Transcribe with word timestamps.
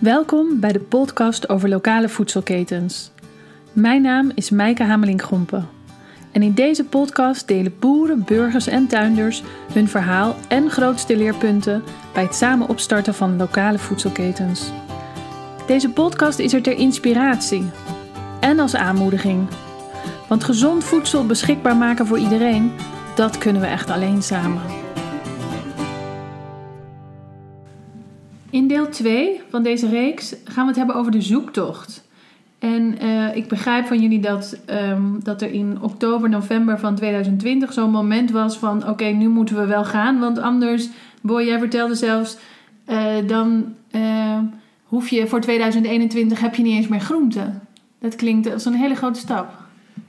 Welkom 0.00 0.60
bij 0.60 0.72
de 0.72 0.80
podcast 0.80 1.48
over 1.48 1.68
lokale 1.68 2.08
voedselketens. 2.08 3.10
Mijn 3.72 4.02
naam 4.02 4.30
is 4.34 4.50
Mijke 4.50 4.82
Hameling-Grompen. 4.82 5.68
En 6.32 6.42
in 6.42 6.52
deze 6.52 6.84
podcast 6.84 7.48
delen 7.48 7.78
boeren, 7.78 8.24
burgers 8.24 8.66
en 8.66 8.86
tuinders 8.86 9.42
hun 9.72 9.88
verhaal 9.88 10.36
en 10.48 10.70
grootste 10.70 11.16
leerpunten 11.16 11.82
bij 12.12 12.22
het 12.22 12.34
samen 12.34 12.68
opstarten 12.68 13.14
van 13.14 13.36
lokale 13.36 13.78
voedselketens. 13.78 14.70
Deze 15.66 15.90
podcast 15.90 16.38
is 16.38 16.52
er 16.52 16.62
ter 16.62 16.76
inspiratie 16.76 17.70
en 18.40 18.58
als 18.58 18.74
aanmoediging. 18.74 19.48
Want 20.28 20.44
gezond 20.44 20.84
voedsel 20.84 21.26
beschikbaar 21.26 21.76
maken 21.76 22.06
voor 22.06 22.18
iedereen, 22.18 22.72
dat 23.14 23.38
kunnen 23.38 23.62
we 23.62 23.68
echt 23.68 23.90
alleen 23.90 24.22
samen. 24.22 24.62
In 28.50 28.66
deel 28.66 28.88
2 28.88 29.40
van 29.48 29.62
deze 29.62 29.88
reeks 29.88 30.34
gaan 30.44 30.62
we 30.62 30.68
het 30.68 30.76
hebben 30.76 30.96
over 30.96 31.12
de 31.12 31.20
zoektocht. 31.20 32.08
En 32.58 33.04
uh, 33.04 33.36
ik 33.36 33.48
begrijp 33.48 33.86
van 33.86 34.00
jullie 34.00 34.20
dat, 34.20 34.58
um, 34.70 35.20
dat 35.22 35.42
er 35.42 35.50
in 35.50 35.78
oktober, 35.80 36.28
november 36.28 36.78
van 36.78 36.94
2020 36.94 37.72
zo'n 37.72 37.90
moment 37.90 38.30
was 38.30 38.58
van... 38.58 38.88
oké, 38.88 39.04
nu 39.04 39.28
moeten 39.28 39.56
we 39.56 39.66
wel 39.66 39.84
gaan, 39.84 40.18
want 40.18 40.38
anders... 40.38 40.88
Boy, 41.22 41.42
jij 41.42 41.58
vertelde 41.58 41.94
zelfs, 41.94 42.36
uh, 42.88 43.06
dan 43.26 43.74
uh, 43.92 44.38
hoef 44.84 45.08
je 45.08 45.26
voor 45.26 45.40
2021 45.40 46.40
heb 46.40 46.54
je 46.54 46.62
niet 46.62 46.76
eens 46.76 46.88
meer 46.88 47.00
groenten. 47.00 47.60
Dat 47.98 48.16
klinkt 48.16 48.52
als 48.52 48.64
een 48.64 48.74
hele 48.74 48.94
grote 48.94 49.18
stap. 49.18 49.52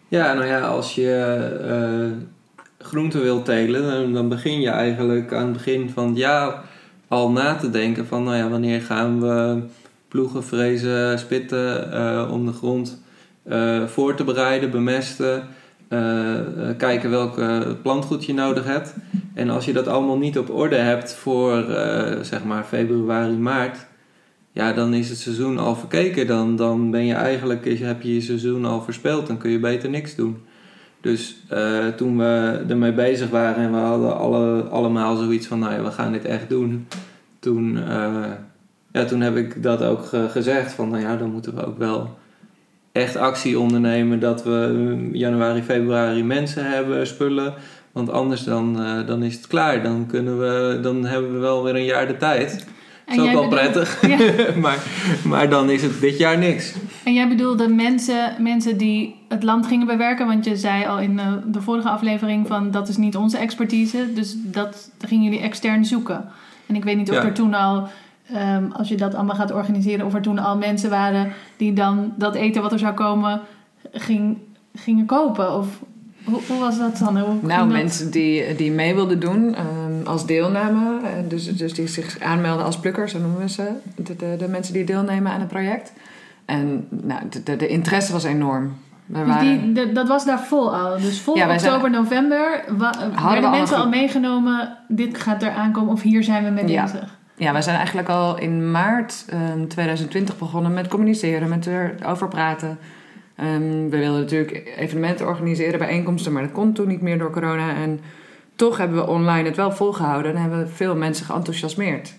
Ja, 0.07 0.33
nou 0.33 0.45
ja, 0.45 0.59
als 0.59 0.95
je 0.95 2.27
groenten 2.77 3.21
wilt 3.21 3.45
telen, 3.45 4.13
dan, 4.13 4.29
begin 4.29 4.61
je 4.61 4.69
eigenlijk 4.69 5.33
aan 5.33 5.43
het 5.43 5.53
begin 5.53 5.89
van 5.89 6.15
jaar 6.15 6.63
al 7.11 7.31
na 7.31 7.55
te 7.55 7.69
denken 7.69 8.07
van... 8.07 8.23
nou 8.23 8.37
ja, 8.37 8.49
wanneer 8.49 8.81
gaan 8.81 9.21
we 9.21 9.63
ploegen, 10.07 10.43
frezen, 10.43 11.19
spitten 11.19 11.93
uh, 11.93 12.29
om 12.31 12.45
de 12.45 12.51
grond 12.51 13.01
uh, 13.47 13.85
voor 13.85 14.15
te 14.15 14.23
bereiden, 14.23 14.71
bemesten. 14.71 15.47
Uh, 15.89 16.39
kijken 16.77 17.09
welke 17.09 17.77
plantgoed 17.81 18.25
je 18.25 18.33
nodig 18.33 18.65
hebt. 18.65 18.95
En 19.33 19.49
als 19.49 19.65
je 19.65 19.73
dat 19.73 19.87
allemaal 19.87 20.17
niet 20.17 20.37
op 20.37 20.49
orde 20.49 20.75
hebt 20.75 21.13
voor 21.13 21.65
zeg 22.21 22.43
maar 22.43 22.63
februari, 22.63 23.37
maart, 23.37 23.85
ja, 24.51 24.73
dan 24.73 24.93
is 24.93 25.09
het 25.09 25.17
seizoen 25.17 25.57
al 25.57 25.75
verkeken. 25.75 26.27
Dan, 26.27 26.55
dan 26.55 26.91
ben 26.91 27.05
je 27.05 27.13
eigenlijk, 27.13 27.79
heb 27.79 28.01
je 28.01 28.13
je 28.13 28.21
seizoen 28.21 28.65
al 28.65 28.81
verspeeld. 28.81 29.27
Dan 29.27 29.37
kun 29.37 29.51
je 29.51 29.59
beter 29.59 29.89
niks 29.89 30.15
doen. 30.15 30.37
Dus 31.01 31.35
toen 31.95 32.17
we 32.17 32.61
ermee 32.69 32.93
bezig 32.93 33.29
waren 33.29 33.63
en 33.63 33.71
we 33.71 33.77
hadden 33.77 34.17
alle, 34.17 34.61
allemaal 34.61 35.15
zoiets 35.15 35.47
van, 35.47 35.59
nou 35.59 35.73
ja, 35.73 35.83
we 35.83 35.91
gaan 35.91 36.11
dit 36.11 36.25
echt 36.25 36.49
doen. 36.49 36.87
Toen 37.39 37.79
ja, 38.91 39.05
toen 39.05 39.21
heb 39.21 39.37
ik 39.37 39.63
dat 39.63 39.83
ook 39.83 40.09
gezegd 40.29 40.73
van 40.73 40.89
nou 40.89 41.01
ja, 41.01 41.15
dan 41.15 41.31
moeten 41.31 41.55
we 41.55 41.65
ook 41.65 41.77
wel 41.77 42.17
echt 42.91 43.15
actie 43.15 43.59
ondernemen 43.59 44.19
dat 44.19 44.43
we 44.43 45.09
januari, 45.11 45.61
februari 45.61 46.23
mensen 46.23 46.65
hebben, 46.65 47.07
spullen. 47.07 47.53
Want 47.91 48.09
anders 48.09 48.43
dan, 48.43 48.81
uh, 48.81 49.07
dan 49.07 49.23
is 49.23 49.35
het 49.35 49.47
klaar. 49.47 49.83
Dan, 49.83 50.05
kunnen 50.07 50.39
we, 50.39 50.79
dan 50.81 51.05
hebben 51.05 51.33
we 51.33 51.39
wel 51.39 51.63
weer 51.63 51.75
een 51.75 51.85
jaar 51.85 52.07
de 52.07 52.17
tijd. 52.17 52.65
Dat 53.05 53.15
is 53.15 53.21
ook 53.21 53.31
wel 53.31 53.47
prettig. 53.47 54.07
Ja. 54.07 54.17
maar, 54.61 54.77
maar 55.23 55.49
dan 55.49 55.69
is 55.69 55.81
het 55.81 56.01
dit 56.01 56.17
jaar 56.17 56.37
niks. 56.37 56.73
En 57.03 57.13
jij 57.13 57.27
bedoelde 57.27 57.67
mensen, 57.67 58.35
mensen 58.39 58.77
die 58.77 59.15
het 59.27 59.43
land 59.43 59.65
gingen 59.67 59.87
bewerken. 59.87 60.27
Want 60.27 60.45
je 60.45 60.55
zei 60.55 60.85
al 60.85 60.99
in 60.99 61.17
de, 61.17 61.39
de 61.51 61.61
vorige 61.61 61.89
aflevering 61.89 62.47
van 62.47 62.71
dat 62.71 62.87
is 62.87 62.97
niet 62.97 63.15
onze 63.15 63.37
expertise. 63.37 64.13
Dus 64.13 64.35
dat 64.37 64.91
gingen 64.99 65.23
jullie 65.23 65.39
extern 65.39 65.85
zoeken. 65.85 66.29
En 66.65 66.75
ik 66.75 66.83
weet 66.83 66.97
niet 66.97 67.09
of 67.09 67.15
ja. 67.15 67.23
er 67.23 67.33
toen 67.33 67.53
al 67.53 67.87
Um, 68.35 68.71
als 68.71 68.87
je 68.87 68.97
dat 68.97 69.15
allemaal 69.15 69.35
gaat 69.35 69.51
organiseren, 69.51 70.05
of 70.05 70.13
er 70.13 70.21
toen 70.21 70.39
al 70.39 70.57
mensen 70.57 70.89
waren 70.89 71.31
die 71.57 71.73
dan 71.73 72.13
dat 72.15 72.35
eten 72.35 72.61
wat 72.61 72.71
er 72.71 72.79
zou 72.79 72.93
komen 72.93 73.41
ging, 73.91 74.37
gingen 74.75 75.05
kopen? 75.05 75.57
Of 75.57 75.67
hoe, 76.23 76.39
hoe 76.47 76.59
was 76.59 76.77
dat 76.77 76.97
dan? 76.97 77.19
Hoe 77.19 77.35
nou, 77.41 77.67
mensen 77.67 78.11
die, 78.11 78.55
die 78.55 78.71
mee 78.71 78.95
wilden 78.95 79.19
doen 79.19 79.55
um, 79.59 80.07
als 80.07 80.25
deelname, 80.25 80.99
uh, 81.01 81.07
dus, 81.27 81.55
dus 81.57 81.73
die 81.73 81.87
zich 81.87 82.19
aanmelden 82.19 82.65
als 82.65 82.79
plukkers, 82.79 83.11
zo 83.11 83.19
noemen 83.19 83.39
we 83.39 83.49
ze, 83.49 83.71
de, 83.95 84.15
de, 84.15 84.35
de, 84.37 84.47
mensen 84.47 84.73
die 84.73 84.83
deelnemen 84.83 85.31
aan 85.31 85.39
het 85.39 85.49
project. 85.49 85.93
En 86.51 86.87
nou, 86.89 87.21
de, 87.43 87.55
de, 87.55 87.67
interesse 87.67 88.11
was 88.11 88.23
enorm. 88.23 88.73
Dus 89.05 89.39
die, 89.39 89.71
de, 89.71 89.91
dat 89.91 90.07
was 90.07 90.25
daar 90.25 90.39
vol 90.39 90.75
al. 90.75 90.97
Dus 90.97 91.21
vol 91.21 91.35
ja, 91.35 91.53
oktober, 91.53 91.79
zijn, 91.79 91.91
november 91.91 92.63
wa, 92.77 92.93
werden 93.29 93.49
mensen 93.49 93.77
al 93.77 93.89
meegenomen. 93.89 94.77
Dit 94.87 95.17
gaat 95.17 95.43
er 95.43 95.51
aankomen 95.51 95.93
of 95.93 96.01
hier 96.01 96.23
zijn 96.23 96.43
we 96.43 96.49
mee 96.49 96.63
bezig. 96.63 97.19
Ja, 97.35 97.51
wij 97.51 97.61
zijn 97.61 97.75
eigenlijk 97.75 98.09
al 98.09 98.39
in 98.39 98.71
maart 98.71 99.25
um, 99.53 99.67
2020 99.67 100.37
begonnen 100.37 100.73
met 100.73 100.87
communiceren, 100.87 101.49
met 101.49 101.67
erover 101.67 102.27
praten. 102.27 102.77
Um, 103.39 103.89
we 103.89 103.97
wilden 103.97 104.21
natuurlijk 104.21 104.73
evenementen 104.77 105.27
organiseren, 105.27 105.79
bijeenkomsten, 105.79 106.33
maar 106.33 106.41
dat 106.41 106.51
kon 106.51 106.73
toen 106.73 106.87
niet 106.87 107.01
meer 107.01 107.17
door 107.17 107.31
corona. 107.31 107.73
En 107.75 107.99
toch 108.55 108.77
hebben 108.77 108.97
we 108.97 109.07
online 109.07 109.47
het 109.47 109.55
wel 109.55 109.71
volgehouden 109.71 110.31
en 110.31 110.41
hebben 110.41 110.59
we 110.59 110.67
veel 110.67 110.95
mensen 110.95 111.25
geenthousiasmeerd. 111.25 112.13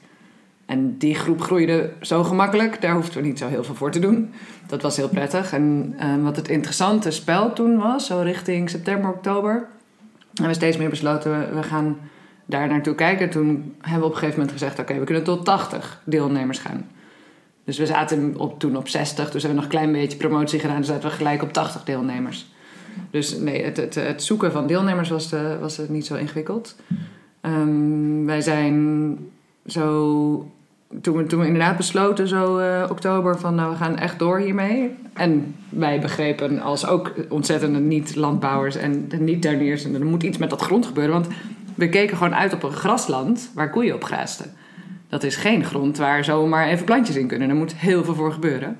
En 0.73 0.99
die 0.99 1.15
groep 1.15 1.41
groeide 1.41 1.93
zo 2.01 2.25
gemakkelijk, 2.25 2.81
daar 2.81 2.95
hoefden 2.95 3.23
we 3.23 3.29
niet 3.29 3.39
zo 3.39 3.49
heel 3.49 3.65
veel 3.65 3.75
voor 3.75 3.91
te 3.91 3.99
doen. 3.99 4.33
Dat 4.67 4.83
was 4.83 4.97
heel 4.97 5.09
prettig. 5.09 5.53
En 5.53 5.95
um, 6.03 6.23
wat 6.23 6.37
het 6.37 6.49
interessante 6.49 7.11
spel 7.11 7.53
toen 7.53 7.79
was, 7.79 8.07
zo 8.07 8.21
richting 8.21 8.71
september, 8.71 9.11
oktober, 9.11 9.53
hebben 10.29 10.47
we 10.47 10.55
steeds 10.55 10.77
meer 10.77 10.89
besloten, 10.89 11.55
we 11.55 11.63
gaan 11.63 11.99
daar 12.47 12.69
naartoe 12.69 12.95
kijken. 12.95 13.31
Toen 13.31 13.75
hebben 13.81 14.01
we 14.01 14.07
op 14.07 14.13
een 14.13 14.19
gegeven 14.19 14.41
moment 14.41 14.53
gezegd: 14.59 14.79
oké, 14.79 14.99
we 14.99 15.05
kunnen 15.05 15.25
tot 15.25 15.45
80 15.45 16.03
deelnemers 16.05 16.59
gaan. 16.59 16.91
Dus 17.65 17.79
we 17.79 17.87
zaten 17.87 18.35
op, 18.39 18.59
toen 18.59 18.77
op 18.77 18.89
60, 18.89 19.31
dus 19.31 19.43
hebben 19.43 19.51
we 19.51 19.55
nog 19.55 19.65
een 19.65 19.79
klein 19.79 19.93
beetje 19.93 20.19
promotie 20.19 20.61
gedaan. 20.61 20.77
Dus 20.77 20.87
zaten 20.87 21.11
we 21.11 21.17
gelijk 21.17 21.43
op 21.43 21.53
80 21.53 21.85
deelnemers. 21.85 22.53
Dus 23.11 23.39
nee, 23.39 23.65
het, 23.65 23.77
het, 23.77 23.95
het 23.95 24.23
zoeken 24.23 24.53
van 24.53 24.67
deelnemers 24.67 25.09
was, 25.09 25.29
de, 25.29 25.57
was 25.61 25.77
het 25.77 25.89
niet 25.89 26.07
zo 26.07 26.15
ingewikkeld. 26.15 26.77
Um, 27.43 28.27
wij 28.27 28.41
zijn 28.41 29.19
zo. 29.67 30.51
Toen 31.01 31.17
we, 31.17 31.27
toen 31.27 31.41
we 31.41 31.47
inderdaad 31.47 31.77
besloten, 31.77 32.29
zo 32.29 32.59
uh, 32.59 32.87
oktober, 32.91 33.39
van 33.39 33.55
nou 33.55 33.71
we 33.71 33.77
gaan 33.77 33.99
echt 33.99 34.19
door 34.19 34.39
hiermee. 34.39 34.95
En 35.13 35.55
wij 35.69 36.01
begrepen 36.01 36.61
als 36.61 36.87
ook 36.87 37.13
ontzettende 37.29 37.79
niet-landbouwers 37.79 38.77
en 38.77 39.09
niet-tuiniers, 39.19 39.85
er 39.85 40.05
moet 40.05 40.23
iets 40.23 40.39
met 40.39 40.51
dat 40.51 40.61
grond 40.61 40.87
gebeuren. 40.87 41.13
Want 41.13 41.27
we 41.75 41.89
keken 41.89 42.17
gewoon 42.17 42.35
uit 42.35 42.53
op 42.53 42.63
een 42.63 42.73
grasland 42.73 43.51
waar 43.55 43.71
koeien 43.71 43.95
op 43.95 44.05
graasten. 44.05 44.53
Dat 45.09 45.23
is 45.23 45.37
geen 45.37 45.65
grond 45.65 45.97
waar 45.97 46.25
zomaar 46.25 46.67
even 46.67 46.85
plantjes 46.85 47.17
in 47.17 47.27
kunnen. 47.27 47.49
Er 47.49 47.55
moet 47.55 47.75
heel 47.75 48.05
veel 48.05 48.15
voor 48.15 48.33
gebeuren. 48.33 48.77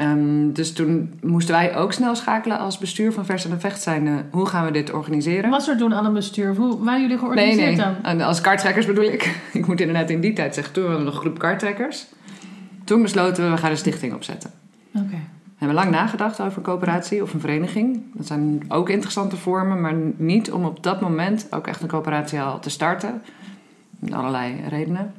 Um, 0.00 0.52
dus 0.52 0.72
toen 0.72 1.12
moesten 1.22 1.54
wij 1.54 1.76
ook 1.76 1.92
snel 1.92 2.14
schakelen 2.14 2.58
als 2.58 2.78
bestuur 2.78 3.12
van 3.12 3.24
Vers 3.24 3.44
en 3.44 3.60
Vecht 3.60 3.82
zijn. 3.82 4.26
hoe 4.30 4.46
gaan 4.46 4.64
we 4.64 4.70
dit 4.70 4.92
organiseren? 4.92 5.50
Was 5.50 5.68
er 5.68 5.76
toen 5.76 5.92
al 5.92 6.04
een 6.04 6.12
bestuur? 6.12 6.54
Hoe 6.54 6.84
waren 6.84 7.00
jullie 7.00 7.18
georganiseerd 7.18 7.76
nee, 7.76 7.86
nee. 8.02 8.16
dan? 8.16 8.20
Als 8.20 8.40
kartrekkers 8.40 8.86
bedoel 8.86 9.04
ik. 9.04 9.36
ik 9.52 9.66
moet 9.66 9.80
inderdaad 9.80 10.10
in 10.10 10.20
die 10.20 10.32
tijd 10.32 10.54
zeggen, 10.54 10.72
toen 10.74 10.82
hadden 10.82 11.00
we 11.00 11.06
nog 11.06 11.14
een 11.14 11.20
groep 11.20 11.38
kartrekkers. 11.38 12.06
Toen 12.84 13.02
besloten 13.02 13.44
we, 13.44 13.50
we 13.50 13.56
gaan 13.56 13.70
een 13.70 13.76
stichting 13.76 14.14
opzetten. 14.14 14.50
Oké 14.94 15.18
hebben 15.64 15.82
lang 15.82 15.90
nagedacht 15.90 16.40
over 16.40 16.56
een 16.56 16.62
coöperatie 16.62 17.22
of 17.22 17.34
een 17.34 17.40
vereniging. 17.40 18.02
Dat 18.14 18.26
zijn 18.26 18.64
ook 18.68 18.88
interessante 18.88 19.36
vormen, 19.36 19.80
maar 19.80 19.94
niet 20.16 20.52
om 20.52 20.64
op 20.64 20.82
dat 20.82 21.00
moment 21.00 21.46
ook 21.50 21.66
echt 21.66 21.82
een 21.82 21.88
coöperatie 21.88 22.40
al 22.40 22.60
te 22.60 22.70
starten. 22.70 23.22
Met 23.90 24.12
allerlei 24.12 24.60
redenen. 24.68 25.14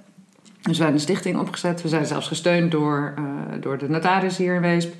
Dus 0.64 0.78
we 0.78 0.84
hebben 0.84 1.02
een 1.02 1.08
stichting 1.08 1.40
opgezet. 1.40 1.82
We 1.82 1.88
zijn 1.88 2.06
zelfs 2.06 2.28
gesteund 2.28 2.72
door, 2.72 3.14
uh, 3.20 3.26
door 3.62 3.78
de 3.78 3.90
notaris 3.90 4.38
hier 4.38 4.56
in 4.56 4.62
Weesp, 4.62 4.94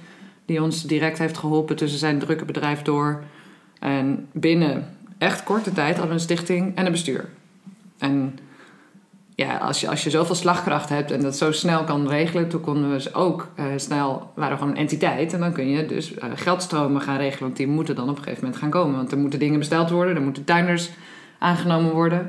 die 0.46 0.62
ons 0.62 0.84
direct 0.84 1.18
heeft 1.18 1.38
geholpen 1.38 1.76
tussen 1.76 2.00
zijn 2.00 2.20
drukke 2.20 2.46
bedrijf 2.46 2.82
door. 2.82 3.24
En 3.80 4.28
binnen 4.32 4.88
echt 5.18 5.44
korte 5.44 5.72
tijd 5.72 5.90
hadden 5.90 6.08
we 6.08 6.14
een 6.14 6.20
stichting 6.20 6.76
en 6.76 6.86
een 6.86 6.92
bestuur. 6.92 7.30
En 7.98 8.40
ja, 9.36 9.58
als 9.58 9.82
je, 9.82 9.90
als 9.90 10.04
je 10.04 10.10
zoveel 10.10 10.36
slagkracht 10.36 10.90
hebt 10.90 11.12
en 11.12 11.22
dat 11.22 11.38
zo 11.38 11.52
snel 11.52 11.84
kan 11.84 12.08
regelen, 12.08 12.50
toen 12.50 12.62
konden 12.62 12.98
we 12.98 13.14
ook 13.14 13.48
uh, 13.60 13.66
snel, 13.76 14.32
waren 14.36 14.58
gewoon 14.58 14.74
een 14.74 14.80
entiteit. 14.80 15.34
En 15.34 15.40
dan 15.40 15.54
kun 15.54 15.70
je 15.70 15.86
dus 15.86 16.14
uh, 16.14 16.24
geldstromen 16.36 17.02
gaan 17.02 17.18
regelen, 17.18 17.44
want 17.44 17.58
die 17.58 17.68
moeten 17.68 17.96
dan 17.96 18.10
op 18.10 18.18
een 18.18 18.24
gegeven 18.24 18.44
moment 18.44 18.62
gaan 18.62 18.70
komen. 18.70 18.96
Want 18.96 19.12
er 19.12 19.18
moeten 19.18 19.40
dingen 19.40 19.60
besteld 19.60 19.90
worden, 19.90 20.16
er 20.16 20.22
moeten 20.22 20.44
tuinders 20.44 20.90
aangenomen 21.40 21.92
worden. 21.92 22.28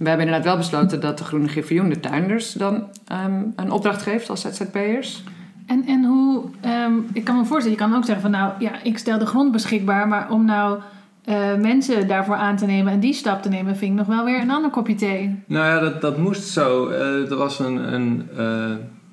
We 0.00 0.08
hebben 0.08 0.26
inderdaad 0.26 0.48
wel 0.48 0.56
besloten 0.56 1.00
dat 1.00 1.18
de 1.18 1.24
Groene 1.24 1.48
Griffioen 1.48 1.88
de 1.88 2.00
tuinders 2.00 2.52
dan 2.52 2.74
um, 3.12 3.52
een 3.56 3.70
opdracht 3.70 4.02
geeft 4.02 4.30
als 4.30 4.40
ZZP'ers. 4.40 5.22
En, 5.66 5.84
en 5.86 6.04
hoe, 6.04 6.44
um, 6.86 7.06
ik 7.12 7.24
kan 7.24 7.36
me 7.36 7.44
voorstellen, 7.44 7.78
je 7.78 7.84
kan 7.84 7.94
ook 7.94 8.04
zeggen 8.04 8.22
van 8.22 8.30
nou 8.30 8.52
ja, 8.58 8.82
ik 8.82 8.98
stel 8.98 9.18
de 9.18 9.26
grond 9.26 9.52
beschikbaar, 9.52 10.08
maar 10.08 10.30
om 10.30 10.44
nou 10.44 10.80
uh, 11.24 11.54
mensen 11.54 12.08
daarvoor 12.08 12.34
aan 12.34 12.56
te 12.56 12.66
nemen 12.66 12.92
en 12.92 13.00
die 13.00 13.12
stap 13.12 13.42
te 13.42 13.48
nemen, 13.48 13.76
vind 13.76 13.90
ik 13.90 13.98
nog 13.98 14.06
wel 14.06 14.24
weer 14.24 14.40
een 14.40 14.50
ander 14.50 14.70
kopje 14.70 14.94
thee. 14.94 15.42
Nou 15.46 15.66
ja, 15.66 15.78
dat, 15.80 16.00
dat 16.00 16.18
moest 16.18 16.48
zo. 16.48 16.88
Uh, 16.88 17.30
er 17.30 17.36
was 17.36 17.58
een. 17.58 17.94
een 17.94 18.28
uh, 18.38 18.72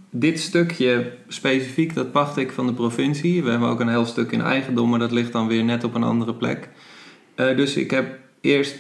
dit 0.10 0.40
stukje 0.40 1.12
specifiek, 1.28 1.94
dat 1.94 2.12
pacht 2.12 2.38
ik 2.38 2.52
van 2.52 2.66
de 2.66 2.74
provincie. 2.74 3.44
We 3.44 3.50
hebben 3.50 3.70
ook 3.70 3.80
een 3.80 3.90
heel 3.90 4.06
stuk 4.06 4.32
in 4.32 4.42
eigendom, 4.42 4.90
maar 4.90 5.00
dat 5.00 5.12
ligt 5.12 5.32
dan 5.32 5.48
weer 5.48 5.64
net 5.64 5.84
op 5.84 5.96
een 5.96 6.04
andere 6.04 6.34
plek. 6.34 6.70
dus 7.36 7.76
ik 7.76 7.92
heb 7.92 8.20
eerst 8.48 8.80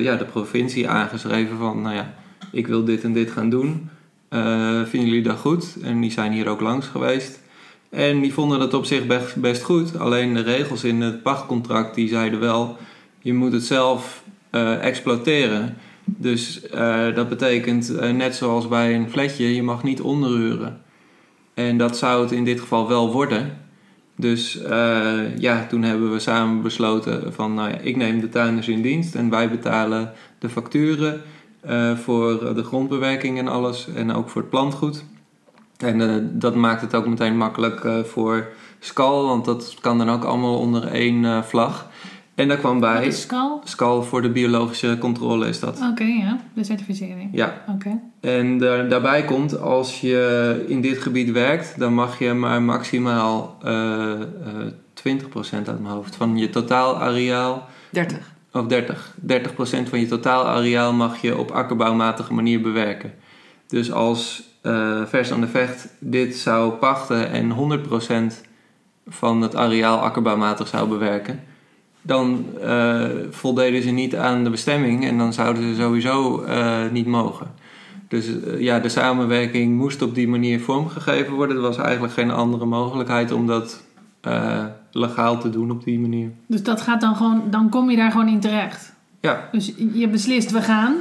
ja, 0.00 0.16
de 0.16 0.26
provincie 0.30 0.88
aangeschreven 0.88 1.56
van, 1.58 1.82
nou 1.82 1.94
ja, 1.94 2.14
ik 2.52 2.66
wil 2.66 2.84
dit 2.84 3.04
en 3.04 3.12
dit 3.12 3.30
gaan 3.30 3.50
doen. 3.50 3.88
eh, 4.28 4.82
vinden 4.84 5.08
jullie 5.08 5.22
dat 5.22 5.38
goed? 5.38 5.76
En 5.82 6.00
die 6.00 6.10
zijn 6.10 6.32
hier 6.32 6.48
ook 6.48 6.60
langs 6.60 6.86
geweest. 6.86 7.40
En 7.90 8.20
die 8.20 8.32
vonden 8.32 8.58
dat 8.58 8.74
op 8.74 8.84
zich 8.84 9.06
best, 9.36 9.62
goed. 9.62 9.98
Alleen 9.98 10.34
de 10.34 10.40
regels 10.42 10.84
in 10.84 11.00
het 11.00 11.22
pachtcontract 11.22 11.94
die 11.94 12.08
zeiden 12.08 12.40
wel... 12.40 12.76
je 13.18 13.34
moet 13.34 13.52
het 13.52 13.64
zelf 13.64 14.22
eh, 14.50 14.84
exploiteren. 14.84 15.76
Dus 16.04 16.66
eh, 16.66 17.14
dat 17.14 17.28
betekent, 17.28 17.96
eh, 17.96 18.10
net 18.10 18.34
zoals 18.34 18.68
bij 18.68 18.94
een 18.94 19.10
flatje, 19.10 19.54
je 19.54 19.62
mag 19.62 19.82
niet 19.82 20.00
onderhuren. 20.00 20.80
En 21.54 21.78
dat 21.78 21.96
zou 21.96 22.22
het 22.22 22.32
in 22.32 22.44
dit 22.44 22.60
geval 22.60 22.88
wel 22.88 23.12
worden. 23.12 23.58
Dus 24.20 24.62
eh, 24.62 25.36
ja, 25.38 25.66
toen 25.66 25.82
hebben 25.82 26.12
we 26.12 26.18
samen 26.18 26.62
besloten 26.62 27.32
van, 27.32 27.54
nou 27.54 27.68
ja, 27.68 27.78
ik 27.78 27.96
neem 27.96 28.20
de 28.20 28.28
tuinders 28.28 28.68
in 28.68 28.82
dienst 28.82 29.14
en 29.14 29.30
wij 29.30 29.50
betalen 29.50 30.12
de 30.38 30.48
facturen 30.48 31.22
eh, 31.60 31.96
voor 31.96 32.54
de 32.54 32.64
grondbewerking 32.64 33.38
en 33.38 33.48
alles 33.48 33.88
en 33.94 34.14
ook 34.14 34.28
voor 34.28 34.40
het 34.40 34.50
plantgoed. 34.50 35.04
En 35.76 36.00
eh, 36.00 36.16
dat 36.22 36.54
maakt 36.54 36.80
het 36.80 36.94
ook 36.94 37.06
meteen 37.06 37.36
makkelijk 37.36 37.88
voor 38.06 38.48
Skal, 38.78 39.26
want 39.26 39.44
dat 39.44 39.74
kan 39.80 39.98
dan 39.98 40.10
ook 40.10 40.24
allemaal 40.24 40.58
onder 40.58 40.86
één 40.86 41.44
vlag. 41.44 41.88
En 42.40 42.48
daar 42.48 42.56
kwam 42.56 42.80
Wat 42.80 43.00
bij? 43.00 43.10
Skal 43.64 44.02
voor 44.02 44.22
de 44.22 44.30
biologische 44.30 44.96
controle 44.98 45.48
is 45.48 45.60
dat. 45.60 45.80
Oké, 45.90 46.04
ja. 46.04 46.40
De 46.54 46.64
certificering. 46.64 47.28
Ja, 47.32 47.62
Oké. 47.68 48.00
en 48.20 48.58
daar, 48.58 48.88
daarbij 48.88 49.24
komt, 49.24 49.60
als 49.60 50.00
je 50.00 50.64
in 50.68 50.80
dit 50.80 50.98
gebied 50.98 51.30
werkt, 51.30 51.78
dan 51.78 51.94
mag 51.94 52.18
je 52.18 52.32
maar 52.32 52.62
maximaal 52.62 53.56
eh, 53.62 54.12
eh, 54.12 54.20
20% 54.94 55.68
uit 55.68 55.80
mijn 55.80 55.94
hoofd 55.94 56.16
van 56.16 56.36
je 56.36 56.50
totaal 56.50 56.96
areaal, 56.96 57.68
30. 57.90 58.32
of 58.52 58.66
30, 58.66 59.14
30% 59.26 59.88
van 59.88 60.00
je 60.00 60.06
totaal 60.06 60.46
areaal 60.46 60.92
mag 60.92 61.20
je 61.20 61.38
op 61.38 61.50
akkerbouwmatige 61.50 62.32
manier 62.32 62.60
bewerken. 62.60 63.12
Dus 63.66 63.92
als 63.92 64.42
eh, 64.62 65.02
Vers 65.06 65.32
aan 65.32 65.40
de 65.40 65.48
Vecht 65.48 65.88
dit 65.98 66.36
zou 66.36 66.72
pachten 66.72 67.30
en 67.30 67.80
100% 68.32 68.48
van 69.06 69.42
het 69.42 69.56
areaal 69.56 69.98
akkerbouwmatig 69.98 70.68
zou 70.68 70.88
bewerken, 70.88 71.40
dan 72.02 72.46
eh, 72.60 73.04
voldeden 73.30 73.82
ze 73.82 73.90
niet 73.90 74.16
aan 74.16 74.44
de 74.44 74.50
bestemming 74.50 75.06
en 75.06 75.18
dan 75.18 75.32
zouden 75.32 75.62
ze 75.62 75.80
sowieso 75.80 76.42
eh, 76.42 76.90
niet 76.92 77.06
mogen. 77.06 77.46
Dus 78.08 78.26
eh, 78.26 78.60
ja, 78.60 78.78
de 78.78 78.88
samenwerking 78.88 79.76
moest 79.76 80.02
op 80.02 80.14
die 80.14 80.28
manier 80.28 80.60
vormgegeven 80.60 81.34
worden. 81.34 81.56
Er 81.56 81.62
was 81.62 81.76
eigenlijk 81.76 82.12
geen 82.12 82.30
andere 82.30 82.64
mogelijkheid 82.64 83.32
om 83.32 83.46
dat 83.46 83.82
legaal 84.90 85.40
te 85.40 85.50
doen 85.50 85.70
op 85.70 85.84
die 85.84 85.98
manier. 85.98 86.30
Dus 86.46 86.62
dat 86.62 86.80
gaat 86.80 87.00
dan 87.00 87.16
gewoon, 87.16 87.42
dan 87.50 87.68
kom 87.68 87.90
je 87.90 87.96
daar 87.96 88.10
gewoon 88.10 88.28
in 88.28 88.40
terecht. 88.40 88.92
Ja, 89.20 89.48
Dus 89.52 89.72
je 89.92 90.08
beslist, 90.08 90.50
we 90.50 90.62
gaan. 90.62 90.94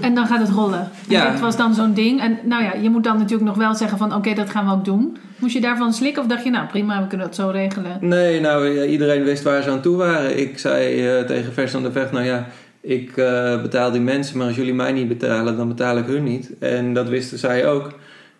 En 0.00 0.14
dan 0.14 0.26
gaat 0.26 0.40
het 0.40 0.48
rollen. 0.50 0.80
En 0.80 0.88
Ja. 1.08 1.30
Dit 1.30 1.40
was 1.40 1.56
dan 1.56 1.74
zo'n 1.74 1.94
ding. 1.94 2.20
En 2.20 2.38
nou 2.44 2.62
ja, 2.62 2.74
je 2.82 2.90
moet 2.90 3.04
dan 3.04 3.16
natuurlijk 3.18 3.48
nog 3.48 3.56
wel 3.56 3.74
zeggen 3.74 3.98
van... 3.98 4.14
Oké, 4.14 4.34
dat 4.34 4.50
gaan 4.50 4.66
we 4.66 4.72
ook 4.72 4.84
doen. 4.84 5.16
Moest 5.38 5.54
je 5.54 5.60
daarvan 5.60 5.92
slikken 5.94 6.22
of 6.22 6.28
dacht 6.28 6.44
je... 6.44 6.50
Nou, 6.50 6.66
prima, 6.66 7.02
we 7.02 7.06
kunnen 7.06 7.26
dat 7.26 7.36
zo 7.36 7.48
regelen. 7.48 7.96
nee, 8.00 8.40
nou 8.40 8.84
iedereen 8.86 9.22
wist 9.24 9.42
waar 9.42 9.62
ze 9.62 9.70
aan 9.70 9.80
toe 9.80 9.96
waren. 9.96 10.38
Ik 10.38 10.58
zei 10.58 11.06
eh, 11.08 11.24
tegen 11.24 11.52
Vers 11.52 11.74
aan 11.74 11.82
de 11.82 11.92
Vecht, 11.92 12.12
nou 12.12 12.24
ja, 12.24 12.46
ik 12.80 13.16
eh, 13.16 13.62
betaal 13.62 13.90
die 13.90 14.00
mensen, 14.00 14.38
maar 14.38 14.46
als 14.46 14.56
jullie 14.56 14.74
mij 14.74 14.92
niet 14.92 15.08
betalen, 15.08 15.56
dan 15.56 15.68
betaal 15.68 15.98
ik 15.98 16.06
hun 16.06 16.24
niet. 16.24 16.50
En 16.58 16.94
dat 16.94 17.08
wisten 17.08 17.38
zij 17.38 17.66
ook. 17.66 17.92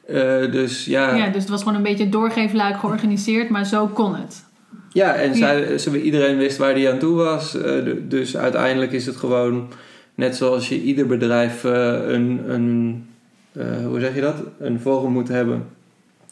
Eh, 0.09 0.17
dus 0.53 0.85
ja, 0.85 1.15
Ja, 1.15 1.27
dus 1.27 1.41
het 1.43 1.51
was 1.51 1.63
gewoon 1.63 1.77
een 1.77 1.83
beetje 1.83 2.09
doorgeefluik 2.09 2.77
georganiseerd. 2.79 3.49
Maar 3.49 3.65
zo 3.67 3.87
kon 3.87 4.15
het. 4.17 4.45
Ja, 4.93 5.15
en 5.15 5.29
Ja. 5.29 5.35
zij, 5.37 5.79
ze, 5.79 6.03
iedereen 6.03 6.37
wist 6.37 6.57
waar 6.57 6.75
die 6.75 6.91
aan 6.91 6.99
toe 6.99 7.15
was. 7.15 7.57
Dus 8.09 8.37
uiteindelijk 8.37 8.93
is 8.93 9.07
het 9.07 9.17
gewoon 9.17 9.69
net 10.15 10.37
zoals 10.37 10.69
je 10.69 10.83
ieder 10.83 11.07
bedrijf 11.07 11.65
eh, 11.65 12.09
een, 12.09 12.51
een 12.51 13.07
eh, 13.53 13.87
hoe 13.87 14.01
zeg 14.01 14.15
je 14.15 14.21
dat? 14.21 14.37
Een 14.59 14.81
forum 14.81 15.13
moet 15.13 15.29
hebben. 15.29 15.67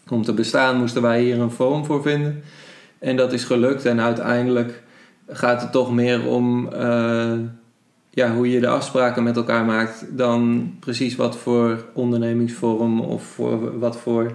Om 0.09 0.23
te 0.23 0.33
bestaan 0.33 0.79
moesten 0.79 1.03
wij 1.03 1.23
hier 1.23 1.41
een 1.41 1.51
forum 1.51 1.85
voor 1.85 2.03
vinden. 2.03 2.43
En 2.99 3.17
dat 3.17 3.33
is 3.33 3.45
gelukt. 3.45 3.85
En 3.87 4.01
uiteindelijk 4.01 4.83
gaat 5.29 5.63
het 5.63 5.73
toch 5.73 5.93
meer 5.93 6.27
om 6.27 6.73
eh, 6.73 7.33
ja, 8.11 8.35
hoe 8.35 8.51
je 8.51 8.61
de 8.61 8.69
afspraken 8.69 9.23
met 9.23 9.37
elkaar 9.37 9.65
maakt 9.65 10.07
dan 10.11 10.71
precies 10.81 11.17
wat 11.17 11.37
voor 11.37 11.85
ondernemingsvorm 11.95 13.01
of 13.01 13.23
voor 13.23 13.79
wat 13.79 13.97
voor 13.97 14.33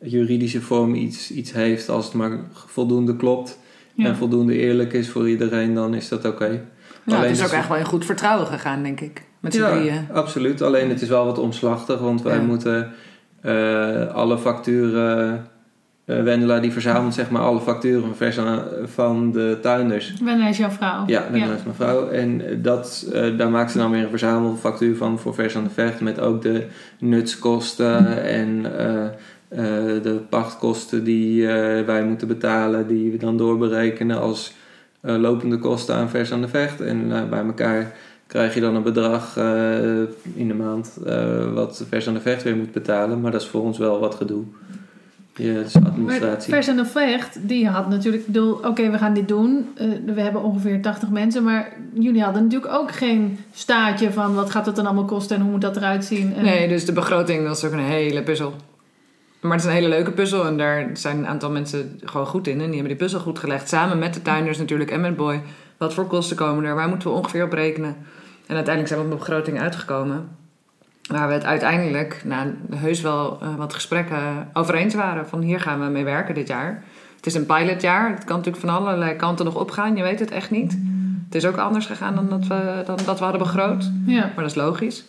juridische 0.00 0.60
vorm 0.60 0.94
iets, 0.94 1.30
iets 1.30 1.52
heeft. 1.52 1.88
Als 1.88 2.04
het 2.04 2.14
maar 2.14 2.38
voldoende 2.52 3.16
klopt 3.16 3.58
Ja. 3.94 4.06
en 4.06 4.16
voldoende 4.16 4.58
eerlijk 4.58 4.92
is 4.92 5.08
voor 5.08 5.28
iedereen, 5.28 5.74
dan 5.74 5.94
is 5.94 6.08
dat 6.08 6.24
oké. 6.24 6.64
Ja, 7.06 7.16
Alleen 7.16 7.28
het 7.28 7.36
is 7.38 7.44
ook 7.44 7.50
het- 7.50 7.58
echt 7.58 7.68
wel 7.68 7.76
in 7.78 7.84
goed 7.84 8.04
vertrouwen 8.04 8.46
gegaan, 8.46 8.82
denk 8.82 9.00
ik. 9.00 9.22
Met 9.40 9.54
Ja, 9.54 9.70
drieën. 9.70 10.06
absoluut. 10.12 10.62
Alleen 10.62 10.88
het 10.88 11.02
is 11.02 11.08
wel 11.08 11.24
wat 11.24 11.38
omslachtig, 11.38 11.98
want 12.00 12.22
wij 12.22 12.36
Ja. 12.36 12.42
moeten 12.42 12.92
eh, 13.40 14.06
alle 14.14 14.38
facturen. 14.38 15.46
eh 16.06 16.22
Wendela 16.22 16.60
die 16.60 16.72
verzamelt 16.72 17.14
zeg 17.14 17.30
maar 17.30 17.42
alle 17.42 17.60
facturen 17.60 18.00
van, 18.02 18.16
vers 18.16 18.38
aan- 18.38 18.64
van 18.84 19.32
de 19.32 19.58
tuinders. 19.62 20.14
Wendela 20.24 20.48
is 20.48 20.56
jouw 20.56 20.70
vrouw. 20.70 21.02
Ja, 21.06 21.22
Wendela 21.30 21.54
is 21.54 21.62
mijn 21.62 21.74
vrouw. 21.76 22.08
En 22.08 22.42
dat, 22.62 23.06
eh, 23.12 23.38
daar 23.38 23.50
maakt 23.50 23.70
ze 23.70 23.78
dan 23.78 23.90
weer 23.90 24.02
een 24.02 24.08
verzamelfactuur 24.08 24.96
van 24.96 25.18
voor 25.18 25.34
vers 25.34 25.56
aan 25.56 25.64
de 25.64 25.70
vecht. 25.70 26.00
Met 26.00 26.20
ook 26.20 26.42
de 26.42 26.66
nutskosten 26.98 28.22
en 28.24 28.78
eh, 28.78 29.04
eh, 29.04 30.02
de 30.02 30.20
pachtkosten 30.28 31.04
die 31.04 31.48
eh, 31.48 31.84
wij 31.86 32.04
moeten 32.04 32.28
betalen. 32.28 32.86
Die 32.86 33.10
we 33.10 33.16
dan 33.16 33.36
doorberekenen 33.36 34.20
als 34.20 34.52
eh, 35.04 35.16
lopende 35.16 35.58
kosten 35.58 35.94
aan 35.94 36.08
vers 36.08 36.32
aan 36.32 36.40
de 36.40 36.48
vecht. 36.48 36.80
En 36.80 37.12
eh, 37.16 37.28
bij 37.28 37.44
elkaar 37.44 37.92
krijg 38.26 38.54
je 38.54 38.60
dan 38.60 38.74
een 38.74 38.82
bedrag 38.82 39.36
eh, 39.36 39.98
in 40.34 40.48
de 40.48 40.54
maand 40.54 40.98
eh, 41.06 41.52
wat 41.52 41.84
vers 41.88 42.08
aan 42.08 42.14
de 42.14 42.20
vecht 42.20 42.42
weer 42.42 42.56
moet 42.56 42.72
betalen. 42.72 43.20
Maar 43.20 43.30
dat 43.32 43.40
is 43.40 43.46
voor 43.46 43.62
ons 43.62 43.78
wel 43.78 43.98
wat 44.00 44.14
gedoe. 44.14 44.42
Ja, 45.36 45.52
het 45.52 45.66
is 45.66 45.74
Maar 45.74 45.90
administratie. 45.90 46.52
Vers 46.52 46.68
en 46.68 46.76
de 46.76 46.84
Vecht, 46.84 47.48
die 47.48 47.68
had 47.68 47.88
natuurlijk... 47.88 48.22
Ik 48.22 48.26
bedoel, 48.32 48.52
oké, 48.52 48.90
we 48.90 48.98
gaan 48.98 49.14
dit 49.14 49.28
doen. 49.28 49.68
Eh, 49.76 49.88
we 50.14 50.20
hebben 50.20 50.42
ongeveer 50.42 50.80
80 50.82 51.10
mensen. 51.10 51.42
Maar 51.44 51.72
jullie 51.92 52.22
hadden 52.22 52.42
natuurlijk 52.42 52.72
ook 52.72 52.92
geen 52.92 53.38
staatje 53.54 54.12
van... 54.12 54.34
Wat 54.34 54.50
gaat 54.50 54.66
het 54.66 54.76
dan 54.76 54.86
allemaal 54.86 55.04
kosten 55.04 55.36
en 55.36 55.42
hoe 55.42 55.50
moet 55.50 55.60
dat 55.60 55.76
eruit 55.76 56.04
zien? 56.04 56.34
En- 56.34 56.44
Nee, 56.44 56.68
dus 56.68 56.84
de 56.84 56.92
begroting 56.92 57.46
was 57.46 57.64
ook 57.64 57.72
een 57.72 57.78
hele 57.78 58.22
puzzel. 58.22 58.54
Maar 59.44 59.52
het 59.52 59.64
is 59.64 59.66
een 59.66 59.76
hele 59.76 59.88
leuke 59.88 60.10
puzzel 60.10 60.46
en 60.46 60.56
daar 60.56 60.90
zijn 60.92 61.18
een 61.18 61.26
aantal 61.26 61.50
mensen 61.50 62.00
gewoon 62.04 62.26
goed 62.26 62.46
in. 62.46 62.52
En 62.52 62.66
die 62.66 62.74
hebben 62.74 62.88
die 62.88 62.96
puzzel 62.96 63.20
goed 63.20 63.38
gelegd. 63.38 63.68
Samen 63.68 63.98
met 63.98 64.14
de 64.14 64.22
tuinders 64.22 64.58
natuurlijk 64.58 64.90
en 64.90 65.00
met 65.00 65.16
Boy. 65.16 65.42
Wat 65.76 65.94
voor 65.94 66.06
kosten 66.06 66.36
komen 66.36 66.64
er? 66.64 66.74
Waar 66.74 66.88
moeten 66.88 67.08
we 67.08 67.16
ongeveer 67.16 67.44
op 67.44 67.52
rekenen? 67.52 67.96
En 68.46 68.54
uiteindelijk 68.54 68.86
zijn 68.86 69.00
we 69.00 69.06
op 69.06 69.12
een 69.12 69.18
begroting 69.18 69.60
uitgekomen. 69.60 70.28
Waar 71.08 71.28
we 71.28 71.34
het 71.34 71.44
uiteindelijk, 71.44 72.22
na 72.24 72.46
heus 72.74 73.00
wel 73.00 73.38
eh, 73.40 73.54
wat 73.54 73.74
gesprekken 73.74 74.48
over 74.52 74.74
eens 74.74 74.94
waren. 74.94 75.28
Van 75.28 75.40
hier 75.40 75.60
gaan 75.60 75.80
we 75.80 75.90
mee 75.90 76.04
werken 76.04 76.34
dit 76.34 76.48
jaar. 76.48 76.84
Het 77.16 77.26
is 77.26 77.34
een 77.34 77.46
pilotjaar. 77.46 78.10
Het 78.10 78.24
kan 78.24 78.36
natuurlijk 78.36 78.64
van 78.64 78.76
allerlei 78.76 79.16
kanten 79.16 79.44
nog 79.44 79.54
opgaan. 79.54 79.96
Je 79.96 80.02
weet 80.02 80.20
het 80.20 80.30
echt 80.30 80.50
niet. 80.50 80.78
Het 81.24 81.34
is 81.34 81.46
ook 81.46 81.56
anders 81.56 81.86
gegaan 81.86 82.14
dan 82.14 82.28
dat 82.28 82.46
we, 82.46 82.82
dan 82.86 82.98
dat 83.04 83.18
we 83.18 83.24
hadden 83.24 83.42
begroot. 83.42 83.90
Ja. 84.06 84.20
Maar 84.20 84.44
dat 84.44 84.50
is 84.50 84.54
logisch. 84.54 85.04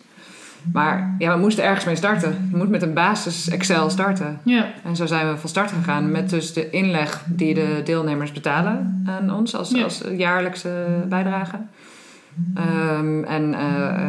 Maar 0.72 1.14
ja, 1.18 1.34
we 1.34 1.40
moesten 1.40 1.64
ergens 1.64 1.84
mee 1.84 1.96
starten. 1.96 2.48
Je 2.50 2.56
moet 2.56 2.68
met 2.68 2.82
een 2.82 2.94
basis 2.94 3.48
Excel 3.48 3.90
starten. 3.90 4.40
ja. 4.42 4.66
En 4.84 4.96
zo 4.96 5.06
zijn 5.06 5.30
we 5.30 5.36
van 5.36 5.48
start 5.48 5.70
gegaan 5.70 6.10
met 6.10 6.30
dus 6.30 6.52
de 6.52 6.70
inleg 6.70 7.22
die 7.26 7.54
de 7.54 7.80
deelnemers 7.84 8.32
betalen 8.32 9.02
aan 9.06 9.34
ons 9.34 9.54
als, 9.56 9.70
Ja. 9.70 9.82
als 9.82 10.02
jaarlijkse 10.16 10.84
bijdrage. 11.08 11.56
Ehm, 12.54 13.24
en 13.24 13.54
eh, 13.54 14.02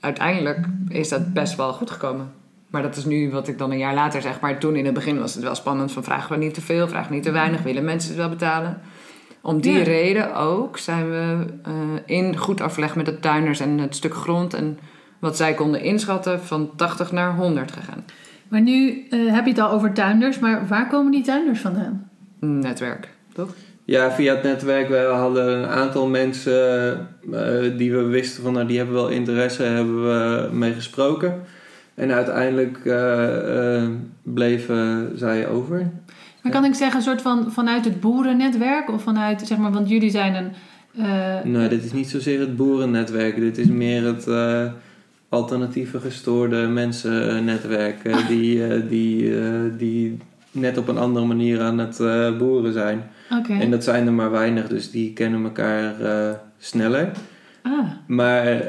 uiteindelijk 0.00 0.58
is 0.88 1.08
dat 1.08 1.32
best 1.32 1.56
wel 1.56 1.72
goed 1.72 1.90
gekomen. 1.90 2.30
Maar 2.70 2.82
dat 2.82 2.96
is 2.96 3.04
nu 3.04 3.30
wat 3.30 3.48
ik 3.48 3.58
dan 3.58 3.70
een 3.70 3.78
jaar 3.78 3.94
later 3.94 4.22
zeg. 4.22 4.40
Maar 4.40 4.58
toen 4.58 4.76
in 4.76 4.84
het 4.84 4.94
begin 4.94 5.18
was 5.18 5.34
het 5.34 5.42
wel 5.42 5.54
spannend 5.54 5.92
van 5.92 6.04
vragen 6.04 6.32
we 6.38 6.44
niet 6.44 6.54
te 6.54 6.60
veel, 6.60 6.88
vragen 6.88 7.08
we 7.08 7.14
niet 7.14 7.24
te 7.24 7.30
weinig, 7.30 7.62
willen 7.62 7.84
mensen 7.84 8.08
het 8.10 8.18
wel 8.18 8.28
betalen? 8.28 8.80
Om 9.40 9.60
die 9.60 9.76
Ja. 9.78 9.82
reden 9.84 10.34
ook 10.36 10.78
zijn 10.78 11.10
we 11.10 11.44
eh, 11.62 11.72
in 12.06 12.36
goed 12.36 12.62
overleg 12.62 12.96
met 12.96 13.06
de 13.06 13.20
tuiners 13.20 13.60
en 13.60 13.78
het 13.78 13.96
stuk 13.96 14.14
grond 14.14 14.54
en 14.54 14.78
wat 15.22 15.36
zij 15.36 15.54
konden 15.54 15.80
inschatten 15.82 16.40
van 16.40 16.70
80 16.76 17.12
naar 17.12 17.34
100 17.34 17.72
gegaan. 17.72 18.04
Maar 18.48 18.60
nu 18.60 19.06
eh, 19.10 19.18
heb 19.34 19.44
je 19.44 19.50
het 19.50 19.60
al 19.60 19.70
over 19.70 19.92
tuinders. 19.92 20.38
Maar 20.38 20.66
waar 20.68 20.88
komen 20.88 21.12
die 21.12 21.22
tuinders 21.22 21.60
vandaan? 21.60 22.08
Netwerk, 22.40 23.08
toch? 23.32 23.54
Ja, 23.84 24.10
via 24.10 24.34
het 24.34 24.42
netwerk. 24.42 24.88
We 24.88 24.96
hadden 24.96 25.48
een 25.58 25.66
aantal 25.68 26.06
mensen 26.08 26.92
eh, 27.32 27.76
die 27.78 27.92
we 27.92 28.02
wisten 28.02 28.42
van 28.42 28.52
nou, 28.52 28.66
die 28.66 28.76
hebben 28.76 28.94
wel 28.94 29.08
interesse, 29.08 29.62
hebben 29.62 30.02
we 30.04 30.48
mee 30.52 30.72
gesproken. 30.72 31.40
En 31.94 32.12
uiteindelijk 32.12 32.78
eh, 32.84 33.76
eh, 33.82 33.88
bleven 34.22 35.12
zij 35.14 35.48
over. 35.48 35.90
Maar 36.42 36.52
kan 36.52 36.64
ik 36.64 36.74
zeggen, 36.74 36.96
een 36.96 37.02
soort 37.04 37.22
van 37.22 37.52
vanuit 37.52 37.84
het 37.84 38.00
boerennetwerk? 38.00 38.90
Of 38.90 39.02
vanuit, 39.02 39.42
zeg 39.46 39.58
maar, 39.58 39.72
want 39.72 39.88
jullie 39.88 40.10
zijn 40.10 40.34
een... 40.34 40.52
eh, 41.04 41.44
Nee, 41.44 41.68
dit 41.68 41.84
is 41.84 41.92
niet 41.92 42.10
zozeer 42.10 42.40
het 42.40 42.56
boerennetwerk. 42.56 43.36
Dit 43.36 43.58
is 43.58 43.66
meer 43.66 44.04
het 44.04 44.26
eh, 44.26 44.64
alternatieve 45.32 46.00
gestoorde 46.00 46.56
mensennetwerk. 46.56 48.04
eh, 48.04 48.26
die, 48.32 48.66
eh, 48.66 48.88
die, 48.88 49.40
eh, 49.40 49.50
die 49.78 50.18
net 50.50 50.78
op 50.78 50.88
een 50.88 50.98
andere 50.98 51.26
manier 51.26 51.60
aan 51.60 51.78
het 51.78 52.00
eh, 52.00 52.36
boeren 52.36 52.72
zijn. 52.72 53.10
En 53.48 53.70
dat 53.70 53.84
zijn 53.84 54.06
er 54.06 54.12
maar 54.12 54.30
weinig, 54.30 54.68
dus 54.68 54.90
die 54.90 55.12
kennen 55.12 55.44
elkaar 55.44 55.94
sneller. 56.58 57.10
Ah, 57.62 57.90
Maar 58.06 58.62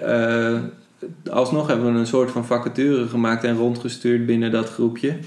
alsnog 1.31 1.67
hebben 1.67 1.93
we 1.93 1.99
een 1.99 2.07
soort 2.07 2.31
van 2.31 2.45
vacature 2.45 3.07
gemaakt 3.07 3.43
en 3.43 3.55
rondgestuurd 3.55 4.25
binnen 4.25 4.51
dat 4.51 4.69
groepje. 4.69 5.17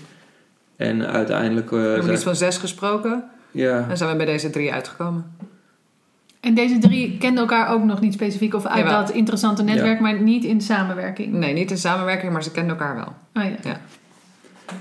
En 0.77 1.07
uiteindelijk... 1.07 1.71
We 1.71 1.77
hebben 1.77 2.13
iets 2.13 2.23
van 2.23 2.37
zes 2.37 2.59
gesproken 2.59 3.25
ja, 3.51 3.87
en 3.89 3.97
zijn 3.97 4.11
we 4.11 4.17
bij 4.17 4.27
deze 4.27 4.51
drie 4.51 4.73
uitgekomen. 4.73 5.25
En 6.47 6.55
deze 6.55 6.79
drie 6.79 7.19
kenden 7.19 7.41
elkaar 7.41 7.73
ook 7.73 7.85
nog 7.85 8.01
niet 8.01 8.13
specifiek 8.13 8.55
of 8.55 8.67
uit 8.67 8.85
Jawel. 8.85 9.01
dat 9.01 9.11
interessante 9.11 9.63
netwerk, 9.63 10.01
maar 10.01 10.21
niet 10.21 10.45
in 10.45 10.61
samenwerking. 10.61 11.33
Nee, 11.33 11.53
niet 11.53 11.71
in 11.71 11.79
samenwerking, 11.79 12.33
maar 12.33 12.43
ze 12.43 12.51
kenden 12.51 12.77
elkaar 12.79 12.95
wel. 12.95 13.43
Oh 13.45 13.51
ja. 13.63 13.81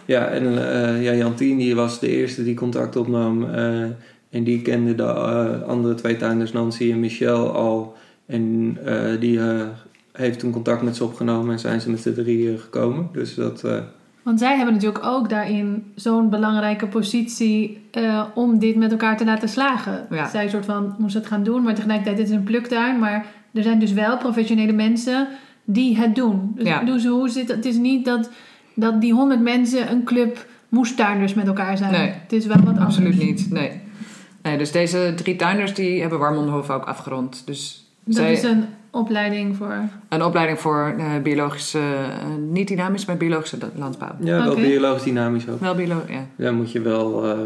ja 0.05 0.27
en 0.27 0.71
eh, 0.71 1.03
ja, 1.03 1.13
Jantien 1.13 1.57
die 1.57 1.75
was 1.75 1.99
de 1.99 2.09
eerste 2.09 2.43
die 2.43 2.55
contact 2.55 2.95
opnam. 2.95 3.43
eh, 3.43 3.83
en 4.29 4.43
die 4.43 4.61
kende 4.61 4.95
de 4.95 5.03
eh, 5.03 5.61
andere 5.61 5.95
twee 5.95 6.17
tuinders, 6.17 6.51
Nancy 6.51 6.91
en 6.91 6.99
Michel, 6.99 7.53
al. 7.53 7.95
En 8.25 8.77
eh, 8.85 9.19
die 9.19 9.39
eh, 9.39 9.67
heeft 10.11 10.39
toen 10.39 10.51
contact 10.51 10.81
met 10.81 10.95
ze 10.95 11.03
opgenomen 11.03 11.51
en 11.51 11.59
zijn 11.59 11.81
ze 11.81 11.89
met 11.89 12.03
de 12.03 12.13
drieën 12.13 12.59
gekomen. 12.59 13.09
Dus 13.11 13.35
dat... 13.35 13.63
Want 14.25 14.39
zij 14.39 14.55
hebben 14.55 14.73
natuurlijk 14.73 15.05
ook 15.05 15.29
daarin 15.29 15.91
zo'n 15.95 16.29
belangrijke 16.29 16.87
positie 16.87 17.87
eh, 17.91 18.23
om 18.35 18.59
dit 18.59 18.75
met 18.75 18.91
elkaar 18.91 19.17
te 19.17 19.25
laten 19.25 19.49
slagen. 19.49 20.05
Ja. 20.09 20.29
Zij 20.29 20.49
soort 20.49 20.65
van 20.65 20.95
moest 20.97 21.13
het 21.13 21.27
gaan 21.27 21.43
doen, 21.43 21.63
maar 21.63 21.75
tegelijkertijd 21.75 22.17
dit 22.17 22.27
is 22.29 22.31
een 22.35 22.43
pluktuin. 22.43 22.99
Maar 22.99 23.25
er 23.53 23.63
zijn 23.63 23.79
dus 23.79 23.93
wel 23.93 24.17
professionele 24.17 24.71
mensen 24.71 25.27
die 25.63 25.97
het 25.97 26.15
doen. 26.15 26.51
Dus, 26.55 26.67
Ja. 26.67 26.83
dus 26.83 27.05
hoe 27.05 27.29
zit 27.29 27.47
het? 27.47 27.55
Het 27.55 27.65
is 27.65 27.77
niet 27.77 28.05
dat, 28.05 28.29
dat 28.75 29.01
die 29.01 29.13
honderd 29.13 29.41
mensen 29.41 29.91
een 29.91 30.03
club 30.03 30.45
moestuinders 30.69 31.33
met 31.33 31.47
elkaar 31.47 31.77
zijn. 31.77 31.91
Nee. 31.91 32.09
Het 32.21 32.33
is 32.33 32.45
wel 32.45 32.63
wat 32.63 32.77
Absoluut 32.77 33.11
anders. 33.11 33.29
niet, 33.29 33.51
nee. 33.51 33.81
nee. 34.43 34.57
Dus 34.57 34.71
deze 34.71 35.13
drie 35.15 35.35
tuinders 35.35 35.73
die 35.73 36.01
hebben 36.01 36.19
Warmondenhof 36.19 36.69
ook 36.69 36.85
afgerond. 36.85 37.41
Dus 37.45 37.89
Dat 38.03 38.15
zij, 38.15 38.31
is 38.31 38.43
een 38.43 38.65
opleiding 38.95 39.55
voor... 39.55 39.75
een 40.09 40.23
opleiding 40.23 40.59
voor 40.59 40.93
eh, 40.97 41.05
biologische, 41.23 41.79
eh, 41.79 42.25
niet 42.49 42.67
dynamisch, 42.67 43.05
maar 43.05 43.17
biologische 43.17 43.57
landbouw. 43.75 44.15
ja, 44.19 44.43
wel 44.45 44.55
biologisch 44.55 45.03
dynamisch 45.03 45.49
ook. 45.49 45.59
Wel 45.59 45.75
biolo, 45.75 46.01
ja. 46.09 46.25
Daar 46.35 46.53
moet 46.53 46.71
je 46.71 46.81
wel 46.81 47.25
eh, 47.25 47.37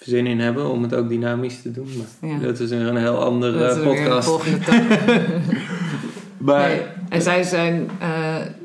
zin 0.00 0.26
in 0.26 0.40
hebben 0.40 0.70
om 0.70 0.82
het 0.82 0.94
ook 0.94 1.08
dynamisch 1.08 1.62
te 1.62 1.70
doen. 1.72 1.88
Maar 2.20 2.30
Ja. 2.30 2.38
dat 2.38 2.60
is 2.60 2.70
weer 2.70 2.86
een 2.86 2.96
heel 2.96 3.24
andere 3.24 3.58
Dat 3.58 3.76
is 3.76 3.82
weer 3.82 3.96
een 3.96 4.02
podcast. 4.04 4.28
volgende. 4.28 4.58
Maar 6.38 6.68
Nee. 6.68 6.82
En 7.08 7.22
zij 7.22 7.42
zijn, 7.42 7.90
eh, 7.98 8.08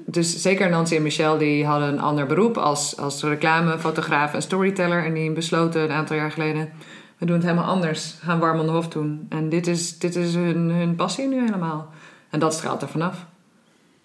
dus 0.06 0.42
zeker 0.42 0.70
Nancy 0.70 0.96
en 0.96 1.02
Michel, 1.02 1.38
die 1.38 1.66
hadden 1.66 1.88
een 1.88 2.00
ander 2.00 2.26
beroep 2.26 2.58
als, 2.58 2.98
als 2.98 3.24
reclamefotograaf 3.24 4.34
en 4.34 4.42
storyteller. 4.42 5.06
En 5.06 5.14
die 5.14 5.32
besloten 5.32 5.82
een 5.82 5.92
aantal 5.92 6.16
jaar 6.16 6.32
geleden, 6.32 6.70
we 7.18 7.26
doen 7.26 7.36
het 7.36 7.46
helemaal 7.46 7.66
anders. 7.74 8.16
Gaan 8.24 8.40
warm 8.40 8.60
Hof 8.60 8.88
doen. 8.88 9.26
En 9.30 9.50
dit 9.50 9.68
is, 9.68 10.00
dit 10.00 10.16
is 10.16 10.36
hun, 10.36 10.58
hun 10.70 10.96
passie 10.96 11.28
nu 11.28 11.40
helemaal. 11.40 11.90
En 12.30 12.40
dat 12.40 12.54
straalt 12.54 12.82
er 12.82 12.88
vanaf. 12.88 13.26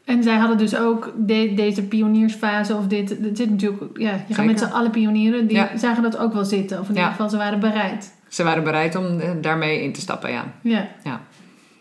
En 0.04 0.23
zij 0.23 0.37
hadden 0.37 0.59
dus 0.59 0.76
ook 0.76 1.12
de- 1.16 1.52
deze 1.57 1.83
pioniersfase 1.83 2.75
of 2.76 2.87
dit. 2.87 3.09
Het 3.11 3.37
zit 3.37 3.50
natuurlijk, 3.50 3.99
ja, 3.99 4.25
je 4.28 4.35
gaat 4.35 4.47
met 4.47 4.59
z'n 4.59 4.64
allen 4.64 4.90
pionieren. 4.90 5.47
Die 5.47 5.57
Ja. 5.57 5.76
zagen 5.76 6.02
dat 6.02 6.16
ook 6.19 6.33
wel 6.33 6.45
zitten. 6.45 6.81
Of 6.81 6.88
in 6.88 6.95
Ja. 6.95 7.00
ieder 7.00 7.14
geval, 7.14 7.31
ze 7.31 7.37
waren 7.37 7.61
bereid. 7.61 8.12
Ze 8.28 8.43
waren 8.43 8.64
bereid 8.64 8.95
om 8.97 9.21
eh, 9.21 9.31
daarmee 9.40 9.83
in 9.83 9.93
te 9.93 10.00
stappen, 10.00 10.31
ja. 10.31 10.45
Ja. 10.61 10.88
Ja. 11.04 11.21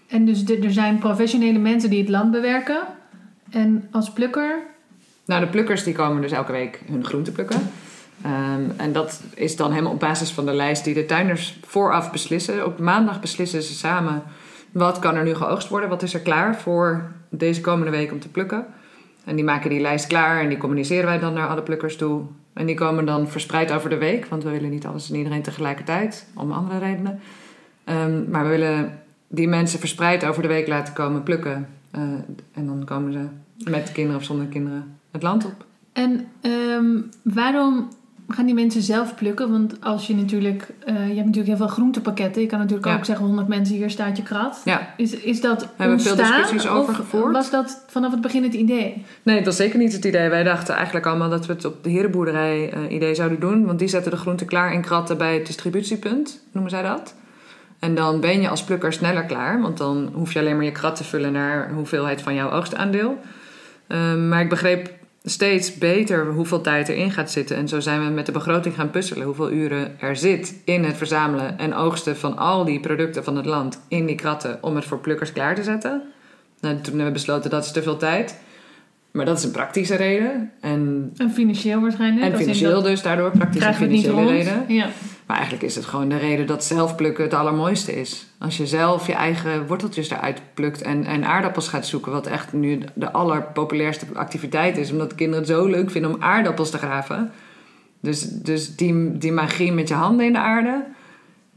En 0.08 0.26
dus 0.26 0.46
de- 0.46 0.58
er 0.60 0.72
zijn 0.74 0.98
professionele 0.98 1.60
mensen 1.60 1.90
die 1.90 2.00
het 2.00 2.10
land 2.10 2.32
bewerken. 2.32 2.80
En 3.50 3.88
als 3.92 4.12
plukker, 4.12 4.72
Nou, 5.26 5.42
de 5.42 5.48
plukkers 5.48 5.84
die 5.84 5.94
komen 5.94 6.22
dus 6.22 6.32
elke 6.32 6.52
week 6.52 6.82
hun 6.92 7.06
groente 7.06 7.32
plukken. 7.32 7.60
Ehm, 8.22 8.62
en 8.78 8.92
dat 8.94 9.22
is 9.36 9.56
dan 9.56 9.72
helemaal 9.72 9.92
op 9.92 10.00
basis 10.00 10.32
van 10.32 10.46
de 10.46 10.54
lijst 10.54 10.84
die 10.84 10.94
de 10.94 11.06
tuinders 11.06 11.58
vooraf 11.66 12.12
beslissen. 12.12 12.66
Op 12.66 12.80
maandag 12.80 13.20
beslissen 13.20 13.64
ze 13.64 13.74
samen 13.74 14.24
wat 14.74 15.00
kan 15.00 15.16
er 15.16 15.24
nu 15.24 15.34
geoogst 15.36 15.70
worden, 15.70 15.90
wat 15.90 16.04
is 16.04 16.14
er 16.14 16.20
klaar 16.20 16.56
voor 16.56 17.12
deze 17.30 17.62
komende 17.62 17.92
week 17.92 18.12
om 18.12 18.20
te 18.20 18.30
plukken. 18.30 18.66
En 19.26 19.36
die 19.36 19.46
maken 19.46 19.70
die 19.70 19.82
lijst 19.82 20.08
klaar 20.08 20.42
en 20.42 20.50
die 20.50 20.58
communiceren 20.58 21.06
wij 21.06 21.20
dan 21.20 21.34
naar 21.34 21.48
alle 21.48 21.62
plukkers 21.62 21.98
toe. 21.98 22.22
En 22.54 22.66
die 22.66 22.76
komen 22.76 23.06
dan 23.06 23.28
verspreid 23.28 23.72
over 23.72 23.90
de 23.90 23.98
week, 23.98 24.26
want 24.26 24.44
we 24.44 24.50
willen 24.50 24.70
niet 24.70 24.86
alles 24.86 25.10
en 25.10 25.16
iedereen 25.16 25.42
tegelijkertijd, 25.42 26.28
om 26.36 26.52
andere 26.52 26.80
redenen. 26.80 27.20
Ehm, 27.84 28.30
maar 28.30 28.44
we 28.44 28.50
willen 28.50 29.00
die 29.28 29.48
mensen 29.48 29.80
verspreid 29.80 30.26
over 30.26 30.42
de 30.42 30.48
week 30.48 30.68
laten 30.68 30.94
komen 30.94 31.24
plukken. 31.24 31.68
Eh, 31.92 32.02
en 32.54 32.66
dan 32.66 32.84
komen 32.86 33.12
ze 33.12 33.26
met 33.70 33.92
kinderen 33.92 34.20
of 34.20 34.26
zonder 34.26 34.46
kinderen 34.46 35.00
het 35.12 35.24
land 35.24 35.46
op. 35.46 35.66
En 35.94 36.28
ehm, 36.42 37.02
waarom 37.22 37.88
gaan 38.28 38.46
die 38.46 38.54
mensen 38.56 38.82
zelf 38.82 39.16
plukken? 39.16 39.52
Want 39.52 39.76
als 39.82 40.08
je 40.08 40.16
natuurlijk, 40.16 40.68
eh, 40.86 40.94
je 40.96 41.00
hebt 41.02 41.16
natuurlijk 41.16 41.48
heel 41.48 41.58
veel 41.58 41.68
groentepakketten. 41.68 42.42
Je 42.42 42.48
kan 42.48 42.60
natuurlijk 42.60 42.88
Ja. 42.88 42.96
ook 42.96 43.06
zeggen 43.06 43.26
100 43.26 43.48
mensen 43.48 43.76
hier 43.76 43.90
staat 43.90 44.18
je 44.18 44.24
krat. 44.24 44.62
Ja, 44.66 44.94
Is, 44.98 45.12
is 45.16 45.42
dat 45.42 45.68
Hebben 45.76 45.98
we 45.98 46.04
veel 46.04 46.12
ontstaan, 46.12 46.42
discussies 46.42 46.70
over 46.70 46.96
gevoerd? 46.96 47.34
Was 47.34 47.50
dat 47.50 47.84
vanaf 47.88 48.12
het 48.12 48.22
begin 48.22 48.44
het 48.44 48.54
idee? 48.54 49.06
nee, 49.24 49.36
dat 49.36 49.46
was 49.46 49.56
zeker 49.56 49.80
niet 49.80 49.94
het 49.94 50.06
idee. 50.06 50.30
Wij 50.30 50.44
dachten 50.44 50.76
eigenlijk 50.76 51.06
allemaal 51.06 51.30
dat 51.30 51.46
we 51.46 51.54
het 51.54 51.66
op 51.66 51.84
de 51.84 51.90
herenboerderij 51.90 52.72
eh, 52.72 52.92
idee 52.96 53.16
zouden 53.16 53.40
doen. 53.40 53.66
Want 53.66 53.80
die 53.80 53.88
zetten 53.88 54.12
de 54.12 54.18
groenten 54.18 54.48
klaar 54.48 54.74
in 54.74 54.82
kratten 54.82 55.18
bij 55.18 55.34
het 55.34 55.46
distributiepunt, 55.46 56.44
noemen 56.52 56.72
zij 56.72 56.82
dat. 56.82 57.16
En 57.80 57.96
dan 57.96 58.20
ben 58.20 58.42
je 58.42 58.50
als 58.50 58.64
plukker 58.64 58.94
sneller 58.94 59.24
klaar, 59.26 59.62
want 59.62 59.78
dan 59.78 60.10
hoef 60.14 60.34
je 60.34 60.40
alleen 60.40 60.56
maar 60.56 60.66
je 60.66 60.72
krat 60.72 60.96
te 60.96 61.04
vullen 61.04 61.32
naar 61.32 61.72
hoeveelheid 61.74 62.22
van 62.22 62.34
jouw 62.36 62.52
oogstaandeel. 62.52 63.18
Ehm, 63.88 64.28
maar 64.28 64.42
ik 64.42 64.50
begreep 64.50 64.92
steeds 65.24 65.78
beter 65.78 66.26
hoeveel 66.26 66.62
tijd 66.62 66.90
erin 66.90 67.12
gaat 67.12 67.32
zitten. 67.32 67.56
En 67.56 67.68
zo 67.68 67.80
zijn 67.80 68.06
we 68.06 68.12
met 68.12 68.26
de 68.26 68.32
begroting 68.32 68.76
gaan 68.76 68.90
puzzelen. 68.90 69.26
Hoeveel 69.26 69.52
uren 69.52 70.00
er 70.00 70.16
zit 70.16 70.62
in 70.66 70.84
het 70.84 70.98
verzamelen 70.98 71.58
en 71.58 71.74
oogsten 71.74 72.18
van 72.18 72.38
al 72.38 72.66
die 72.66 72.80
producten 72.80 73.24
van 73.24 73.36
het 73.36 73.46
land 73.46 73.80
in 73.88 74.06
die 74.06 74.16
kratten 74.16 74.58
om 74.62 74.76
het 74.76 74.86
voor 74.86 75.00
plukkers 75.00 75.32
klaar 75.32 75.56
te 75.56 75.64
zetten. 75.64 76.02
Nou, 76.60 76.76
toen 76.76 76.84
hebben 76.86 77.06
we 77.06 77.12
besloten 77.12 77.50
dat 77.50 77.66
is 77.66 77.72
te 77.72 77.82
veel 77.82 77.98
tijd. 77.98 78.40
Maar 79.12 79.26
dat 79.26 79.38
is 79.38 79.44
een 79.44 79.52
praktische 79.52 79.96
reden. 79.96 80.52
En, 80.62 81.12
En 81.18 81.32
financieel 81.32 81.82
waarschijnlijk. 81.82 82.32
en 82.32 82.38
financieel 82.40 82.82
dus, 82.82 83.02
daardoor 83.02 83.32
praktische 83.32 83.68
en 83.68 83.74
financiële 83.74 84.26
reden. 84.26 84.66
Ja. 84.68 84.88
Maar 85.26 85.38
eigenlijk 85.38 85.66
is 85.66 85.76
het 85.76 85.86
gewoon 85.86 86.10
de 86.10 86.18
reden 86.18 86.48
dat 86.48 86.64
zelfplukken 86.64 87.24
het 87.24 87.34
allermooiste 87.34 88.00
is. 88.00 88.26
Als 88.40 88.58
je 88.58 88.68
zelf 88.68 89.08
je 89.08 89.14
eigen 89.14 89.68
worteltjes 89.68 90.10
eruit 90.10 90.42
plukt 90.54 90.82
en, 90.82 91.06
en 91.06 91.26
aardappels 91.26 91.68
gaat 91.68 91.88
zoeken, 91.88 92.12
wat 92.12 92.28
echt 92.28 92.54
nu 92.54 92.80
de 92.94 93.12
allerpopulairste 93.12 94.06
activiteit 94.14 94.78
is, 94.78 94.92
omdat 94.92 95.16
kinderen 95.16 95.44
het 95.44 95.54
zo 95.54 95.66
leuk 95.66 95.92
vinden 95.92 96.14
om 96.14 96.22
aardappels 96.22 96.70
te 96.70 96.78
graven. 96.78 97.32
Dus, 98.00 98.22
dus 98.22 98.76
die, 98.76 99.18
die 99.18 99.32
magie 99.32 99.72
met 99.72 99.88
je 99.88 99.94
handen 99.94 100.26
in 100.26 100.34
de 100.34 100.40
aarde, 100.40 100.86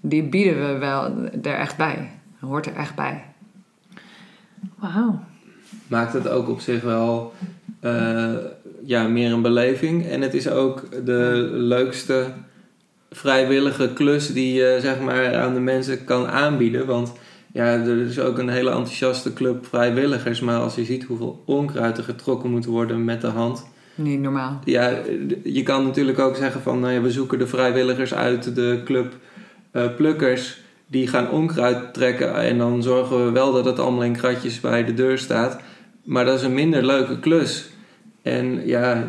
die 0.01 0.23
bieden 0.23 0.67
we 0.67 0.79
wel 0.79 1.13
er 1.43 1.55
echt 1.55 1.77
bij. 1.77 2.11
Hoort 2.41 2.67
er 2.67 2.77
echt 2.77 2.95
bij. 2.95 3.25
Wauw. 4.79 5.21
maakt 5.87 6.13
het 6.13 6.29
ook 6.29 6.49
op 6.49 6.61
zich 6.61 6.83
wel 6.83 7.33
eh, 7.81 8.35
ja, 8.85 9.09
meer 9.09 9.33
een 9.33 9.43
beleving. 9.43 10.07
En 10.07 10.21
het 10.21 10.35
is 10.35 10.49
ook 10.49 11.05
de 11.05 11.49
leukste 11.53 12.27
vrijwillige 13.11 13.93
klus 13.93 14.33
die 14.33 14.55
je 14.55 14.79
zeg 14.81 15.01
maar, 15.01 15.35
aan 15.37 15.55
de 15.55 15.61
mensen 15.61 16.05
kan 16.05 16.27
aanbieden. 16.27 16.87
Want 16.87 17.13
ja, 17.53 17.65
er 17.65 17.99
is 17.99 18.19
ook 18.19 18.39
een 18.39 18.49
hele 18.49 18.71
enthousiaste 18.71 19.33
club 19.33 19.67
vrijwilligers. 19.67 20.41
Maar 20.41 20.59
als 20.59 20.75
je 20.75 20.85
ziet 20.85 21.05
hoeveel 21.05 21.43
onkruid 21.47 21.99
er 21.99 22.05
getrokken 22.05 22.51
moet 22.51 22.65
worden 22.65 23.05
met 23.05 23.21
de 23.21 23.27
hand. 23.27 23.67
Niet 23.95 24.21
normaal. 24.21 24.61
Ja, 24.65 24.99
je 25.45 25.63
kan 25.63 25.85
natuurlijk 25.85 26.19
ook 26.19 26.37
zeggen 26.37 26.63
van 26.63 26.81
nou 26.81 26.93
ja, 26.93 27.01
we 27.01 27.11
zoeken 27.11 27.39
de 27.39 27.47
vrijwilligers 27.47 28.15
uit 28.15 28.55
de 28.55 28.81
club 28.85 29.15
eh, 29.71 29.95
plukkers. 29.97 30.61
Die 30.87 31.07
gaan 31.07 31.31
onkruid 31.31 31.95
trekken 31.95 32.35
en 32.35 32.59
dan 32.59 32.83
zorgen 32.83 33.25
we 33.25 33.31
wel 33.31 33.53
dat 33.53 33.65
het 33.65 33.79
allemaal 33.79 34.05
in 34.05 34.17
kratjes 34.17 34.61
bij 34.61 34.85
de 34.85 34.95
deur 34.95 35.19
staat. 35.19 35.61
Maar 36.05 36.25
dat 36.25 36.39
is 36.39 36.43
een 36.43 36.55
minder 36.55 36.87
leuke 36.87 37.19
klus. 37.19 37.71
En 38.23 38.67
ja, 38.67 39.07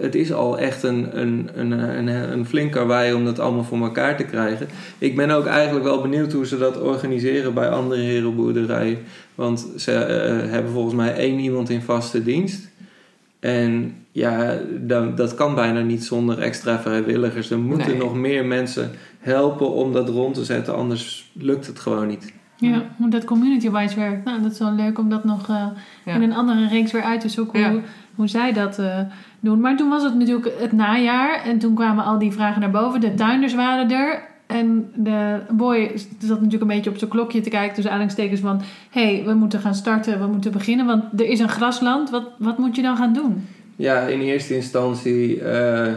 het 0.00 0.14
is 0.14 0.32
al 0.32 0.58
echt 0.58 0.82
een, 0.82 1.20
een, 1.20 1.48
een, 1.54 1.70
een, 1.70 2.06
een 2.08 2.46
flink 2.46 2.72
karwei 2.72 3.14
om 3.14 3.24
dat 3.24 3.38
allemaal 3.38 3.64
voor 3.64 3.80
elkaar 3.82 4.16
te 4.16 4.24
krijgen. 4.24 4.66
Ik 4.98 5.16
ben 5.16 5.30
ook 5.30 5.46
eigenlijk 5.46 5.84
wel 5.84 6.02
benieuwd 6.02 6.32
hoe 6.32 6.46
ze 6.46 6.58
dat 6.58 6.80
organiseren 6.80 7.54
bij 7.54 7.68
andere 7.68 8.00
herenboerderijen. 8.02 8.98
Want 9.34 9.66
ze 9.76 9.92
eh, 9.92 10.50
hebben 10.50 10.72
volgens 10.72 10.94
mij 10.94 11.14
één 11.14 11.38
iemand 11.38 11.70
in 11.70 11.82
vaste 11.82 12.22
dienst. 12.22 12.68
En 13.40 13.94
ja, 14.12 14.58
dat, 14.80 15.16
dat 15.16 15.34
kan 15.34 15.54
bijna 15.54 15.80
niet 15.80 16.04
zonder 16.04 16.38
extra 16.38 16.78
vrijwilligers. 16.80 17.50
Er 17.50 17.58
moeten 17.58 17.88
Nee. 17.88 17.98
nog 17.98 18.14
meer 18.14 18.44
mensen 18.44 18.90
helpen 19.20 19.70
om 19.72 19.92
dat 19.92 20.08
rond 20.08 20.34
te 20.34 20.44
zetten, 20.44 20.74
anders 20.76 21.30
lukt 21.32 21.66
het 21.66 21.78
gewoon 21.80 22.06
niet. 22.06 22.32
Ja, 22.58 22.82
hoe 22.96 23.10
dat 23.10 23.24
community-wise 23.24 23.96
werkt. 23.96 24.24
Nou, 24.24 24.42
dat 24.42 24.52
is 24.52 24.58
wel 24.58 24.72
leuk 24.74 24.98
om 24.98 25.08
dat 25.08 25.24
nog 25.24 25.48
eh, 25.48 25.66
Ja. 26.04 26.14
in 26.14 26.22
een 26.22 26.32
andere 26.34 26.68
reeks 26.68 26.92
weer 26.92 27.02
uit 27.02 27.20
te 27.20 27.28
zoeken. 27.28 27.60
Ja. 27.60 27.70
Hoe, 27.70 27.80
hoe 28.14 28.28
zij 28.28 28.52
dat 28.52 28.78
eh, 28.78 29.00
doen. 29.46 29.60
Maar 29.60 29.76
toen 29.76 29.88
was 29.88 30.02
het 30.02 30.14
natuurlijk 30.14 30.52
het 30.58 30.72
najaar. 30.72 31.42
En 31.44 31.58
toen 31.58 31.74
kwamen 31.74 32.04
al 32.04 32.18
die 32.18 32.32
vragen 32.32 32.60
naar 32.60 32.70
boven. 32.70 33.00
De 33.00 33.14
tuinders 33.14 33.54
waren 33.54 33.90
er. 33.90 34.22
En 34.46 34.90
de 34.94 35.38
boy 35.50 35.90
zat 36.18 36.36
natuurlijk 36.40 36.62
een 36.62 36.76
beetje 36.76 36.90
op 36.90 36.96
zijn 36.98 37.10
klokje 37.10 37.40
te 37.40 37.48
kijken. 37.50 37.76
Dus 37.76 37.86
aanhalingstekens 37.86 38.40
van... 38.40 38.60
Hé, 38.90 39.14
hey, 39.14 39.24
we 39.26 39.34
moeten 39.34 39.60
gaan 39.60 39.74
starten. 39.74 40.20
We 40.20 40.26
moeten 40.26 40.52
beginnen. 40.52 40.86
Want 40.86 41.20
er 41.20 41.26
is 41.28 41.40
een 41.40 41.48
grasland. 41.48 42.10
Wat, 42.10 42.24
wat 42.38 42.58
moet 42.58 42.76
je 42.76 42.82
dan 42.82 42.96
gaan 42.96 43.12
doen? 43.12 43.46
Ja, 43.76 44.00
in 44.00 44.20
eerste 44.20 44.54
instantie 44.56 45.40
eh, 45.40 45.92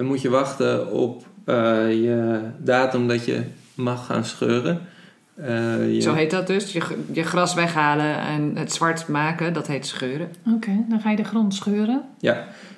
moet 0.00 0.20
je 0.22 0.30
wachten 0.30 0.92
op 0.92 1.26
eh, 1.44 1.54
je 2.02 2.40
datum 2.58 3.08
dat 3.08 3.24
je 3.24 3.42
mag 3.74 4.06
gaan 4.06 4.24
scheuren. 4.24 4.80
Eh, 5.34 5.94
je- 5.94 6.00
Zo 6.00 6.14
heet 6.14 6.30
dat 6.30 6.46
dus. 6.46 6.72
Je, 6.72 6.82
je 7.12 7.22
gras 7.22 7.54
weghalen 7.54 8.18
en 8.18 8.52
het 8.56 8.72
zwart 8.72 9.08
maken, 9.08 9.52
dat 9.52 9.66
heet 9.66 9.86
scheuren. 9.86 10.28
Oké, 10.54 10.70
dan 10.88 11.00
ga 11.00 11.10
je 11.10 11.16
de 11.16 11.24
grond 11.24 11.54
scheuren. 11.54 12.02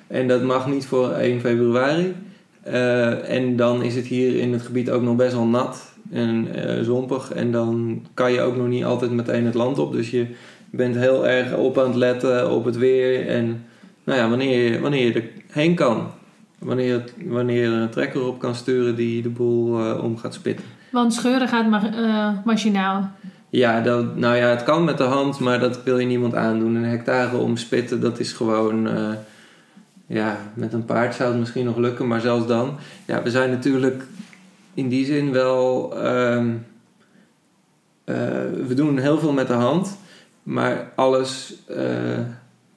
En 0.07 0.27
dat 0.27 0.43
mag 0.43 0.67
niet 0.67 0.85
voor 0.85 1.11
1 1.11 1.39
februari. 1.39 2.15
Eh, 2.63 3.29
en 3.35 3.55
dan 3.55 3.83
is 3.83 3.95
het 3.95 4.05
hier 4.05 4.35
in 4.39 4.53
het 4.53 4.61
gebied 4.61 4.91
ook 4.91 5.01
nog 5.01 5.15
best 5.15 5.33
wel 5.33 5.45
nat 5.45 5.93
en 6.11 6.47
eh, 6.53 6.83
zompig. 6.83 7.31
En 7.31 7.51
dan 7.51 8.01
kan 8.13 8.31
je 8.31 8.41
ook 8.41 8.55
nog 8.57 8.67
niet 8.67 8.83
altijd 8.83 9.11
meteen 9.11 9.45
het 9.45 9.53
land 9.53 9.79
op. 9.79 9.91
Dus 9.91 10.09
je 10.11 10.25
bent 10.69 10.95
heel 10.95 11.27
erg 11.27 11.55
op 11.55 11.77
aan 11.79 11.87
het 11.87 11.95
letten 11.95 12.51
op 12.51 12.65
het 12.65 12.77
weer. 12.77 13.27
En 13.27 13.63
nou 14.03 14.19
ja, 14.19 14.29
wanneer, 14.29 14.71
je- 14.71 14.79
wanneer 14.79 15.05
je 15.13 15.29
erheen 15.49 15.75
kan. 15.75 16.07
Wanneer, 16.59 16.93
het- 16.93 17.13
wanneer 17.25 17.61
je 17.61 17.67
er 17.75 17.81
een 17.81 17.89
trekker 17.89 18.23
op 18.27 18.39
kan 18.39 18.55
sturen 18.55 18.95
die 18.95 19.21
de 19.21 19.29
boel 19.29 19.79
eh, 19.79 20.03
om 20.03 20.17
gaat 20.17 20.33
spitten. 20.33 20.65
Want 20.91 21.13
scheuren 21.13 21.47
gaat 21.47 21.69
ma 21.69 22.41
machinaal. 22.45 23.09
Ja, 23.49 23.81
dat, 23.81 24.15
nou 24.15 24.35
ja, 24.35 24.47
het 24.49 24.63
kan 24.63 24.83
met 24.83 24.97
de 24.97 25.03
hand, 25.03 25.39
maar 25.39 25.59
dat 25.59 25.83
wil 25.83 25.97
je 25.99 26.05
niemand 26.05 26.35
aandoen. 26.35 26.75
Een 26.75 26.83
hectare 26.83 27.37
omspitten, 27.37 28.01
dat 28.01 28.19
is 28.19 28.31
gewoon... 28.33 28.87
ja, 30.07 30.51
met 30.53 30.73
een 30.73 30.85
paard 30.85 31.15
zou 31.15 31.29
het 31.29 31.39
misschien 31.39 31.65
nog 31.65 31.77
lukken, 31.77 32.07
maar 32.07 32.21
zelfs 32.21 32.47
dan... 32.47 32.77
Ja, 33.07 33.23
we 33.23 33.29
zijn 33.29 33.49
natuurlijk 33.49 34.03
in 34.73 34.89
die 34.89 35.05
zin 35.05 35.31
wel... 35.31 35.93
ehm, 36.03 36.53
eh, 38.03 38.15
we 38.67 38.73
doen 38.75 38.97
heel 38.97 39.19
veel 39.19 39.33
met 39.33 39.47
de 39.47 39.53
hand, 39.53 39.97
maar 40.43 40.91
alles, 40.95 41.55
eh, 41.67 42.19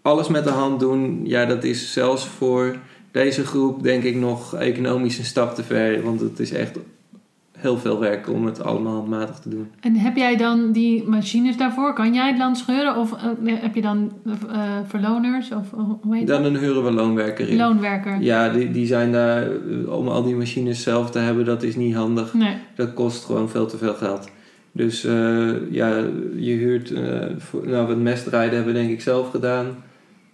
alles 0.03 0.29
met 0.29 0.45
de 0.45 0.51
hand 0.51 0.81
doen... 0.81 1.21
Ja, 1.25 1.45
dat 1.45 1.65
is 1.65 1.93
zelfs 1.93 2.27
voor 2.27 2.77
deze 3.11 3.47
groep 3.47 3.83
denk 3.83 4.03
ik 4.03 4.17
nog 4.17 4.55
economisch 4.55 5.19
een 5.19 5.25
stap 5.25 5.55
te 5.55 5.63
ver. 5.63 6.03
Want 6.03 6.21
het 6.21 6.39
is 6.41 6.53
echt 6.53 6.77
heel 7.61 7.79
veel 7.79 7.99
werk 8.01 8.29
om 8.29 8.47
het 8.47 8.63
allemaal 8.63 8.95
handmatig 8.95 9.39
te 9.39 9.49
doen. 9.49 9.69
En 9.81 9.95
heb 9.97 10.17
jij 10.17 10.37
dan 10.37 10.73
die 10.73 11.09
machines 11.09 11.57
daarvoor? 11.57 11.93
Kan 11.93 12.15
jij 12.15 12.29
het 12.29 12.39
land 12.39 12.59
scheuren? 12.59 12.97
Of 12.97 13.13
eh, 13.13 13.55
heb 13.61 13.75
je 13.75 13.81
dan 13.81 14.13
eh, 14.27 14.63
verloners? 14.87 15.51
Of 15.53 15.73
eh, 15.73 15.79
hoe 16.03 16.17
heet 16.17 16.27
dat? 16.27 16.43
Dan 16.43 16.57
huren 16.57 16.85
we 16.85 16.93
loonwerker 16.93 17.49
in. 17.49 17.57
Loonwerker. 17.57 18.21
Ja, 18.21 18.49
die, 18.49 18.71
die 18.71 18.87
zijn 18.87 19.13
daar 19.13 19.43
eh, 19.43 19.93
om 19.93 20.09
al 20.09 20.23
die 20.23 20.37
machines 20.37 20.83
zelf 20.83 21.11
te 21.11 21.19
hebben, 21.19 21.45
dat 21.45 21.63
is 21.63 21.77
niet 21.77 21.95
handig. 21.95 22.35
Nee. 22.35 22.57
Dat 22.75 22.95
kost 22.95 23.25
gewoon 23.25 23.49
veel 23.49 23.67
te 23.67 23.77
veel 23.77 23.95
geld. 23.95 24.31
Dus 24.73 25.05
eh, 25.05 25.71
ja, 25.71 25.89
je 26.37 26.53
huurt. 26.53 26.91
eh, 26.93 27.03
voor, 27.39 27.69
nou, 27.69 27.89
het 27.89 27.99
mestrijden 28.03 28.55
hebben 28.57 28.73
we 28.75 28.79
denk 28.81 28.91
ik 28.93 29.01
zelf 29.01 29.31
gedaan. 29.31 29.67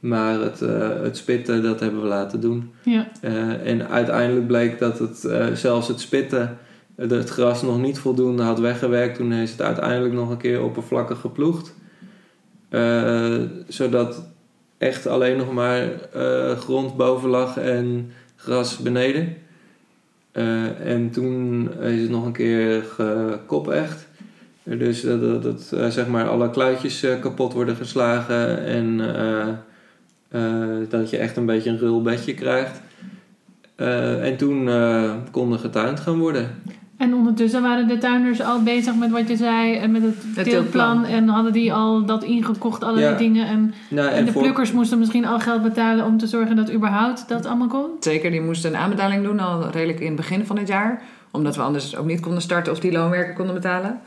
Maar 0.01 0.41
het, 0.41 0.63
eh, 0.63 0.89
het 1.03 1.17
spitten, 1.17 1.63
dat 1.63 1.81
hebben 1.81 2.01
we 2.03 2.09
laten 2.09 2.41
doen. 2.41 2.71
Ja. 2.83 3.09
Eh, 3.21 3.67
en 3.67 3.89
uiteindelijk 3.89 4.47
bleek 4.47 4.79
dat 4.79 4.99
het, 4.99 5.25
eh, 5.25 5.47
zelfs 5.55 5.89
het 5.89 6.01
spitten, 6.01 6.43
eh, 6.43 6.49
het 6.97 7.31
gras 7.31 7.63
nog 7.63 7.81
niet 7.81 7.99
voldoende 7.99 8.43
had 8.43 8.59
weggewerkt. 8.59 9.17
Toen 9.17 9.33
is 9.33 9.51
het 9.51 9.63
uiteindelijk 9.63 10.15
nog 10.15 10.31
een 10.31 10.37
keer 10.37 10.63
oppervlakkig 10.63 11.21
geploegd. 11.21 11.75
Eh, 12.75 13.41
zodat 13.69 14.27
echt 14.79 15.07
alleen 15.07 15.37
nog 15.37 15.53
maar 15.53 15.91
eh, 16.13 16.59
grond 16.59 16.97
boven 16.97 17.31
lag 17.31 17.57
en 17.57 18.13
gras 18.37 18.79
beneden. 18.79 19.37
Eh, 20.33 20.81
en 20.91 21.11
toen 21.11 21.69
is 21.81 22.01
het 22.01 22.11
nog 22.11 22.25
een 22.25 22.33
keer 22.33 22.83
gekopecht. 22.83 24.07
Dus 24.63 25.01
dat, 25.01 25.43
dat, 25.43 25.63
zeg 25.93 26.07
maar 26.07 26.29
alle 26.29 26.51
kluitjes 26.51 27.07
kapot 27.21 27.53
worden 27.53 27.77
geslagen 27.77 28.65
en 28.65 28.97
dat 30.89 31.11
je 31.11 31.17
echt 31.17 31.37
een 31.37 31.47
beetje 31.47 31.71
een 31.71 31.79
rul 31.79 32.03
bedje 32.03 32.35
krijgt. 32.35 32.81
En 33.77 34.37
toen 34.37 34.69
kon 35.31 35.53
er 35.53 35.59
getuind 35.59 36.01
gaan 36.01 36.19
worden. 36.19 36.51
En 36.97 37.15
ondertussen 37.15 37.63
waren 37.63 37.89
de 37.89 37.99
tuinders 37.99 38.41
al 38.41 38.63
bezig 38.63 38.95
met 38.95 39.11
wat 39.11 39.29
je 39.29 39.37
zei. 39.37 39.77
En 39.77 39.91
met 39.91 40.03
het, 40.03 40.15
Het. 40.35 40.75
En 41.09 41.29
hadden 41.29 41.53
die 41.53 41.73
al 41.73 42.05
dat 42.07 42.25
ingekocht, 42.25 42.83
allerlei 42.85 43.11
Ja. 43.13 43.17
dingen. 43.19 43.47
En, 43.47 43.75
Nou, 43.91 44.09
en 44.09 44.25
de 44.25 44.33
voor- 44.33 44.43
plukkers 44.43 44.73
moesten 44.73 44.99
misschien 44.99 45.27
al 45.27 45.41
geld 45.41 45.63
betalen 45.63 46.05
om 46.05 46.19
te 46.19 46.27
zorgen 46.27 46.57
dat 46.57 46.73
überhaupt 46.73 47.29
dat 47.29 47.47
allemaal 47.47 47.69
kon. 47.69 47.87
Zeker, 48.01 48.31
die 48.31 48.41
moesten 48.41 48.71
een 48.71 48.77
aanbetaling 48.81 49.23
doen 49.25 49.41
al 49.41 49.71
redelijk 49.71 50.01
in 50.01 50.07
het 50.07 50.17
begin 50.17 50.47
van 50.47 50.59
het 50.59 50.69
jaar. 50.69 51.03
Omdat 51.31 51.57
we 51.57 51.63
anders 51.63 51.97
ook 51.97 52.07
niet 52.07 52.21
konden 52.21 52.43
starten 52.43 52.73
of 52.73 52.81
die 52.81 52.93
loonwerker 52.93 53.35
konden 53.35 53.55
betalen. 53.55 54.01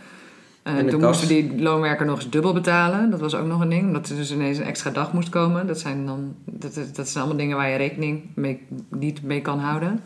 Eh, 0.63 0.77
En 0.77 0.85
de 0.85 0.91
toen 0.91 0.99
kas. 0.99 1.09
moesten 1.09 1.27
die 1.27 1.61
loonwerker 1.61 2.05
nog 2.05 2.15
eens 2.15 2.29
dubbel 2.29 2.53
betalen. 2.53 3.09
Dat 3.09 3.19
was 3.19 3.35
ook 3.35 3.47
nog 3.47 3.61
een 3.61 3.69
ding. 3.69 3.87
Omdat 3.87 4.09
er 4.09 4.15
dus 4.15 4.33
ineens 4.33 4.57
een 4.57 4.63
extra 4.63 4.89
dag 4.91 5.13
moest 5.13 5.29
komen. 5.29 5.67
Dat 5.67 5.79
zijn, 5.79 6.05
dan, 6.05 6.35
dat, 6.45 6.73
dat 6.75 6.95
dat 6.95 7.07
zijn 7.07 7.23
allemaal 7.23 7.41
dingen 7.41 7.57
waar 7.57 7.69
je 7.69 7.77
rekening 7.77 8.21
mee, 8.35 8.61
niet 8.89 9.23
mee 9.23 9.41
kan 9.41 9.59
houden. 9.59 9.99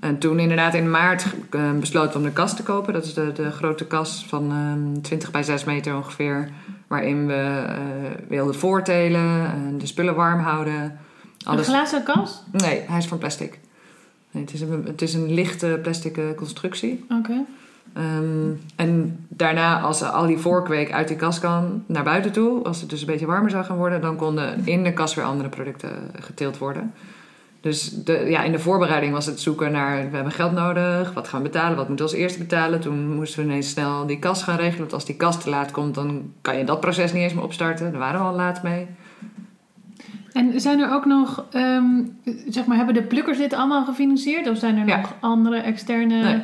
En 0.00 0.18
toen 0.18 0.38
inderdaad 0.38 0.74
in 0.74 0.90
maart 0.90 1.26
eh, 1.50 1.72
besloten 1.72 2.16
om 2.16 2.22
de 2.22 2.32
kas 2.32 2.56
te 2.56 2.62
kopen. 2.62 2.92
Dat 2.92 3.04
is 3.04 3.14
de, 3.14 3.32
de 3.32 3.50
grote 3.50 3.86
kas 3.86 4.24
van 4.28 4.50
ehm 4.50 5.00
20 5.00 5.30
bij 5.30 5.42
6 5.42 5.64
meter 5.64 5.96
ongeveer. 5.96 6.50
Waarin 6.86 7.26
we 7.26 7.64
eh, 7.66 7.76
wilden 8.28 8.54
voortelen, 8.54 9.46
en 9.46 9.78
de 9.78 9.86
spullen 9.86 10.14
warm 10.14 10.40
houden. 10.40 10.98
Een 11.44 11.64
glazen 11.64 12.02
kas? 12.02 12.42
Nee, 12.52 12.82
hij 12.86 12.98
is 12.98 13.06
van 13.06 13.18
plastic. 13.18 13.58
Nee, 14.30 14.42
het, 14.42 14.52
is 14.52 14.60
een, 14.60 14.84
het 14.86 15.02
is 15.02 15.14
een 15.14 15.34
lichte 15.34 15.78
plastic 15.82 16.16
eh, 16.16 16.24
constructie. 16.36 17.04
Oké. 17.18 17.44
Ehm, 17.92 18.50
en 18.76 19.18
daarna, 19.28 19.80
als 19.80 20.02
al 20.02 20.26
die 20.26 20.38
voorkweek 20.38 20.92
uit 20.92 21.08
die 21.08 21.16
kas 21.16 21.40
kan 21.40 21.84
naar 21.86 22.04
buiten 22.04 22.32
toe, 22.32 22.64
als 22.64 22.80
het 22.80 22.90
dus 22.90 23.00
een 23.00 23.06
beetje 23.06 23.26
warmer 23.26 23.50
zou 23.50 23.64
gaan 23.64 23.76
worden, 23.76 24.00
dan 24.00 24.16
konden 24.16 24.66
in 24.66 24.84
de 24.84 24.92
kas 24.92 25.14
weer 25.14 25.24
andere 25.24 25.48
producten 25.48 25.90
geteeld 26.20 26.58
worden. 26.58 26.92
Dus 27.68 27.90
de, 27.90 28.24
ja, 28.28 28.42
in 28.42 28.52
de 28.52 28.58
voorbereiding 28.58 29.12
was 29.12 29.26
het 29.26 29.40
zoeken 29.40 29.72
naar, 29.72 30.10
we 30.10 30.14
hebben 30.14 30.32
geld 30.32 30.52
nodig, 30.52 31.12
wat 31.12 31.28
gaan 31.28 31.42
we 31.42 31.48
betalen, 31.48 31.76
wat 31.76 31.88
moeten 31.88 32.06
we 32.06 32.12
als 32.12 32.20
eerste 32.20 32.38
betalen. 32.38 32.80
Toen 32.80 33.14
moesten 33.14 33.38
we 33.40 33.48
ineens 33.48 33.70
snel 33.70 34.06
die 34.06 34.18
kas 34.18 34.42
gaan 34.42 34.56
regelen, 34.56 34.78
want 34.78 34.92
als 34.92 35.04
die 35.04 35.16
kas 35.16 35.42
te 35.42 35.50
laat 35.50 35.70
komt, 35.70 35.94
dan 35.94 36.32
kan 36.40 36.56
je 36.58 36.64
dat 36.64 36.80
proces 36.80 37.12
niet 37.12 37.22
eens 37.22 37.34
meer 37.34 37.42
opstarten. 37.44 37.90
Daar 37.90 38.00
waren 38.00 38.20
we 38.20 38.26
al 38.26 38.34
laat 38.34 38.62
mee. 38.62 38.86
En 40.32 40.60
zijn 40.60 40.80
er 40.80 40.92
ook 40.92 41.04
nog, 41.04 41.44
ehm, 41.50 41.84
zeg 42.48 42.66
maar, 42.66 42.76
hebben 42.76 42.94
de 42.94 43.02
plukkers 43.02 43.38
dit 43.38 43.52
allemaal 43.52 43.84
gefinancierd? 43.84 44.48
Of 44.48 44.58
zijn 44.58 44.76
er 44.78 44.86
Ja. 44.86 44.96
nog 45.00 45.14
andere 45.20 45.56
externe... 45.56 46.22
Nee. 46.22 46.42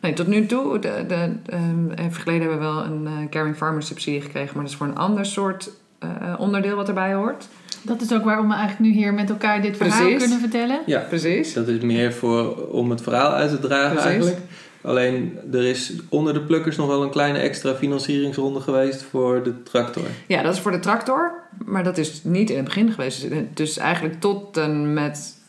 Nee, 0.00 0.12
tot 0.12 0.26
nu 0.26 0.46
toe, 0.46 0.78
de, 0.78 1.04
de, 1.08 1.32
ehm, 1.46 1.90
even 1.90 2.20
geleden 2.22 2.40
hebben 2.48 2.58
we 2.58 2.64
wel 2.64 2.84
een 2.84 3.06
eh, 3.06 3.28
Caring 3.30 3.56
Farmers 3.56 3.86
subsidie 3.86 4.20
gekregen, 4.20 4.50
maar 4.54 4.62
dat 4.62 4.72
is 4.72 4.78
voor 4.78 4.86
een 4.86 4.96
ander 4.96 5.26
soort 5.26 5.70
eh, 6.02 6.34
onderdeel 6.38 6.76
wat 6.76 6.88
erbij 6.88 7.14
hoort. 7.14 7.48
Dat 7.82 8.00
is 8.00 8.12
ook 8.12 8.24
waarom 8.24 8.48
we 8.48 8.54
eigenlijk 8.54 8.92
nu 8.92 9.00
hier 9.00 9.14
met 9.14 9.30
elkaar 9.30 9.62
dit 9.62 9.76
verhaal 9.76 10.00
Precies. 10.00 10.18
kunnen 10.18 10.38
vertellen. 10.38 10.80
Ja, 10.86 11.00
Precies. 11.00 11.52
dat 11.52 11.68
is 11.68 11.80
meer 11.80 12.12
voor, 12.12 12.68
om 12.68 12.90
het 12.90 13.02
verhaal 13.02 13.32
uit 13.32 13.50
te 13.50 13.58
dragen 13.58 13.90
Precies. 13.90 14.10
eigenlijk. 14.10 14.38
Alleen 14.82 15.38
er 15.52 15.64
is 15.64 15.92
onder 16.08 16.34
de 16.34 16.40
plukkers 16.40 16.76
nog 16.76 16.86
wel 16.86 17.02
een 17.02 17.10
kleine 17.10 17.38
extra 17.38 17.74
financieringsronde 17.74 18.60
geweest 18.60 19.02
voor 19.02 19.42
de 19.42 19.62
tractor. 19.62 20.02
Ja, 20.26 20.42
dat 20.42 20.54
is 20.54 20.60
voor 20.60 20.70
de 20.70 20.80
tractor, 20.80 21.32
maar 21.64 21.84
dat 21.84 21.98
is 21.98 22.20
niet 22.24 22.50
in 22.50 22.56
het 22.56 22.64
begin 22.64 22.92
geweest. 22.92 23.28
Dus 23.54 23.78
eigenlijk 23.78 24.20
tot 24.20 24.56
en 24.56 24.92
met 24.92 25.40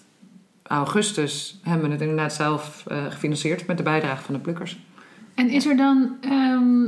augustus 0.63 1.59
hebben 1.63 1.85
we 1.85 1.91
het 1.91 2.01
inderdaad 2.01 2.33
zelf 2.33 2.83
eh, 2.87 3.05
gefinancierd 3.09 3.67
met 3.67 3.77
de 3.77 3.83
bijdrage 3.83 4.23
van 4.23 4.33
de 4.33 4.39
plukkers. 4.39 4.79
En 5.35 5.49
is 5.49 5.65
er 5.65 5.77
dan 5.77 6.15
ehm, 6.21 6.85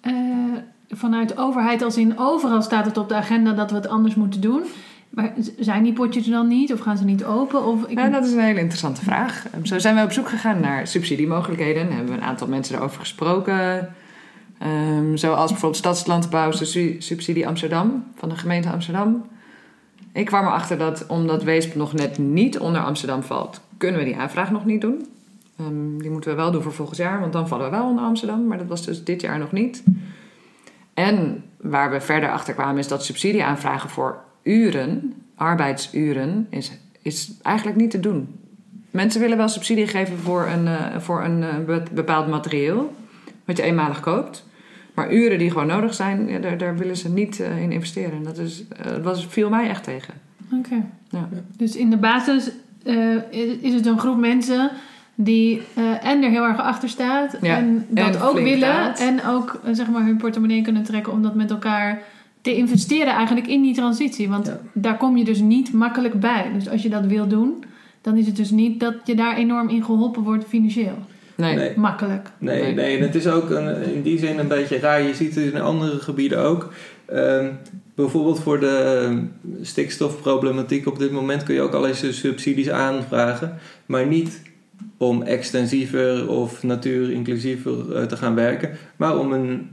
eh, 0.00 0.62
vanuit 0.90 1.28
de 1.28 1.36
overheid, 1.36 1.82
als 1.82 1.96
in 1.96 2.18
overal 2.18 2.62
staat 2.62 2.84
het 2.84 2.96
op 2.98 3.08
de 3.08 3.14
agenda 3.14 3.52
dat 3.52 3.70
we 3.70 3.76
het 3.76 3.88
anders 3.88 4.14
moeten 4.14 4.40
doen. 4.40 4.62
Maar 5.10 5.32
zijn 5.58 5.82
die 5.82 5.92
potjes 5.92 6.26
dan 6.26 6.48
niet? 6.48 6.72
Of 6.72 6.80
gaan 6.80 6.96
ze 6.96 7.04
niet 7.04 7.24
open? 7.24 7.64
Of 7.64 7.86
ik... 7.86 8.12
Dat 8.12 8.24
is 8.24 8.32
een 8.32 8.40
hele 8.40 8.60
interessante 8.60 9.04
vraag. 9.04 9.46
Ehm, 9.52 9.64
Zo 9.64 9.78
zijn 9.78 9.94
we 9.96 10.02
op 10.02 10.12
zoek 10.12 10.28
gegaan 10.28 10.60
naar 10.60 10.86
subsidiemogelijkheden. 10.86 11.82
En 11.82 11.92
hebben 11.96 12.14
we 12.14 12.20
een 12.20 12.26
aantal 12.26 12.46
mensen 12.48 12.76
erover 12.76 13.00
gesproken. 13.00 13.88
Ehm, 14.58 15.16
zoals 15.16 15.50
bijvoorbeeld 15.50 15.76
Stadslandbouw, 15.80 16.50
Su- 16.52 16.96
Subsidie 16.98 17.46
Amsterdam 17.46 18.04
van 18.14 18.28
de 18.28 18.36
gemeente 18.36 18.70
Amsterdam. 18.70 19.24
Ik 20.12 20.26
kwam 20.26 20.44
erachter 20.46 20.78
dat 20.78 21.04
omdat 21.08 21.42
Weesp 21.42 21.74
nog 21.74 21.92
net 21.92 22.18
niet 22.18 22.58
onder 22.58 22.80
Amsterdam 22.80 23.22
valt, 23.22 23.60
kunnen 23.76 23.98
we 24.00 24.06
die 24.06 24.16
aanvraag 24.16 24.50
nog 24.50 24.64
niet 24.64 24.80
doen. 24.80 25.06
Ehm, 25.58 25.98
die 25.98 26.10
moeten 26.10 26.30
we 26.30 26.36
wel 26.36 26.50
doen 26.50 26.62
voor 26.62 26.72
volgend 26.72 26.96
jaar, 26.98 27.20
want 27.20 27.32
dan 27.32 27.48
vallen 27.48 27.64
we 27.64 27.76
wel 27.76 27.86
onder 27.86 28.04
Amsterdam. 28.04 28.46
Maar 28.46 28.58
dat 28.58 28.66
was 28.66 28.84
dus 28.84 29.04
dit 29.04 29.20
jaar 29.20 29.38
nog 29.38 29.52
niet. 29.52 29.82
En 31.00 31.44
waar 31.60 31.90
we 31.90 32.00
verder 32.00 32.30
achter 32.30 32.54
kwamen 32.54 32.78
is 32.78 32.88
dat 32.88 33.04
subsidieaanvragen 33.04 33.90
voor 33.90 34.22
uren, 34.42 35.12
arbeidsuren, 35.34 36.46
is, 36.50 36.72
is 37.02 37.32
eigenlijk 37.42 37.76
niet 37.76 37.90
te 37.90 38.00
doen. 38.00 38.38
Mensen 38.90 39.20
willen 39.20 39.36
wel 39.36 39.48
subsidie 39.48 39.86
geven 39.86 40.18
voor 40.18 40.46
een, 40.46 40.66
eh, 40.66 40.98
voor 40.98 41.24
een 41.24 41.42
eh, 41.42 41.58
be- 41.66 41.82
bepaald 41.92 42.28
materieel, 42.28 42.94
wat 43.44 43.56
je 43.56 43.62
eenmalig 43.62 44.00
koopt. 44.00 44.48
Maar 44.94 45.12
uren 45.12 45.38
die 45.38 45.50
gewoon 45.50 45.66
nodig 45.66 45.94
zijn, 45.94 46.28
ja, 46.28 46.38
daar, 46.38 46.58
daar 46.58 46.76
willen 46.76 46.96
ze 46.96 47.08
niet 47.10 47.40
eh, 47.40 47.62
in 47.62 47.72
investeren. 47.72 48.12
En 48.12 48.22
Dat 48.22 48.38
is, 48.38 48.64
was, 49.02 49.26
viel 49.26 49.48
mij 49.48 49.68
echt 49.68 49.84
tegen. 49.84 50.14
Oké. 50.52 50.86
Ja. 51.08 51.28
Dus 51.56 51.76
in 51.76 51.90
de 51.90 51.96
basis 51.96 52.50
is 53.30 53.56
is 53.60 53.74
het 53.74 53.86
een 53.86 53.98
groep 53.98 54.18
mensen 54.18 54.70
die 55.24 55.62
eh, 55.74 56.06
en 56.06 56.22
er 56.22 56.30
heel 56.30 56.44
erg 56.44 56.58
achter 56.60 56.88
staat 56.88 57.36
Ja, 57.40 57.56
en 57.56 57.86
dat 57.88 58.16
en 58.16 58.22
ook 58.22 58.38
willen 58.40 58.94
en 58.96 59.24
ook 59.26 59.60
eh, 59.64 59.74
zeg 59.74 59.88
maar 59.88 60.04
hun 60.04 60.16
portemonnee 60.16 60.62
kunnen 60.62 60.82
trekken 60.82 61.12
om 61.12 61.22
dat 61.22 61.34
met 61.34 61.50
elkaar 61.50 62.02
te 62.40 62.54
investeren 62.54 63.14
eigenlijk 63.14 63.46
in 63.46 63.62
die 63.62 63.74
transitie. 63.74 64.28
Want 64.28 64.46
Ja. 64.46 64.60
daar 64.72 64.96
kom 64.96 65.16
je 65.16 65.24
dus 65.24 65.40
niet 65.40 65.72
makkelijk 65.72 66.20
bij. 66.20 66.50
Dus 66.54 66.68
als 66.68 66.82
je 66.82 66.88
dat 66.88 67.04
wil 67.06 67.26
doen, 67.28 67.64
dan 68.00 68.16
is 68.16 68.26
het 68.26 68.36
dus 68.36 68.50
niet 68.50 68.80
dat 68.80 68.94
je 69.04 69.14
daar 69.14 69.36
enorm 69.36 69.68
in 69.68 69.84
geholpen 69.84 70.22
wordt 70.22 70.44
financieel. 70.48 70.98
Nee. 71.36 71.54
Nee. 71.56 71.72
makkelijk. 71.76 72.28
Nee, 72.38 72.62
Nee. 72.62 72.74
nee. 72.74 72.96
en 72.96 73.02
het 73.02 73.14
is 73.14 73.26
ook 73.26 73.50
een, 73.50 73.82
in 73.94 74.02
die 74.02 74.18
zin 74.18 74.38
een 74.38 74.48
beetje 74.48 74.78
raar. 74.78 75.02
Je 75.02 75.14
ziet 75.14 75.34
het 75.34 75.54
in 75.54 75.60
andere 75.60 75.98
gebieden 75.98 76.38
ook. 76.38 76.72
Ehm, 77.06 77.46
bijvoorbeeld 77.94 78.40
voor 78.40 78.60
de 78.60 79.08
stikstofproblematiek 79.62 80.86
op 80.86 80.98
dit 80.98 81.10
moment 81.10 81.42
kun 81.42 81.54
je 81.54 81.60
ook 81.60 81.74
al 81.74 81.86
eens 81.86 82.00
de 82.00 82.12
subsidies 82.12 82.70
aanvragen. 82.70 83.58
Maar 83.86 84.06
niet 84.06 84.42
om 85.00 85.22
extensiever 85.22 86.28
of 86.28 86.62
natuurinclusiever 86.62 87.96
eh, 87.96 88.02
te 88.02 88.16
gaan 88.16 88.34
werken. 88.34 88.70
Maar 88.96 89.18
om 89.18 89.32
een 89.32 89.72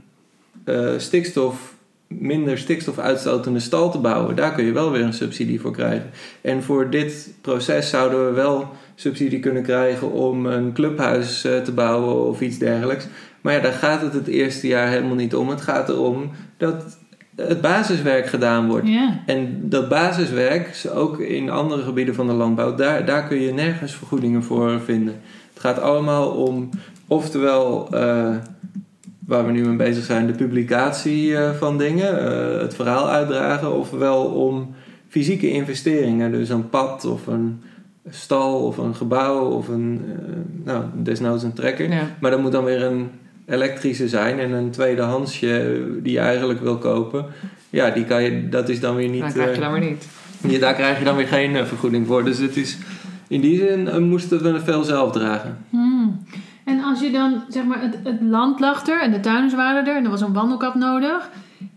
eh, 0.64 0.90
stikstof, 0.96 1.74
minder 2.06 2.58
stikstofuitstotende 2.58 3.60
stal 3.60 3.90
te 3.90 3.98
bouwen. 3.98 4.36
Daar 4.36 4.54
kun 4.54 4.64
je 4.64 4.72
wel 4.72 4.90
weer 4.90 5.02
een 5.02 5.12
subsidie 5.12 5.60
voor 5.60 5.72
krijgen. 5.72 6.10
En 6.40 6.62
voor 6.62 6.90
dit 6.90 7.34
proces 7.40 7.90
zouden 7.90 8.26
we 8.26 8.32
wel 8.32 8.68
subsidie 8.94 9.40
kunnen 9.40 9.62
krijgen 9.62 10.12
om 10.12 10.46
een 10.46 10.72
clubhuis 10.72 11.44
eh, 11.44 11.60
te 11.60 11.72
bouwen 11.72 12.26
of 12.26 12.40
iets 12.40 12.58
dergelijks. 12.58 13.06
Maar 13.40 13.52
ja, 13.52 13.60
daar 13.60 13.72
gaat 13.72 14.02
het 14.02 14.12
het 14.12 14.26
eerste 14.26 14.66
jaar 14.66 14.88
helemaal 14.88 15.14
niet 15.14 15.34
om. 15.34 15.48
Het 15.48 15.60
gaat 15.60 15.88
erom 15.88 16.30
dat 16.56 16.97
het 17.46 17.60
basiswerk 17.60 18.26
gedaan 18.26 18.68
wordt. 18.68 18.88
Ja. 18.88 19.22
En 19.26 19.60
dat 19.62 19.88
basiswerk, 19.88 20.84
ook 20.94 21.18
in 21.18 21.50
andere 21.50 21.82
gebieden 21.82 22.14
van 22.14 22.26
de 22.26 22.32
landbouw, 22.32 22.74
daar, 22.74 23.04
daar 23.04 23.26
kun 23.26 23.40
je 23.40 23.52
nergens 23.52 23.94
vergoedingen 23.94 24.42
voor 24.42 24.80
vinden. 24.80 25.14
Het 25.52 25.62
gaat 25.62 25.80
allemaal 25.80 26.30
om, 26.30 26.68
oftewel, 27.06 27.88
eh, 27.90 28.34
waar 29.26 29.46
we 29.46 29.52
nu 29.52 29.66
mee 29.66 29.76
bezig 29.76 30.04
zijn, 30.04 30.26
de 30.26 30.32
publicatie 30.32 31.36
eh, 31.36 31.50
van 31.50 31.78
dingen, 31.78 32.20
eh, 32.20 32.60
het 32.60 32.74
verhaal 32.74 33.08
uitdragen, 33.08 33.74
ofwel 33.74 34.24
om 34.24 34.74
fysieke 35.08 35.50
investeringen, 35.50 36.30
dus 36.30 36.48
een 36.48 36.68
pad 36.68 37.04
of 37.04 37.26
een 37.26 37.62
stal 38.10 38.66
of 38.66 38.78
een 38.78 38.94
gebouw 38.94 39.48
of 39.48 39.68
een, 39.68 40.02
nou, 40.64 40.84
desnoods 40.94 41.42
een 41.42 41.52
trekker. 41.52 41.90
Ja. 41.90 42.16
Maar 42.20 42.30
dat 42.30 42.40
moet 42.40 42.52
dan 42.52 42.64
weer 42.64 42.82
een 42.82 43.10
elektrische 43.48 44.08
zijn 44.08 44.38
en 44.38 44.52
een 44.52 44.70
tweedehandsje 44.70 45.80
die 46.02 46.12
je 46.12 46.18
eigenlijk 46.18 46.60
wil 46.60 46.78
kopen. 46.78 47.26
Ja, 47.70 47.90
die 47.90 48.04
kan 48.04 48.22
je, 48.22 48.48
dat 48.48 48.68
is 48.68 48.80
dan 48.80 48.96
weer 48.96 49.08
niet. 49.08 49.20
Dan 49.20 49.32
krijg 49.32 49.48
je 49.48 49.54
eh, 49.54 49.60
dan 49.60 49.80
weer 49.80 49.88
niet. 49.90 50.08
ja, 50.48 50.58
daar 50.58 50.74
krijg 50.74 50.98
je 50.98 51.04
dan 51.04 51.16
weer 51.16 51.26
geen 51.26 51.56
eh, 51.56 51.64
vergoeding 51.64 52.06
voor. 52.06 52.24
Dus 52.24 52.38
het 52.38 52.56
is, 52.56 52.78
in 53.28 53.40
die 53.40 53.58
zin 53.58 53.88
eh, 53.88 53.98
moesten 53.98 54.42
we 54.42 54.60
veel 54.60 54.82
zelf 54.82 55.12
dragen. 55.12 55.58
Hmm. 55.70 56.22
En 56.64 56.82
als 56.82 57.00
je 57.00 57.10
dan, 57.10 57.42
zeg 57.48 57.64
maar, 57.64 57.82
het, 57.82 57.98
het 58.04 58.20
land 58.20 58.60
lag 58.60 58.86
er 58.86 59.02
en 59.02 59.10
de 59.10 59.20
tuinders 59.20 59.54
waren 59.54 59.86
er 59.86 59.96
en 59.96 60.04
er 60.04 60.10
was 60.10 60.20
een 60.20 60.32
wandelkap 60.32 60.74
nodig. 60.74 61.30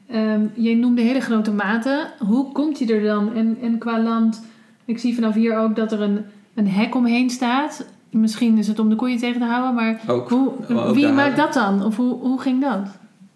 Ehm 0.07 0.41
je 0.53 0.75
noemde 0.75 1.01
hele 1.01 1.19
grote 1.19 1.51
maten. 1.51 2.07
Hoe 2.19 2.51
komt 2.51 2.77
die 2.77 2.93
er 2.93 3.03
dan? 3.03 3.33
En, 3.35 3.57
en 3.61 3.77
qua 3.77 4.01
land, 4.01 4.45
ik 4.85 4.99
zie 4.99 5.15
vanaf 5.15 5.33
hier 5.33 5.57
ook 5.57 5.75
dat 5.75 5.91
er 5.91 6.01
een, 6.01 6.25
een 6.53 6.67
hek 6.67 6.95
omheen 6.95 7.29
staat. 7.29 7.85
Misschien 8.11 8.57
is 8.57 8.67
het 8.67 8.79
om 8.79 8.89
de 8.89 8.95
koeien 8.95 9.17
tegen 9.17 9.39
te 9.39 9.45
houden, 9.47 9.73
maar 9.73 9.99
Ook, 10.07 10.29
hoe, 10.29 10.51
ook 10.69 10.93
wie 10.93 11.03
daar- 11.05 11.13
maakt 11.13 11.37
dat 11.37 11.53
dan? 11.53 11.83
Of 11.85 11.95
hoe, 11.97 12.19
hoe 12.19 12.41
ging 12.41 12.61
dat? 12.61 12.79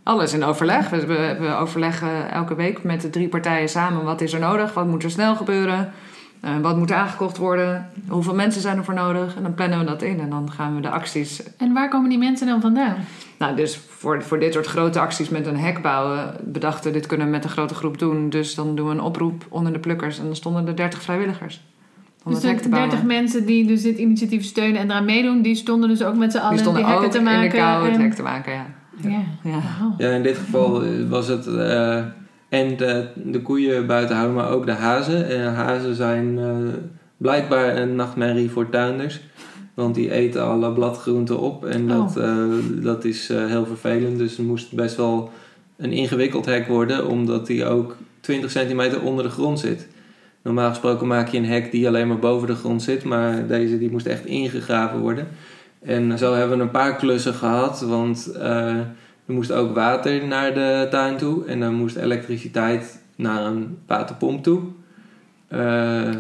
Alles 0.04 0.34
in 0.34 0.44
overleg. 0.44 0.90
We, 0.90 1.06
we, 1.06 1.38
we 1.40 1.54
overleggen 1.54 2.32
elke 2.32 2.56
week 2.56 2.84
met 2.84 3.02
de 3.02 3.10
drie 3.10 3.28
partijen 3.28 3.70
samen. 3.70 4.04
Wat 4.04 4.22
is 4.22 4.34
er 4.34 4.40
nodig? 4.40 4.74
Wat 4.74 4.88
moet 4.88 5.04
er 5.04 5.12
snel 5.12 5.36
gebeuren? 5.36 5.92
Eh, 6.40 6.52
wat 6.62 6.78
moet 6.78 6.90
er 6.90 6.96
aangekocht 6.96 7.38
worden? 7.38 7.90
Hoeveel 8.08 8.36
mensen 8.36 8.62
zijn 8.62 8.78
er 8.78 8.84
voor 8.84 8.94
nodig? 8.94 9.36
En 9.36 9.44
dan 9.44 9.54
plannen 9.54 9.80
we 9.80 9.86
dat 9.86 10.02
in. 10.02 10.20
En 10.20 10.30
dan 10.30 10.52
gaan 10.52 10.76
we 10.76 10.82
de 10.82 10.90
acties... 10.90 11.44
En 11.58 11.74
waar 11.74 11.90
komen 11.90 12.10
die 12.10 12.18
mensen 12.18 12.48
dan 12.48 12.62
vandaan? 12.62 12.96
Nou, 13.38 13.56
dus 13.56 13.78
voor, 13.90 14.24
voor 14.24 14.40
dit 14.40 14.54
soort 14.54 14.66
grote 14.66 15.00
acties 15.00 15.30
met 15.30 15.46
een 15.46 15.58
hek 15.58 15.82
bouwen... 15.82 16.36
bedachten, 16.44 16.94
dit 16.94 17.06
kunnen 17.06 17.26
we 17.26 17.32
met 17.32 17.44
een 17.44 17.50
grote 17.50 17.76
groep 17.76 18.00
doen. 18.00 18.30
Dus 18.30 18.56
dan 18.56 18.76
doen 18.76 18.86
we 18.88 18.92
een 18.94 19.02
oproep 19.02 19.46
onder 19.50 19.74
de 19.74 19.80
plukkers. 19.80 20.20
En 20.20 20.26
dan 20.26 20.36
stonden 20.36 20.68
er 20.68 20.76
30 20.76 21.02
vrijwilligers. 21.02 21.62
Om 22.26 22.34
Dus 22.34 22.42
de 22.42 22.56
te 22.56 22.70
bouwen. 22.70 22.90
30 22.90 23.08
mensen 23.08 23.46
die 23.46 23.68
dus 23.68 23.82
dit 23.82 23.98
initiatief 23.98 24.44
steunen 24.44 24.82
en 24.82 24.90
eraan 24.90 25.06
meedoen, 25.06 25.42
die 25.42 25.56
stonden 25.56 25.90
dus 25.90 26.04
ook 26.04 26.16
met 26.16 26.32
z'n 26.32 26.38
allen 26.38 26.74
Die 26.76 26.86
hekken 26.86 27.10
te 27.10 27.22
maken. 27.22 27.44
in 27.44 27.50
de 27.50 27.56
kou 27.56 27.86
het 27.86 27.96
en- 27.96 28.02
hek 28.02 28.14
te 28.14 28.22
maken, 28.24 28.54
ja. 28.54 28.66
Ja. 29.02 29.22
ja. 29.44 29.62
Ja, 29.98 30.10
in 30.10 30.24
dit 30.24 30.38
geval 30.38 30.84
was 31.10 31.28
het 31.28 31.48
eh, 31.48 31.98
en 32.50 32.78
de, 32.78 33.08
de 33.24 33.42
koeien 33.42 33.88
buiten 33.88 34.16
houden, 34.16 34.36
maar 34.36 34.50
ook 34.50 34.66
de 34.66 34.72
hazen. 34.72 35.30
En 35.30 35.54
hazen 35.54 35.96
zijn 35.96 36.40
eh, 36.40 36.46
blijkbaar 37.18 37.78
een 37.78 37.96
nachtmerrie 37.96 38.50
voor 38.50 38.70
tuinders. 38.70 39.22
Want 39.74 39.96
die 39.96 40.12
eten 40.12 40.46
alle 40.46 40.72
bladgroenten 40.72 41.40
op 41.40 41.66
en 41.66 41.88
dat, 41.88 42.18
eh, 42.18 42.44
dat 42.82 43.04
is 43.06 43.30
eh, 43.30 43.46
heel 43.46 43.66
vervelend. 43.66 44.18
Dus 44.18 44.38
het 44.38 44.46
moest 44.46 44.74
best 44.74 44.96
wel 44.96 45.30
een 45.78 45.92
ingewikkeld 45.92 46.46
hek 46.46 46.68
worden, 46.68 47.08
omdat 47.08 47.48
die 47.48 47.66
ook 47.66 47.96
20 48.20 48.52
centimeter 48.52 49.02
onder 49.02 49.24
de 49.24 49.30
grond 49.30 49.60
zit. 49.60 49.88
Normaal 50.46 50.70
gesproken 50.70 51.08
maak 51.08 51.28
je 51.28 51.38
een 51.38 51.46
hek 51.46 51.72
die 51.72 51.88
alleen 51.88 52.08
maar 52.08 52.20
boven 52.20 52.48
de 52.48 52.56
grond 52.56 52.84
zit, 52.84 53.04
maar 53.04 53.48
deze 53.48 53.78
die 53.78 53.92
moest 53.92 54.06
echt 54.06 54.26
ingegraven 54.26 55.00
worden. 55.00 55.28
En 55.82 56.18
zo 56.18 56.34
hebben 56.34 56.58
we 56.58 56.64
een 56.64 56.72
paar 56.72 56.96
klussen 56.96 57.34
gehad, 57.34 57.82
want 57.82 58.32
eh, 58.32 58.78
er 59.26 59.34
moest 59.34 59.52
ook 59.52 59.76
water 59.76 60.28
naar 60.28 60.54
de 60.54 60.88
tuin 60.90 61.18
toe 61.18 61.46
en 61.46 61.62
er 61.62 61.72
moest 61.72 61.96
elektriciteit 61.96 63.02
naar 63.16 63.46
een 63.46 63.78
waterpomp 63.88 64.44
toe. 64.44 64.62
Eh, 65.48 65.60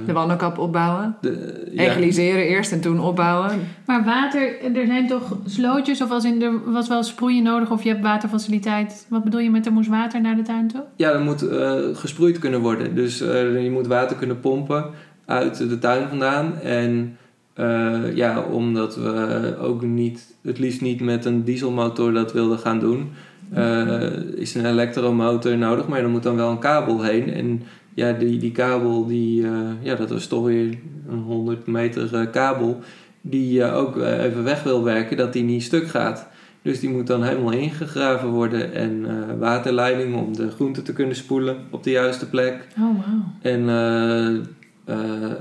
De 0.06 0.14
wandelkap 0.14 0.58
opbouwen. 0.58 1.16
de, 1.22 1.64
ja. 1.72 1.84
Egaliseren 1.84 2.46
eerst 2.48 2.72
en 2.72 2.82
toen 2.82 3.00
opbouwen. 3.00 3.52
Maar 3.86 4.04
water, 4.04 4.62
er 4.76 4.86
zijn 4.86 5.08
toch 5.08 5.38
slootjes 5.46 6.02
of 6.02 6.12
als 6.12 6.26
in 6.26 6.42
er 6.42 6.72
was 6.72 6.88
wel 6.88 7.04
sproeien 7.04 7.44
nodig 7.44 7.72
of 7.72 7.84
je 7.84 7.90
hebt 7.90 8.02
waterfaciliteit. 8.04 9.06
Wat 9.10 9.24
bedoel 9.24 9.40
je 9.40 9.52
met 9.52 9.66
er 9.66 9.72
moest 9.72 9.90
water 9.90 10.22
naar 10.22 10.36
de 10.36 10.42
tuin 10.42 10.68
toe? 10.68 10.82
Ja, 10.96 11.12
er 11.12 11.22
moet 11.22 11.48
eh, 11.48 11.74
gesproeid 11.94 12.40
kunnen 12.40 12.62
worden. 12.62 12.96
Dus 12.96 13.22
eh, 13.22 13.64
je 13.64 13.72
moet 13.72 13.88
water 13.88 14.16
kunnen 14.16 14.40
pompen 14.40 14.86
uit 15.26 15.58
de 15.58 15.80
tuin 15.80 16.08
vandaan. 16.10 16.60
En 16.60 17.18
eh, 17.54 18.16
ja, 18.16 18.42
omdat 18.42 18.96
we 18.96 19.56
ook 19.60 19.82
niet, 19.82 20.36
het 20.42 20.60
liefst 20.60 20.82
niet 20.82 21.02
met 21.02 21.26
een 21.26 21.44
dieselmotor 21.44 22.14
dat 22.14 22.34
wilden 22.34 22.60
gaan 22.60 22.80
doen, 22.80 23.10
eh, 23.54 24.12
is 24.36 24.56
een 24.56 24.66
elektromotor 24.66 25.58
nodig. 25.58 25.88
Maar 25.88 26.00
er 26.00 26.10
moet 26.10 26.24
dan 26.24 26.36
wel 26.36 26.50
een 26.50 26.60
kabel 26.60 27.02
heen. 27.04 27.34
En 27.34 27.64
ja, 27.96 28.12
die, 28.12 28.38
die 28.40 28.52
kabel, 28.52 29.06
die, 29.06 29.48
eh, 29.48 29.70
ja, 29.82 29.96
dat 29.96 30.10
was 30.10 30.28
toch 30.28 30.46
weer 30.46 30.78
een 31.10 31.20
100 31.20 31.68
meter 31.68 32.16
eh, 32.16 32.32
kabel. 32.32 32.80
Die 33.22 33.54
je 33.54 33.72
ook 33.72 33.98
eh, 33.98 34.24
even 34.24 34.44
weg 34.44 34.64
wil 34.64 34.84
werken, 34.84 35.18
dat 35.18 35.34
die 35.34 35.44
niet 35.44 35.64
stuk 35.64 35.88
gaat. 35.88 36.28
Dus 36.62 36.80
die 36.80 36.90
moet 36.90 37.08
dan 37.08 37.24
helemaal 37.24 37.52
ingegraven 37.52 38.30
worden 38.30 38.74
en 38.74 39.06
eh, 39.08 39.40
waterleiding 39.40 40.16
om 40.16 40.36
de 40.36 40.52
groenten 40.52 40.84
te 40.84 40.94
kunnen 40.94 41.16
spoelen 41.16 41.58
op 41.70 41.84
de 41.84 41.92
juiste 41.92 42.30
plek. 42.30 42.68
Oh, 42.80 43.06
wauw. 43.06 43.24
En 43.42 44.56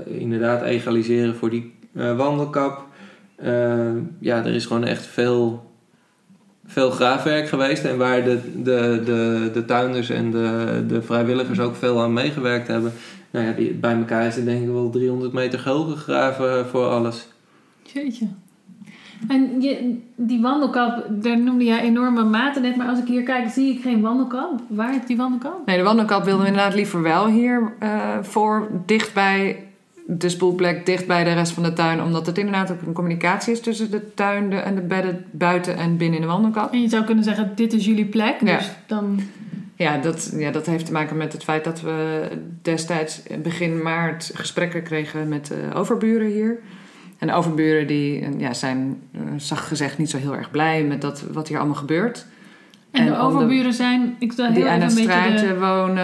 inderdaad 0.05 0.61
egaliseren 0.61 1.35
voor 1.35 1.49
die 1.49 1.73
wandelkap. 1.91 2.87
Ja, 4.19 4.45
er 4.45 4.53
is 4.53 4.65
gewoon 4.65 4.83
echt 4.83 5.05
veel, 5.05 5.71
veel 6.65 6.89
graafwerk 6.89 7.47
geweest. 7.47 7.85
En 7.85 7.97
waar 7.97 8.23
de, 8.23 8.39
de, 8.63 9.01
de, 9.05 9.49
de 9.53 9.65
tuinders 9.65 10.09
en 10.09 10.31
de, 10.31 10.83
de 10.87 11.01
vrijwilligers 11.01 11.59
ook 11.59 11.75
veel 11.75 12.01
aan 12.01 12.13
meegewerkt 12.13 12.67
hebben. 12.67 12.93
Nou 13.31 13.45
ja, 13.45 13.51
die, 13.51 13.73
bij 13.73 13.95
elkaar 13.95 14.25
is 14.25 14.37
er 14.37 14.45
denk 14.45 14.61
ik 14.61 14.69
wel 14.69 14.89
300 14.89 15.33
meter 15.33 15.59
geul 15.59 15.83
gegraven 15.83 16.67
voor 16.67 16.85
alles. 16.85 17.27
Jeetje. 17.83 18.27
En 19.27 19.61
je, 19.61 19.97
die 20.15 20.41
wandelkap, 20.41 21.05
daar 21.09 21.39
noemde 21.39 21.63
jij 21.63 21.81
enorme 21.81 22.23
maten 22.23 22.61
net, 22.61 22.75
maar 22.75 22.87
als 22.87 22.99
ik 22.99 23.07
hier 23.07 23.23
kijk 23.23 23.49
zie 23.49 23.73
ik 23.73 23.81
geen 23.81 24.01
wandelkap. 24.01 24.61
Waar 24.67 24.95
is 24.95 25.05
die 25.07 25.17
wandelkap? 25.17 25.65
Nee, 25.65 25.77
de 25.77 25.83
wandelkap 25.83 26.23
wilden 26.23 26.41
we 26.41 26.47
inderdaad 26.47 26.75
liever 26.75 27.01
wel 27.01 27.27
hier 27.27 27.73
eh, 27.79 28.17
voor, 28.21 28.69
dicht 28.85 29.13
bij 29.13 29.64
de 30.07 30.29
spoelplek, 30.29 30.85
dicht 30.85 31.07
bij 31.07 31.23
de 31.23 31.33
rest 31.33 31.51
van 31.51 31.63
de 31.63 31.73
tuin. 31.73 32.01
Omdat 32.01 32.25
het 32.25 32.37
inderdaad 32.37 32.71
ook 32.71 32.81
een 32.81 32.93
communicatie 32.93 33.53
is 33.53 33.61
tussen 33.61 33.91
de 33.91 34.13
tuin 34.13 34.49
de, 34.49 34.55
en 34.55 34.75
de 34.75 34.81
bedden 34.81 35.25
buiten 35.31 35.77
en 35.77 35.97
binnen 35.97 36.15
in 36.15 36.25
de 36.25 36.31
wandelkap. 36.31 36.73
En 36.73 36.81
je 36.81 36.89
zou 36.89 37.03
kunnen 37.03 37.23
zeggen, 37.23 37.51
dit 37.55 37.73
is 37.73 37.85
jullie 37.85 38.05
plek. 38.05 38.35
Ja. 38.39 38.57
Dus 38.57 38.71
dan... 38.85 39.19
Ja 39.77 39.97
dat, 39.97 40.33
ja, 40.37 40.51
dat 40.51 40.65
heeft 40.65 40.85
te 40.85 40.91
maken 40.91 41.17
met 41.17 41.33
het 41.33 41.43
feit 41.43 41.63
dat 41.63 41.81
we 41.81 42.27
destijds 42.61 43.21
begin 43.43 43.81
maart 43.81 44.31
gesprekken 44.33 44.83
kregen 44.83 45.27
met 45.27 45.47
de 45.47 45.69
overburen 45.73 46.27
hier. 46.27 46.59
En 47.17 47.27
de 47.27 47.33
overburen 47.33 47.87
die 47.87 48.21
eh, 48.21 48.39
ja, 48.39 48.53
zijn, 48.53 49.01
eh, 49.11 49.21
zacht 49.37 49.67
gezegd, 49.67 49.97
niet 49.97 50.09
zo 50.09 50.17
heel 50.17 50.35
erg 50.35 50.51
blij 50.51 50.83
met 50.83 51.01
dat, 51.01 51.21
wat 51.31 51.47
hier 51.47 51.57
allemaal 51.57 51.75
gebeurt. 51.75 52.25
En, 52.95 53.01
En 53.01 53.13
de 53.13 53.17
overburen 53.19 53.73
zijn, 53.73 54.15
ik 54.19 54.33
heel 54.35 54.47
Die 54.47 54.57
even 54.57 54.69
aan 54.69 54.81
een 54.81 54.95
beetje 54.95 55.47
de- 55.47 55.59
wonen. 55.59 56.03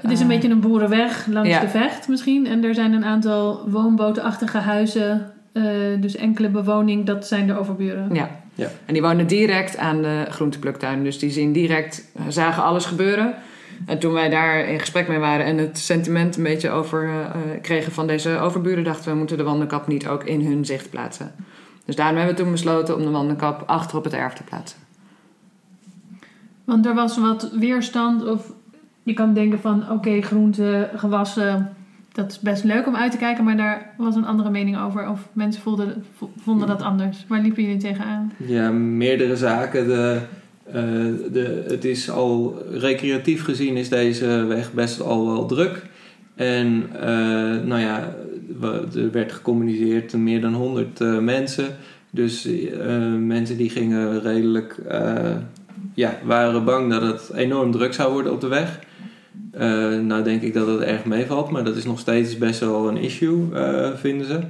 Het 0.00 0.10
is 0.10 0.20
een 0.20 0.30
eh, 0.30 0.34
beetje 0.34 0.50
een 0.50 0.60
boerenweg 0.60 1.26
langs 1.30 1.48
Ja. 1.48 1.60
de 1.60 1.68
vecht 1.68 2.08
misschien. 2.08 2.46
En 2.46 2.64
er 2.64 2.74
zijn 2.74 2.92
een 2.92 3.04
aantal 3.04 3.68
woonbootachtige 3.70 4.58
huizen. 4.58 5.32
eh, 5.52 5.62
dus 6.00 6.16
enkele 6.16 6.48
bewoning, 6.48 7.06
dat 7.06 7.26
zijn 7.26 7.46
de 7.46 7.58
overburen. 7.58 8.08
Ja. 8.14 8.30
Ja. 8.54 8.68
En 8.86 8.92
die 8.92 9.02
wonen 9.02 9.26
direct 9.26 9.76
aan 9.76 10.02
de 10.02 10.24
groentepluktuin. 10.28 11.04
Dus 11.04 11.18
die 11.18 11.30
zien 11.30 11.52
direct, 11.52 12.04
zagen 12.28 12.62
alles 12.62 12.84
gebeuren. 12.84 13.34
En 13.86 13.98
toen 13.98 14.12
wij 14.12 14.28
daar 14.28 14.58
in 14.68 14.80
gesprek 14.80 15.08
mee 15.08 15.18
waren 15.18 15.46
en 15.46 15.58
het 15.58 15.78
sentiment 15.78 16.36
een 16.36 16.42
beetje 16.42 16.70
over 16.70 17.08
eh, 17.08 17.40
kregen 17.62 17.92
van 17.92 18.06
deze 18.06 18.38
overburen, 18.38 18.84
dachten 18.84 19.04
we, 19.04 19.10
we 19.10 19.16
moeten 19.16 19.36
de 19.36 19.42
wandelkap 19.42 19.86
niet 19.86 20.06
ook 20.08 20.24
in 20.24 20.46
hun 20.46 20.64
zicht 20.64 20.90
plaatsen. 20.90 21.32
Dus 21.84 21.96
daarom 21.96 22.16
hebben 22.16 22.34
we 22.36 22.42
toen 22.42 22.50
besloten 22.50 22.96
om 22.96 23.02
de 23.02 23.10
wandelkap 23.10 23.62
achter 23.66 23.98
op 23.98 24.04
het 24.04 24.12
erf 24.14 24.32
te 24.32 24.42
plaatsen. 24.42 24.78
Want 26.64 26.86
er 26.86 26.94
was 26.94 27.18
wat 27.18 27.50
weerstand. 27.52 28.24
Of 28.24 28.52
je 29.02 29.12
kan 29.12 29.34
denken 29.34 29.60
van, 29.60 29.90
oké, 29.90 30.22
groenten, 30.22 30.90
gewassen. 30.94 31.76
dat 32.12 32.30
is 32.30 32.38
best 32.38 32.64
leuk 32.64 32.86
om 32.86 32.96
uit 32.96 33.12
te 33.12 33.18
kijken, 33.18 33.44
maar 33.44 33.56
daar 33.56 33.94
was 33.96 34.16
een 34.16 34.26
andere 34.26 34.50
mening 34.50 34.78
over. 34.78 35.08
Of 35.08 35.28
mensen 35.32 35.62
vonden 36.36 36.66
dat 36.66 36.82
anders. 36.82 37.24
Waar 37.28 37.40
liepen 37.40 37.62
jullie 37.62 37.78
tegenaan? 37.78 38.32
Ja, 38.46 38.70
meerdere 38.70 39.36
zaken. 39.36 39.86
De, 39.86 40.20
eh, 40.64 40.74
de, 41.32 41.64
het 41.68 41.84
is 41.84 42.10
al 42.10 42.62
recreatief 42.70 43.44
gezien 43.44 43.76
is 43.76 43.88
deze 43.88 44.26
weg 44.26 44.72
best 44.72 45.00
al 45.00 45.26
wel 45.26 45.46
druk. 45.46 45.82
En 46.34 46.86
eh, 47.00 47.08
nou 47.64 47.80
ja, 47.80 48.14
er 48.94 49.10
werd 49.12 49.32
gecommuniceerd 49.32 50.12
meer 50.12 50.40
dan 50.40 50.54
100 50.54 51.00
eh, 51.00 51.18
mensen. 51.18 51.76
Dus 52.10 52.48
mensen 53.18 53.56
die 53.56 53.70
gingen 53.70 54.20
redelijk, 54.20 54.78
ja, 55.94 56.18
waren 56.24 56.64
bang 56.64 56.90
dat 56.90 57.02
het 57.02 57.30
enorm 57.34 57.70
druk 57.70 57.94
zou 57.94 58.12
worden 58.12 58.32
op 58.32 58.40
de 58.40 58.48
weg. 58.48 58.78
Eh, 59.50 59.98
nou 59.98 60.22
denk 60.22 60.42
ik 60.42 60.54
dat 60.54 60.66
het 60.66 60.80
erg 60.80 61.04
meevalt, 61.04 61.50
maar 61.50 61.64
dat 61.64 61.76
is 61.76 61.84
nog 61.84 61.98
steeds 61.98 62.38
best 62.38 62.60
wel 62.60 62.88
een 62.88 62.96
issue, 62.96 63.54
eh, 63.54 63.90
vinden 63.94 64.26
ze. 64.26 64.40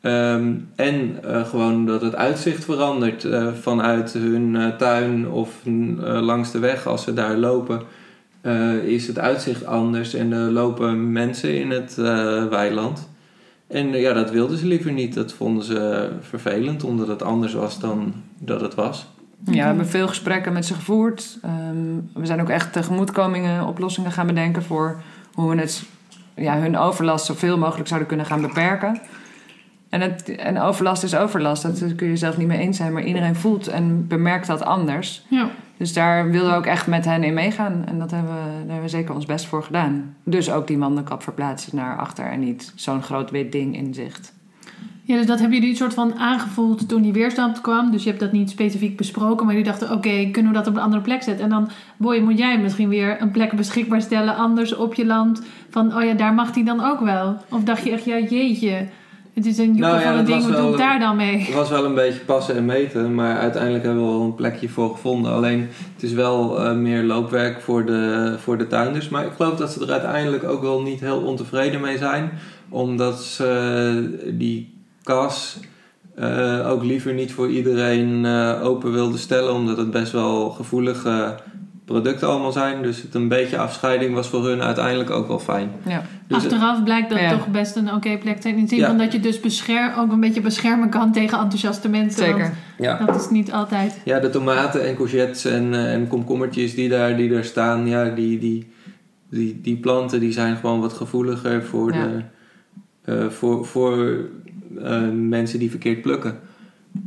Ehm, 0.00 0.52
en 0.76 1.18
eh, 1.22 1.44
gewoon 1.44 1.86
dat 1.86 2.00
het 2.00 2.14
uitzicht 2.14 2.64
verandert 2.64 3.28
vanuit 3.60 4.12
hun 4.12 4.72
tuin 4.78 5.28
of 5.28 5.64
mm, 5.64 6.00
langs 6.00 6.50
de 6.50 6.58
weg 6.58 6.86
als 6.86 7.02
ze 7.02 7.12
daar 7.12 7.36
lopen. 7.36 7.80
is 8.84 9.06
het 9.06 9.18
uitzicht 9.18 9.66
anders 9.66 10.14
en 10.14 10.32
er 10.32 10.50
lopen 10.50 11.12
mensen 11.12 11.54
in 11.54 11.70
het 11.70 11.94
weiland. 12.50 13.08
En 13.66 13.90
ja, 13.90 14.12
dat 14.12 14.30
wilden 14.30 14.58
ze 14.58 14.66
liever 14.66 14.92
niet. 14.92 15.14
Dat 15.14 15.32
vonden 15.32 15.64
ze 15.64 16.08
vervelend, 16.20 16.84
omdat 16.84 17.08
het 17.08 17.22
anders 17.22 17.54
was 17.54 17.80
dan 17.80 18.14
dat 18.38 18.60
het 18.60 18.74
was. 18.74 19.06
Ja, 19.44 19.52
we 19.52 19.60
hebben 19.60 19.88
veel 19.88 20.08
gesprekken 20.08 20.52
met 20.52 20.66
ze 20.66 20.74
gevoerd. 20.74 21.38
Ehm, 21.42 22.20
we 22.20 22.26
zijn 22.26 22.40
ook 22.40 22.48
echt 22.48 22.72
tegemoetkomingen, 22.72 23.66
oplossingen 23.66 24.12
gaan 24.12 24.26
bedenken 24.26 24.62
voor 24.62 25.00
hoe 25.34 25.50
we 25.50 25.60
het, 25.60 25.84
ja, 26.34 26.58
hun 26.58 26.76
overlast 26.76 27.26
zoveel 27.26 27.58
mogelijk 27.58 27.88
zouden 27.88 28.08
kunnen 28.08 28.26
gaan 28.26 28.40
beperken. 28.40 29.00
En, 29.88 30.00
het, 30.00 30.36
en 30.36 30.60
overlast 30.60 31.02
is 31.02 31.16
overlast, 31.16 31.62
dat 31.62 31.94
kun 31.94 32.08
je 32.08 32.16
zelf 32.16 32.36
niet 32.36 32.46
mee 32.46 32.58
eens 32.58 32.76
zijn, 32.76 32.92
maar 32.92 33.04
iedereen 33.04 33.36
voelt 33.36 33.68
en 33.68 34.06
bemerkt 34.06 34.46
dat 34.46 34.62
anders. 34.62 35.24
Ja. 35.28 35.48
Dus 35.76 35.92
daar 35.92 36.30
wilden 36.30 36.50
we 36.50 36.56
ook 36.56 36.66
echt 36.66 36.86
met 36.86 37.04
hen 37.04 37.24
in 37.24 37.34
meegaan. 37.34 37.84
En 37.86 37.98
dat 37.98 38.10
hebben 38.10 38.34
we, 38.34 38.40
daar 38.40 38.58
hebben 38.58 38.82
we 38.82 38.88
zeker 38.88 39.14
ons 39.14 39.26
best 39.26 39.46
voor 39.46 39.62
gedaan. 39.62 40.16
Dus 40.24 40.50
ook 40.50 40.66
die 40.66 40.78
mandenkap 40.78 41.22
verplaatsen 41.22 41.76
naar 41.76 41.96
achter 41.96 42.26
en 42.26 42.40
niet 42.40 42.72
zo'n 42.74 43.02
groot 43.02 43.30
wit 43.30 43.52
ding 43.52 43.76
in 43.76 43.94
zicht. 43.94 44.34
Ja, 45.06 45.16
dus 45.16 45.26
dat 45.26 45.38
hebben 45.38 45.56
jullie 45.56 45.70
een 45.70 45.76
soort 45.76 45.94
van 45.94 46.18
aangevoeld 46.18 46.88
toen 46.88 47.02
die 47.02 47.12
weerstand 47.12 47.60
kwam. 47.60 47.90
Dus 47.90 48.02
je 48.02 48.08
hebt 48.08 48.20
dat 48.20 48.32
niet 48.32 48.50
specifiek 48.50 48.96
besproken, 48.96 49.46
maar 49.46 49.54
jullie 49.54 49.70
dachten, 49.70 49.92
oké, 49.92 50.28
kunnen 50.30 50.52
we 50.52 50.58
dat 50.58 50.66
op 50.66 50.74
een 50.74 50.82
andere 50.82 51.02
plek 51.02 51.22
zetten? 51.22 51.44
En 51.44 51.50
dan, 51.50 51.70
boy, 51.96 52.18
moet 52.18 52.38
jij 52.38 52.58
misschien 52.58 52.88
weer 52.88 53.16
een 53.20 53.30
plek 53.30 53.52
beschikbaar 53.52 54.00
stellen, 54.00 54.36
anders 54.36 54.74
op 54.74 54.94
je 54.94 55.06
land. 55.06 55.42
Van, 55.70 55.96
oh 55.96 56.04
ja, 56.04 56.14
daar 56.14 56.34
mag 56.34 56.52
die 56.52 56.64
dan 56.64 56.84
ook 56.84 57.00
wel. 57.00 57.36
Of 57.50 57.62
dacht 57.62 57.84
je 57.84 57.90
echt, 57.90 58.04
ja, 58.04 58.18
jeetje, 58.18 58.86
het 59.34 59.46
is 59.46 59.58
een 59.58 59.78
Nou 59.78 60.00
ja, 60.00 60.22
ding, 60.22 60.46
wat 60.46 60.56
doe 60.56 60.70
ik 60.70 60.78
daar 60.78 60.98
dan 60.98 61.16
mee? 61.16 61.38
Het 61.38 61.54
was 61.54 61.70
wel 61.70 61.84
een 61.84 61.94
beetje 61.94 62.20
passen 62.20 62.56
en 62.56 62.64
meten, 62.64 63.14
maar 63.14 63.38
uiteindelijk 63.38 63.84
hebben 63.84 64.02
we 64.02 64.10
wel 64.10 64.22
een 64.22 64.34
plekje 64.34 64.68
voor 64.68 64.90
gevonden. 64.90 65.32
Alleen 65.32 65.68
het 65.94 66.02
is 66.02 66.12
wel 66.12 66.60
eh, 66.60 66.74
meer 66.74 67.02
loopwerk 67.02 67.60
voor 67.60 67.86
de, 67.86 68.34
voor 68.38 68.58
de 68.58 68.66
tuinders. 68.66 69.08
Maar 69.08 69.24
ik 69.24 69.32
geloof 69.36 69.58
dat 69.58 69.72
ze 69.72 69.84
er 69.84 69.92
uiteindelijk 69.92 70.44
ook 70.44 70.62
wel 70.62 70.82
niet 70.82 71.00
heel 71.00 71.20
ontevreden 71.20 71.80
mee 71.80 71.98
zijn. 71.98 72.30
Omdat 72.68 73.22
ze 73.22 73.46
eh, 74.26 74.32
die 74.38 74.75
kas 75.06 75.58
eh, 76.16 76.70
ook 76.70 76.82
liever 76.82 77.14
niet 77.14 77.32
voor 77.32 77.50
iedereen 77.50 78.24
eh, 78.24 78.60
open 78.62 78.92
wilden 78.92 79.18
stellen. 79.18 79.54
Omdat 79.54 79.76
het 79.76 79.90
best 79.90 80.12
wel 80.12 80.50
gevoelige 80.50 81.34
producten 81.84 82.28
allemaal 82.28 82.52
zijn. 82.52 82.82
Dus 82.82 83.02
het 83.02 83.14
een 83.14 83.28
beetje 83.28 83.58
afscheiding 83.58 84.14
was 84.14 84.28
voor 84.28 84.44
hun 84.46 84.62
uiteindelijk 84.62 85.10
ook 85.10 85.28
wel 85.28 85.38
fijn. 85.38 85.70
Ja. 85.86 86.02
Dus, 86.28 86.36
Achteraf 86.36 86.82
blijkt 86.84 87.10
dat 87.10 87.18
Ja. 87.18 87.30
toch 87.30 87.48
best 87.48 87.76
een 87.76 87.92
oké 87.94 88.18
plek 88.18 88.36
te 88.36 88.42
zijn. 88.42 88.56
In 88.56 88.62
de 88.62 88.68
zin 88.68 88.78
Ja. 88.78 88.86
van 88.86 88.98
dat 88.98 89.12
je 89.12 89.20
dus 89.20 89.40
bescher 89.40 89.94
ook 89.98 90.12
een 90.12 90.20
beetje 90.20 90.40
beschermen 90.40 90.88
kan 90.90 91.12
tegen 91.12 91.38
enthousiaste 91.38 91.88
mensen. 91.88 92.24
Zeker. 92.24 92.52
ja. 92.78 93.04
Dat 93.06 93.20
is 93.20 93.30
niet 93.30 93.52
altijd. 93.52 94.00
Ja, 94.04 94.18
de 94.20 94.30
tomaten 94.30 94.86
en 94.86 94.96
courgettes 94.96 95.44
en, 95.44 95.74
eh, 95.74 95.92
en 95.92 96.08
komkommertjes 96.08 96.74
die 96.74 96.88
daar, 96.88 97.16
die 97.16 97.30
daar 97.30 97.44
staan, 97.44 97.86
ja, 97.86 98.04
die, 98.08 98.38
die, 98.38 98.70
die, 99.30 99.60
die 99.60 99.76
planten 99.76 100.20
die 100.20 100.32
zijn 100.32 100.56
gewoon 100.56 100.80
wat 100.80 100.92
gevoeliger 100.92 101.62
voor, 101.64 101.92
Ja. 101.94 102.06
de, 102.06 102.22
eh, 103.12 103.28
voor, 103.28 103.66
voor 103.66 104.18
eh, 104.82 105.00
mensen 105.12 105.58
die 105.58 105.70
verkeerd 105.70 106.02
plukken. 106.02 106.38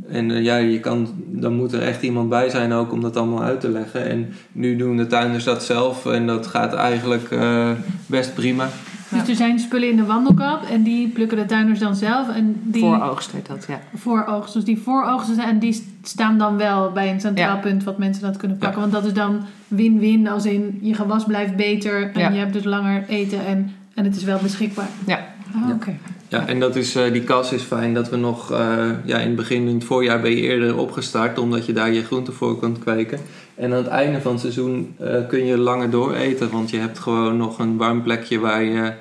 En 0.08 0.30
eh, 0.30 0.42
ja, 0.42 0.56
je 0.56 0.80
kan, 0.80 1.08
dan 1.26 1.54
moet 1.54 1.72
er 1.72 1.82
echt 1.82 2.02
iemand 2.02 2.28
bij 2.28 2.48
zijn 2.50 2.72
ook 2.72 2.92
om 2.92 3.00
dat 3.00 3.16
allemaal 3.16 3.42
uit 3.42 3.60
te 3.60 3.68
leggen. 3.70 4.08
En 4.08 4.28
nu 4.52 4.76
doen 4.76 4.96
de 4.96 5.06
tuinders 5.06 5.44
dat 5.44 5.64
zelf 5.64 6.06
en 6.06 6.26
dat 6.26 6.46
gaat 6.46 6.74
eigenlijk 6.74 7.30
eh, 7.30 7.70
best 8.06 8.34
prima. 8.34 8.68
Ja. 9.10 9.18
Dus 9.18 9.28
er 9.28 9.34
zijn 9.34 9.58
spullen 9.58 9.90
in 9.90 9.96
de 9.96 10.04
wandelkap 10.04 10.62
en 10.70 10.82
die 10.82 11.08
plukken 11.08 11.36
de 11.38 11.46
tuinders 11.46 11.78
dan 11.78 11.96
zelf. 11.96 12.28
En 12.34 12.56
die 12.62 12.82
Voor 12.82 13.02
oogst 13.02 13.32
heet 13.32 13.46
dat, 13.46 13.64
ja. 13.68 13.80
vooroogsten. 13.94 14.54
Dus 14.54 14.64
die 14.74 14.78
vooroogsten 14.82 15.34
zijn- 15.34 15.48
en 15.48 15.58
die 15.58 15.84
staan 16.02 16.38
dan 16.38 16.56
wel 16.56 16.90
bij 16.92 17.10
een 17.12 17.20
centraal 17.20 17.54
Ja. 17.56 17.60
punt 17.60 17.84
wat 17.84 17.98
mensen 17.98 18.22
dat 18.22 18.36
kunnen 18.36 18.56
pakken. 18.58 18.80
Want 18.80 18.92
dat 18.92 19.04
is 19.04 19.12
dan 19.12 19.40
win-win 19.68 20.28
als 20.28 20.44
in 20.46 20.78
je 20.82 20.94
gewas 20.94 21.24
blijft 21.24 21.56
beter 21.56 22.10
en 22.14 22.20
Ja. 22.20 22.28
je 22.30 22.38
hebt 22.38 22.52
dus 22.52 22.64
langer 22.64 23.04
eten 23.08 23.46
en, 23.46 23.70
en 23.94 24.04
het 24.04 24.16
is 24.16 24.24
wel 24.24 24.38
beschikbaar. 24.42 24.88
Ja. 25.06 25.18
Ah, 25.54 25.68
Ja. 25.68 25.74
oké. 25.74 25.96
Ja, 26.30 26.46
en 26.46 26.60
dat 26.60 26.76
is, 26.76 26.94
eh, 26.94 27.12
die 27.12 27.24
kas 27.24 27.52
is 27.52 27.62
fijn 27.62 27.94
dat 27.94 28.08
we 28.08 28.16
nog 28.16 28.52
eh, 28.52 28.88
ja, 29.04 29.18
in 29.18 29.26
het 29.26 29.36
begin, 29.36 29.68
in 29.68 29.74
het 29.74 29.84
voorjaar 29.84 30.20
ben 30.20 30.30
je 30.30 30.40
eerder 30.40 30.76
opgestart, 30.76 31.38
omdat 31.38 31.66
je 31.66 31.72
daar 31.72 31.92
je 31.92 32.02
groenten 32.04 32.32
voor 32.32 32.58
kunt 32.58 32.78
kweken. 32.78 33.18
En 33.54 33.70
aan 33.70 33.76
het 33.76 33.86
einde 33.86 34.20
van 34.20 34.32
het 34.32 34.40
seizoen 34.40 34.94
eh, 34.98 35.26
kun 35.28 35.44
je 35.44 35.58
langer 35.58 35.90
door 35.90 36.14
eten, 36.14 36.50
want 36.50 36.70
je 36.70 36.76
hebt 36.76 36.98
gewoon 36.98 37.36
nog 37.36 37.58
een 37.58 37.76
warm 37.76 38.02
plekje 38.02 38.38
waar 38.38 38.62
je, 38.62 38.92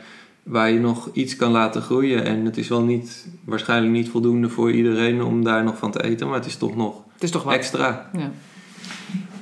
waar 0.43 0.71
je 0.71 0.79
nog 0.79 1.09
iets 1.13 1.35
kan 1.35 1.51
laten 1.51 1.81
groeien. 1.81 2.25
En 2.25 2.45
het 2.45 2.57
is 2.57 2.67
wel 2.67 2.81
niet, 2.83 3.27
waarschijnlijk 3.43 3.93
niet 3.93 4.09
voldoende 4.09 4.49
voor 4.49 4.71
iedereen 4.71 5.23
om 5.23 5.43
daar 5.43 5.63
nog 5.63 5.77
van 5.77 5.91
te 5.91 6.03
eten, 6.03 6.27
maar 6.27 6.35
het 6.37 6.45
is 6.45 6.57
toch 6.57 6.75
nog 6.75 6.95
Het 7.13 7.23
is 7.23 7.31
toch 7.31 7.43
wat. 7.43 7.53
extra. 7.53 8.09
Ja. 8.13 8.31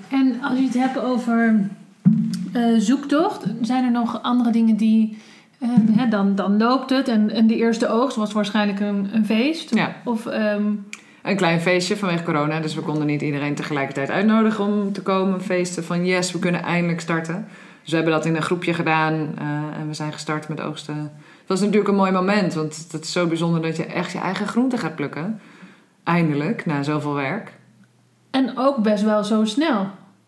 En 0.10 0.42
als 0.42 0.58
je 0.60 0.66
het 0.66 0.74
hebt 0.74 1.00
over 1.00 1.70
eh, 2.54 2.64
zoektocht, 2.78 3.44
zijn 3.62 3.84
er 3.84 3.92
nog 3.92 4.22
andere 4.24 4.52
dingen 4.52 4.76
die. 4.76 5.18
Hè, 5.66 6.08
dan, 6.08 6.36
dan 6.36 6.58
loopt 6.58 6.90
het 6.90 7.08
en, 7.08 7.32
en 7.32 7.48
de 7.48 7.56
eerste 7.56 7.90
oogst 7.90 8.18
was 8.18 8.34
waarschijnlijk 8.34 8.80
een, 8.80 9.10
een 9.14 9.26
feest. 9.26 9.76
Ja. 9.76 9.96
Of 10.04 10.26
ehm, 10.26 10.66
Een 11.24 11.36
klein 11.36 11.62
feestje 11.62 11.98
vanwege 11.98 12.24
corona, 12.24 12.60
dus 12.60 12.76
we 12.76 12.82
konden 12.82 13.06
niet 13.06 13.22
iedereen 13.22 13.56
tegelijkertijd 13.56 14.10
uitnodigen 14.10 14.66
om 14.66 14.94
te 14.94 15.02
komen 15.02 15.42
feesten. 15.42 15.84
Van 15.84 16.06
yes, 16.06 16.32
we 16.32 16.40
kunnen 16.40 16.64
eindelijk 16.64 17.02
starten. 17.02 17.48
Dus 17.82 17.90
we 17.90 17.96
hebben 17.96 18.14
dat 18.14 18.26
in 18.26 18.36
een 18.36 18.42
groepje 18.42 18.74
gedaan 18.74 19.14
eh, 19.14 19.80
en 19.80 19.88
we 19.88 19.94
zijn 19.94 20.14
gestart 20.14 20.48
met 20.48 20.62
oogsten. 20.62 20.98
Het 20.98 21.48
was 21.48 21.60
natuurlijk 21.60 21.88
een 21.88 21.96
mooi 21.96 22.12
moment, 22.12 22.54
want 22.54 22.88
het 22.92 23.04
is 23.04 23.12
zo 23.12 23.28
bijzonder 23.28 23.62
dat 23.62 23.78
je 23.78 23.86
echt 23.86 24.12
je 24.12 24.20
eigen 24.20 24.48
groenten 24.48 24.80
gaat 24.80 24.96
plukken. 24.96 25.42
Eindelijk, 26.04 26.66
na 26.66 26.84
zoveel 26.84 27.14
werk. 27.14 27.54
En 28.32 28.58
ook 28.58 28.78
best 28.78 29.04
wel 29.04 29.24
zo 29.24 29.46
snel. 29.46 29.88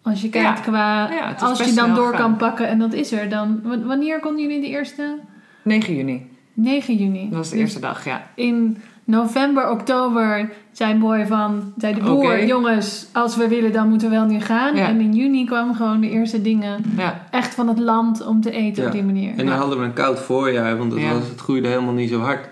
Als 0.09 0.21
je 0.21 0.29
kijkt 0.29 0.57
Ja. 0.57 0.63
qua. 0.63 1.09
Ja, 1.11 1.35
als 1.47 1.63
je 1.65 1.73
dan 1.73 1.95
door 1.95 2.11
kan 2.15 2.35
pakken 2.37 2.67
en 2.67 2.79
dat 2.79 2.93
is 2.93 3.11
er 3.11 3.29
dan. 3.29 3.61
Wanneer 3.85 4.19
konden 4.19 4.41
jullie 4.41 4.61
de 4.61 4.67
eerste? 4.67 5.17
9 5.63 5.95
juni, 5.95 6.27
9 6.53 6.95
juni. 6.95 7.27
dat 7.29 7.37
was 7.37 7.49
de 7.49 7.53
Dus 7.55 7.63
eerste 7.63 7.79
dag, 7.79 8.05
ja. 8.05 8.21
In 8.35 8.77
november, 9.03 9.69
oktober 9.69 10.49
zei 10.71 10.95
Boy 10.95 11.25
van. 11.27 11.73
zei 11.77 11.93
de 11.93 11.99
boer: 12.01 12.45
jongens, 12.45 13.07
als 13.13 13.35
we 13.35 13.47
willen, 13.47 13.71
dan 13.71 13.89
moeten 13.89 14.09
we 14.09 14.15
wel 14.15 14.25
nu 14.25 14.39
gaan. 14.39 14.75
Ja. 14.75 14.87
En 14.87 14.99
in 15.01 15.13
juni 15.13 15.45
kwamen 15.45 15.75
gewoon 15.75 15.99
de 16.01 16.09
eerste 16.09 16.41
dingen. 16.41 16.83
ja. 16.97 17.27
Echt 17.31 17.53
van 17.55 17.67
het 17.67 17.79
land 17.79 18.25
om 18.25 18.41
te 18.41 18.51
eten 18.51 18.81
Ja. 18.81 18.87
op 18.87 18.93
die 18.95 19.03
manier. 19.03 19.29
En 19.29 19.37
dan 19.37 19.45
Ja. 19.45 19.55
hadden 19.55 19.79
we 19.79 19.85
een 19.85 19.93
koud 19.93 20.19
voorjaar, 20.19 20.77
want 20.77 20.91
het, 20.91 21.01
Ja. 21.01 21.13
was, 21.13 21.27
het 21.27 21.39
groeide 21.39 21.67
helemaal 21.67 21.93
niet 21.93 22.09
zo 22.09 22.19
hard. 22.19 22.47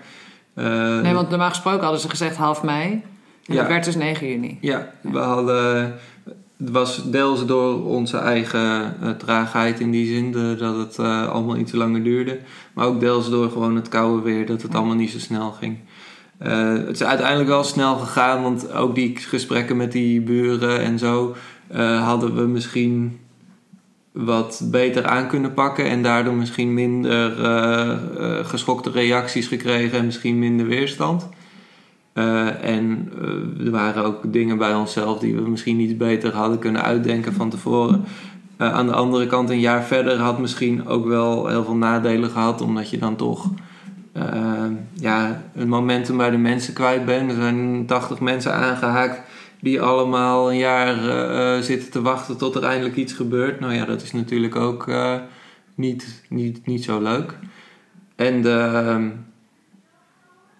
Eh, 0.54 1.00
Nee, 1.00 1.14
want 1.14 1.28
normaal 1.28 1.48
gesproken 1.48 1.82
hadden 1.82 2.00
ze 2.00 2.08
gezegd 2.08 2.36
half 2.36 2.62
mei. 2.62 2.90
En 3.46 3.54
Ja. 3.54 3.58
het 3.60 3.68
werd 3.68 3.84
dus 3.84 3.96
9 3.96 4.28
juni. 4.28 4.58
Ja, 4.60 4.88
we 5.00 5.18
hadden. 5.18 5.94
Het 6.58 6.70
was 6.70 7.10
deels 7.10 7.46
door 7.46 7.84
onze 7.84 8.16
eigen 8.16 8.96
eh, 9.02 9.10
traagheid 9.10 9.80
in 9.80 9.90
die 9.90 10.06
zin, 10.06 10.32
dat 10.58 10.76
het 10.76 10.98
eh, 10.98 11.28
allemaal 11.28 11.56
iets 11.56 11.72
langer 11.72 12.02
duurde. 12.02 12.38
Maar 12.72 12.86
ook 12.86 13.00
deels 13.00 13.30
door 13.30 13.50
gewoon 13.50 13.76
het 13.76 13.88
koude 13.88 14.22
weer, 14.22 14.46
dat 14.46 14.62
het 14.62 14.74
allemaal 14.74 14.94
niet 14.94 15.10
zo 15.10 15.18
snel 15.18 15.50
ging. 15.50 15.78
Eh, 16.38 16.72
het 16.72 17.00
is 17.00 17.02
uiteindelijk 17.02 17.48
wel 17.48 17.64
snel 17.64 17.96
gegaan, 17.96 18.42
want 18.42 18.72
ook 18.72 18.94
die 18.94 19.16
gesprekken 19.16 19.76
met 19.76 19.92
die 19.92 20.20
buren 20.20 20.80
en 20.80 20.98
zo 20.98 21.36
hadden 22.00 22.34
we 22.34 22.42
misschien 22.42 23.18
wat 24.12 24.62
beter 24.64 25.06
aan 25.06 25.28
kunnen 25.28 25.54
pakken 25.54 25.84
en 25.88 26.02
daardoor 26.02 26.34
misschien 26.34 26.74
minder 26.74 27.30
geschokte 28.44 28.90
reacties 28.90 29.46
gekregen 29.46 29.98
en 29.98 30.04
misschien 30.04 30.38
minder 30.38 30.66
weerstand. 30.66 31.28
Eh, 32.12 32.64
en 32.64 33.12
eh, 33.22 33.66
er 33.66 33.70
waren 33.70 34.04
ook 34.04 34.32
dingen 34.32 34.58
bij 34.58 34.74
onszelf 34.74 35.18
die 35.18 35.34
we 35.34 35.50
misschien 35.50 35.80
iets 35.80 35.96
beter 35.96 36.34
hadden 36.34 36.58
kunnen 36.58 36.82
uitdenken 36.82 37.32
van 37.32 37.50
tevoren. 37.50 38.04
Eh, 38.56 38.72
aan 38.72 38.86
de 38.86 38.92
andere 38.92 39.26
kant, 39.26 39.50
een 39.50 39.60
jaar 39.60 39.84
verder 39.84 40.18
had 40.18 40.38
misschien 40.38 40.86
ook 40.86 41.06
wel 41.06 41.46
heel 41.46 41.64
veel 41.64 41.76
nadelen 41.76 42.30
gehad, 42.30 42.60
omdat 42.60 42.90
je 42.90 42.98
dan 42.98 43.16
toch 43.16 43.50
ja, 44.92 45.42
een 45.54 45.68
momentum 45.68 46.16
bij 46.16 46.30
de 46.30 46.36
mensen 46.36 46.74
kwijt 46.74 47.04
bent. 47.04 47.30
Er 47.30 47.36
zijn 47.36 47.86
80 47.86 48.20
mensen 48.20 48.54
aangehaakt 48.54 49.20
die 49.60 49.80
allemaal 49.80 50.50
een 50.50 50.58
jaar 50.58 50.96
zitten 51.62 51.90
te 51.90 52.02
wachten 52.02 52.38
tot 52.38 52.54
er 52.54 52.64
eindelijk 52.64 52.96
iets 52.96 53.12
gebeurt. 53.12 53.60
Nou 53.60 53.74
ja, 53.74 53.84
dat 53.84 54.02
is 54.02 54.12
natuurlijk 54.12 54.56
ook 54.56 54.90
niet, 55.74 56.22
niet, 56.28 56.66
niet 56.66 56.84
zo 56.84 57.02
leuk. 57.02 57.38
En 58.16 58.42
de, 58.42 58.70
ehm, 58.74 59.08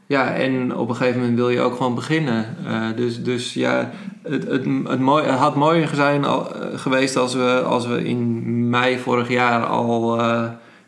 ja, 0.08 0.34
en 0.34 0.76
op 0.76 0.88
een 0.88 0.96
gegeven 0.96 1.20
moment 1.20 1.38
wil 1.38 1.50
je 1.50 1.60
ook 1.60 1.76
gewoon 1.76 1.94
beginnen. 1.94 2.56
Eh, 2.66 2.86
dus, 2.96 3.22
dus 3.22 3.54
ja, 3.54 3.90
het, 4.22 4.42
het, 4.48 4.64
het, 4.84 5.00
mooi, 5.00 5.24
het 5.24 5.38
had 5.38 5.54
mooier 5.54 5.90
zijn 5.94 6.24
al, 6.24 6.54
eh, 6.54 6.78
geweest 6.78 7.16
als 7.16 7.34
we, 7.34 7.62
als 7.66 7.86
we 7.86 8.04
in 8.04 8.68
mei 8.68 8.98
vorig 8.98 9.28
jaar 9.28 9.64
al 9.64 10.20
eh, 10.20 10.44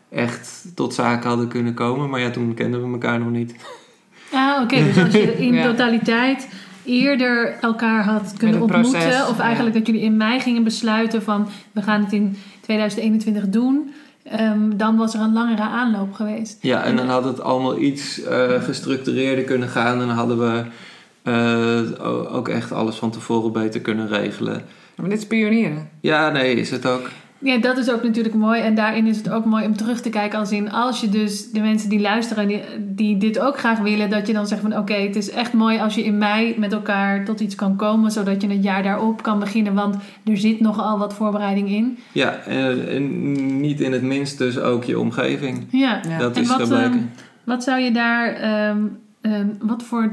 echt 0.09 0.65
tot 0.75 0.93
zaken 0.93 1.29
hadden 1.29 1.47
kunnen 1.47 1.73
komen. 1.73 2.09
Maar 2.09 2.19
ja, 2.19 2.29
toen 2.29 2.53
kenden 2.53 2.85
we 2.85 2.91
elkaar 2.91 3.19
nog 3.19 3.29
niet. 3.29 3.55
Ah, 4.33 4.61
oké. 4.61 4.75
Dus 4.75 4.97
als 5.03 5.13
je 5.13 5.37
in 5.37 5.53
Ja. 5.61 5.63
totaliteit 5.63 6.47
eerder 6.85 7.57
elkaar 7.61 8.03
had 8.03 8.33
kunnen 8.37 8.61
ontmoeten... 8.61 8.91
proces, 8.91 9.27
of 9.27 9.39
eigenlijk 9.39 9.75
dat 9.75 9.87
jullie 9.87 10.01
in 10.01 10.17
mei 10.17 10.39
gingen 10.39 10.63
besluiten 10.63 11.23
van... 11.23 11.47
we 11.71 11.81
gaan 11.81 12.03
het 12.03 12.13
in 12.13 12.37
2021 12.61 13.49
doen... 13.49 13.93
ehm, 14.23 14.77
dan 14.77 14.97
was 14.97 15.13
er 15.13 15.21
een 15.21 15.33
langere 15.33 15.61
aanloop 15.61 16.13
geweest. 16.13 16.57
Ja, 16.61 16.83
en 16.83 16.95
dan 16.95 17.09
had 17.09 17.23
het 17.23 17.41
allemaal 17.41 17.77
iets 17.77 18.23
eh, 18.23 18.63
gestructureerder 18.63 19.43
kunnen 19.43 19.69
gaan. 19.69 20.01
En 20.01 20.07
dan 20.07 20.15
hadden 20.15 20.39
we 20.39 20.63
eh, 21.23 22.35
ook 22.35 22.47
echt 22.47 22.71
alles 22.71 22.95
van 22.95 23.11
tevoren 23.11 23.51
beter 23.51 23.81
kunnen 23.81 24.07
regelen. 24.07 24.61
Maar 24.95 25.09
dit 25.09 25.17
is 25.17 25.27
pionieren. 25.27 25.89
Ja, 26.01 26.29
nee, 26.29 26.55
is 26.55 26.71
het 26.71 26.85
ook. 26.85 27.09
Ja, 27.43 27.57
dat 27.57 27.77
is 27.77 27.91
ook 27.91 28.03
natuurlijk 28.03 28.35
mooi. 28.35 28.61
En 28.61 28.75
daarin 28.75 29.07
is 29.07 29.17
het 29.17 29.29
ook 29.29 29.45
mooi 29.45 29.65
om 29.65 29.75
terug 29.75 30.01
te 30.01 30.09
kijken 30.09 30.39
als 30.39 30.51
in... 30.51 30.71
als 30.71 31.01
je 31.01 31.09
dus 31.09 31.51
de 31.51 31.59
mensen 31.59 31.89
die 31.89 31.99
luisteren, 31.99 32.47
die, 32.47 32.61
die 32.79 33.17
dit 33.17 33.39
ook 33.39 33.57
graag 33.59 33.79
willen... 33.79 34.09
dat 34.09 34.27
je 34.27 34.33
dan 34.33 34.47
zegt 34.47 34.61
van 34.61 34.77
oké, 34.77 34.93
het 34.93 35.15
is 35.15 35.29
echt 35.31 35.53
mooi 35.53 35.79
als 35.79 35.95
je 35.95 36.03
in 36.03 36.17
mei 36.17 36.55
met 36.57 36.73
elkaar 36.73 37.25
tot 37.25 37.39
iets 37.39 37.55
kan 37.55 37.75
komen... 37.75 38.11
zodat 38.11 38.41
je 38.41 38.47
het 38.49 38.63
jaar 38.63 38.83
daarop 38.83 39.23
kan 39.23 39.39
beginnen. 39.39 39.73
Want 39.73 39.95
er 40.25 40.37
zit 40.37 40.59
nogal 40.59 40.97
wat 40.97 41.13
voorbereiding 41.13 41.69
in. 41.69 41.97
Ja, 42.11 42.33
en, 42.35 42.89
en 42.89 43.61
niet 43.61 43.81
in 43.81 43.91
het 43.91 44.01
minst 44.01 44.37
dus 44.37 44.57
ook 44.59 44.83
je 44.83 44.99
omgeving. 44.99 45.65
Ja. 45.71 46.01
Ja. 46.09 46.17
Dat 46.17 46.35
En 46.35 46.41
is 46.41 46.47
wat, 46.47 46.61
gebleken. 46.61 46.91
ehm, 46.91 46.99
Wat 47.43 47.63
zou 47.63 47.79
je 47.79 47.91
daar, 47.91 48.33
ehm, 48.33 48.77
ehm, 49.21 49.47
wat 49.59 49.83
voor, 49.83 50.09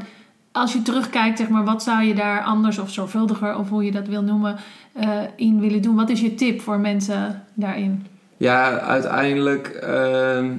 als 0.58 0.72
je 0.72 0.82
terugkijkt, 0.82 1.38
zeg 1.38 1.48
maar, 1.48 1.64
wat 1.64 1.82
zou 1.82 2.02
je 2.02 2.14
daar 2.14 2.42
anders 2.42 2.78
of 2.78 2.90
zorgvuldiger, 2.90 3.56
of 3.56 3.68
hoe 3.68 3.84
je 3.84 3.92
dat 3.92 4.06
wil 4.06 4.22
noemen, 4.22 4.56
eh, 4.92 5.08
in 5.36 5.60
willen 5.60 5.82
doen? 5.82 5.96
Wat 5.96 6.10
is 6.10 6.20
je 6.20 6.34
tip 6.34 6.60
voor 6.60 6.78
mensen 6.78 7.42
daarin? 7.54 8.06
Ja, 8.36 8.78
uiteindelijk 8.78 9.66
ehm, 9.68 10.50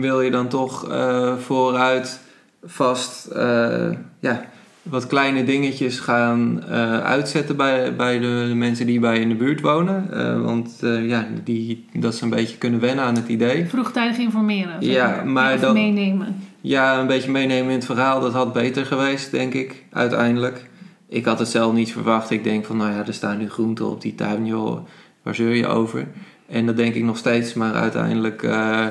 wil 0.00 0.20
je 0.20 0.30
dan 0.30 0.48
toch 0.48 0.88
eh, 0.88 1.36
vooruit 1.36 2.20
vast 2.64 3.26
eh, 3.26 3.90
ja, 4.20 4.44
wat 4.82 5.06
kleine 5.06 5.44
dingetjes 5.44 5.98
gaan 5.98 6.64
uitzetten 7.04 7.56
bij, 7.56 7.96
bij 7.96 8.18
de, 8.18 8.44
de 8.48 8.54
mensen 8.54 8.86
die 8.86 9.00
bij 9.00 9.14
je 9.14 9.20
in 9.20 9.28
de 9.28 9.34
buurt 9.34 9.60
wonen. 9.60 10.08
Want 10.42 10.78
ja, 10.82 11.26
die, 11.44 11.86
dat 11.92 12.14
ze 12.14 12.24
een 12.24 12.30
beetje 12.30 12.56
kunnen 12.56 12.80
wennen 12.80 13.04
aan 13.04 13.14
het 13.14 13.28
idee. 13.28 13.66
Vroegtijdig 13.66 14.18
informeren. 14.18 14.76
Ja, 14.80 15.22
maar 15.24 15.60
dan- 15.60 15.74
meenemen. 15.74 16.36
Ja, 16.66 16.98
een 16.98 17.06
beetje 17.06 17.30
meenemen 17.30 17.70
in 17.70 17.76
het 17.76 17.84
verhaal, 17.84 18.20
dat 18.20 18.32
had 18.32 18.52
beter 18.52 18.86
geweest, 18.86 19.30
denk 19.30 19.54
ik, 19.54 19.84
uiteindelijk. 19.92 20.68
Ik 21.08 21.24
had 21.24 21.38
het 21.38 21.48
zelf 21.48 21.72
niet 21.72 21.92
verwacht. 21.92 22.30
Ik 22.30 22.44
denk 22.44 22.64
van, 22.64 22.76
nou 22.76 22.92
ja, 22.92 23.06
er 23.06 23.14
staan 23.14 23.38
nu 23.38 23.50
groenten 23.50 23.90
op 23.90 24.00
die 24.00 24.14
tuin, 24.14 24.46
joh, 24.46 24.86
waar 25.22 25.34
zeur 25.34 25.54
je 25.54 25.66
over? 25.66 26.06
En 26.48 26.66
dat 26.66 26.76
denk 26.76 26.94
ik 26.94 27.02
nog 27.02 27.16
steeds, 27.16 27.54
maar 27.54 27.74
uiteindelijk 27.74 28.42
eh, 28.42 28.86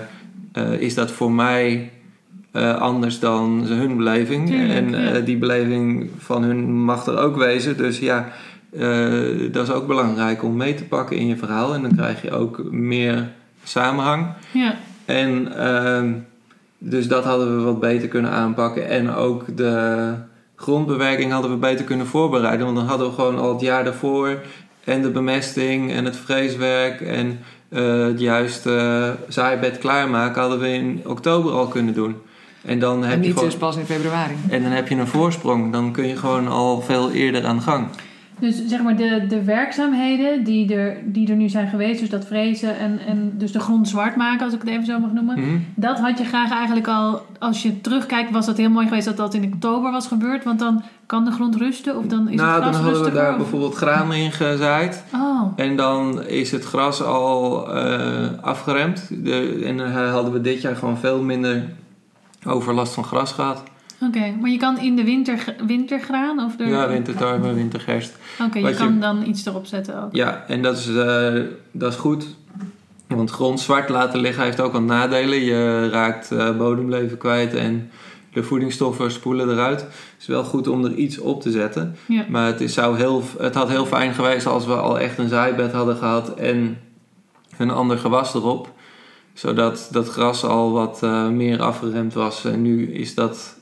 eh, 0.52 0.72
is 0.72 0.94
dat 0.94 1.12
voor 1.12 1.32
mij 1.32 1.92
eh, 2.52 2.76
anders 2.76 3.20
dan 3.20 3.64
hun 3.66 3.98
beleving. 3.98 4.48
Tuurlijk, 4.48 4.72
en 4.72 4.90
ja. 4.90 5.20
die 5.20 5.38
beleving 5.38 6.10
van 6.18 6.44
hun 6.44 6.84
mag 6.84 7.06
er 7.06 7.18
ook 7.18 7.38
wezen. 7.38 7.78
Dus 7.78 8.00
ja, 8.00 8.32
dat 9.52 9.68
is 9.68 9.72
ook 9.72 9.88
belangrijk 9.88 10.44
om 10.44 10.56
mee 10.56 10.74
te 10.74 10.86
pakken 10.86 11.18
in 11.18 11.28
je 11.28 11.38
verhaal. 11.38 11.74
En 11.74 11.82
dan 11.82 11.96
krijg 11.96 12.22
je 12.22 12.32
ook 12.32 12.72
meer 12.72 13.32
samenhang. 13.64 14.28
Ja, 14.52 14.76
En 15.06 15.58
ehm, 15.58 16.14
dus 16.78 17.08
dat 17.08 17.24
hadden 17.24 17.58
we 17.58 17.64
wat 17.64 17.80
beter 17.80 18.08
kunnen 18.08 18.32
aanpakken. 18.32 18.88
En 18.88 19.14
ook 19.14 19.58
de 19.58 20.14
grondbewerking 20.56 21.32
hadden 21.32 21.52
we 21.52 21.58
beter 21.58 21.86
kunnen 21.86 22.08
voorbereiden. 22.08 22.66
Want 22.66 22.78
dan 22.78 22.88
hadden 22.88 23.08
we 23.08 23.14
gewoon 23.14 23.40
al 23.40 23.52
het 23.54 23.62
jaar 23.62 23.84
daarvoor 23.84 24.40
en 24.84 25.02
de 25.02 25.10
bemesting 25.10 25.92
en 25.92 26.06
het 26.06 26.18
vreeswerk 26.18 27.02
en 27.02 27.40
eh, 27.70 28.06
het 28.06 28.20
juiste 28.20 29.16
zaaibed 29.28 29.78
klaarmaken 29.78 30.42
hadden 30.42 30.60
we 30.60 30.70
in 30.70 31.02
oktober 31.06 31.52
al 31.52 31.68
kunnen 31.68 31.94
doen. 31.94 32.16
En 32.66 32.80
dan 32.80 33.04
heb 33.04 33.12
En 33.12 33.18
je 33.20 33.26
niet 33.26 33.34
gewoon, 33.34 33.50
dus 33.50 33.58
pas 33.58 33.76
in 33.76 33.86
februari. 33.86 34.34
en 34.50 34.64
dan 34.64 34.72
heb 34.72 34.88
je 34.88 34.96
een 34.96 35.08
voorsprong. 35.08 35.72
Dan 35.72 35.92
kun 35.92 36.08
je 36.08 36.18
gewoon 36.18 36.48
al 36.48 36.82
veel 36.82 37.12
eerder 37.12 37.46
aan 37.46 37.56
de 37.56 37.62
gang. 37.62 37.88
Dus 38.39 38.65
zeg 38.65 38.82
maar 38.84 38.95
de, 38.95 39.26
de 39.28 39.43
werkzaamheden 39.43 40.43
die 40.43 40.76
er, 40.76 40.98
die 41.06 41.30
er 41.30 41.36
nu 41.36 41.50
zijn 41.50 41.67
geweest, 41.67 42.00
dus 42.00 42.10
dat 42.10 42.26
vrezen 42.26 42.78
en, 42.80 43.00
en 43.08 43.34
dus 43.38 43.52
de 43.52 43.60
grond 43.60 43.88
zwart 43.88 44.15
maken, 44.15 44.45
als 44.45 44.54
ik 44.54 44.60
het 44.60 44.69
even 44.69 44.86
zo 44.86 45.00
mag 45.00 45.12
noemen. 45.12 45.39
Mhm. 45.39 45.58
Dat 45.76 46.00
had 46.00 46.17
je 46.17 46.24
graag 46.26 46.52
eigenlijk 46.52 46.88
al, 46.88 47.26
als 47.39 47.63
je 47.63 47.82
terugkijkt, 47.82 48.32
was 48.32 48.45
dat 48.45 48.58
heel 48.58 48.69
mooi 48.69 48.88
geweest 48.88 49.06
dat 49.06 49.17
dat 49.17 49.34
in 49.34 49.52
oktober 49.54 49.91
was 49.91 50.08
gebeurd. 50.08 50.43
Want 50.43 50.60
dan 50.60 50.84
kan 51.06 51.26
de 51.26 51.32
grond 51.32 51.56
rusten 51.56 51.98
of 51.98 52.06
dan 52.06 52.30
is 52.30 52.36
nou, 52.36 52.54
het 52.54 52.63
dan 52.63 52.74
gras 52.74 52.86
hadden 52.86 53.04
we 53.04 53.12
daar 53.12 53.32
of- 53.32 53.38
bijvoorbeeld 53.38 53.76
graan 53.76 54.13
in 54.13 54.32
gezaaid. 54.32 55.04
Oh, 55.13 55.41
En 55.56 55.76
dan 55.76 56.24
is 56.24 56.52
het 56.52 56.63
gras 56.65 57.04
al 57.04 57.74
eh, 57.76 58.28
afgeremd. 58.41 59.08
De, 59.24 59.62
en 59.65 59.78
dan 59.78 59.91
hadden 59.91 60.32
we 60.34 60.41
dit 60.41 60.62
jaar 60.62 60.76
gewoon 60.76 60.98
veel 60.98 61.21
minder 61.21 61.63
overlast 62.48 62.93
van 62.93 63.04
gras 63.04 63.32
gehad. 63.32 63.63
Oké. 64.08 64.36
Maar 64.41 64.50
je 64.50 64.58
kan 64.58 64.80
in 64.80 64.96
de 64.96 65.04
winter, 65.04 65.56
wintergraan 65.68 66.39
of 66.39 66.56
de... 66.56 66.63
Ja, 66.63 66.88
wintertarwe, 66.88 67.54
wintergerst. 67.54 68.18
Oké, 68.41 68.60
je 68.60 68.74
kan 68.74 69.00
dan 69.00 69.28
iets 69.28 69.46
erop 69.46 69.65
zetten 69.65 70.04
ook. 70.04 70.15
Ja, 70.15 70.44
en 70.48 70.62
dat 70.62 70.78
is, 70.78 70.88
eh, 70.88 71.34
dat 71.72 71.91
is 71.91 71.98
goed. 71.98 72.26
Want 73.08 73.32
grond 73.32 73.60
zwart 73.60 73.89
laten 73.89 74.20
liggen 74.20 74.44
heeft 74.44 74.60
ook 74.60 74.72
wat 74.72 74.82
nadelen. 74.82 75.44
Je 75.44 75.89
raakt 75.89 76.32
eh, 76.32 76.58
bodemleven 76.58 77.18
kwijt 77.18 77.54
en 77.54 77.89
de 78.34 78.44
voedingsstoffen 78.44 79.12
spoelen 79.12 79.50
eruit. 79.50 79.82
Het 79.82 79.91
is 80.20 80.28
wel 80.28 80.44
goed 80.44 80.68
om 80.68 80.86
er 80.86 80.94
iets 80.94 81.20
op 81.20 81.41
te 81.41 81.52
zetten. 81.52 81.96
Ja. 82.08 82.26
Maar 82.30 82.48
het, 82.48 82.62
is, 82.62 82.74
zou 82.74 82.98
heel, 82.98 83.24
het 83.38 83.56
had 83.56 83.70
heel 83.70 83.86
fijn 83.86 84.13
geweest 84.13 84.46
als 84.46 84.65
we 84.65 84.74
al 84.74 85.00
echt 85.00 85.18
een 85.18 85.30
zaaibed 85.30 85.72
hadden 85.72 85.96
gehad 85.96 86.34
en 86.34 86.78
een 87.58 87.72
ander 87.72 87.98
gewas 87.98 88.34
erop. 88.34 88.74
Zodat 89.34 89.88
dat 89.91 90.10
gras 90.10 90.44
al 90.44 90.72
wat 90.72 91.04
eh, 91.04 91.28
meer 91.28 91.62
afgeremd 91.62 92.13
was. 92.13 92.46
En 92.46 92.62
nu 92.62 92.94
is 92.94 93.15
dat 93.15 93.55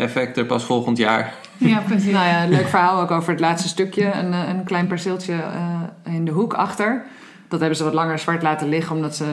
effect 0.00 0.36
er 0.36 0.46
pas 0.46 0.64
volgend 0.64 0.96
jaar. 0.98 1.34
Ja, 1.56 1.78
precies. 1.78 2.12
Nou 2.12 2.26
ja, 2.26 2.46
leuk 2.46 2.68
verhaal 2.68 3.00
ook 3.00 3.10
over 3.10 3.30
het 3.30 3.40
laatste 3.40 3.68
stukje. 3.68 4.12
Een, 4.12 4.32
eh, 4.32 4.48
een 4.48 4.64
klein 4.64 4.86
perceeltje 4.86 5.32
eh, 5.32 6.14
in 6.14 6.24
de 6.24 6.30
hoek 6.30 6.54
achter. 6.54 7.02
Dat 7.48 7.60
hebben 7.60 7.78
ze 7.78 7.84
wat 7.84 7.94
langer 7.94 8.18
zwart 8.18 8.42
laten 8.42 8.68
liggen, 8.68 8.96
omdat 8.96 9.16
ze, 9.16 9.24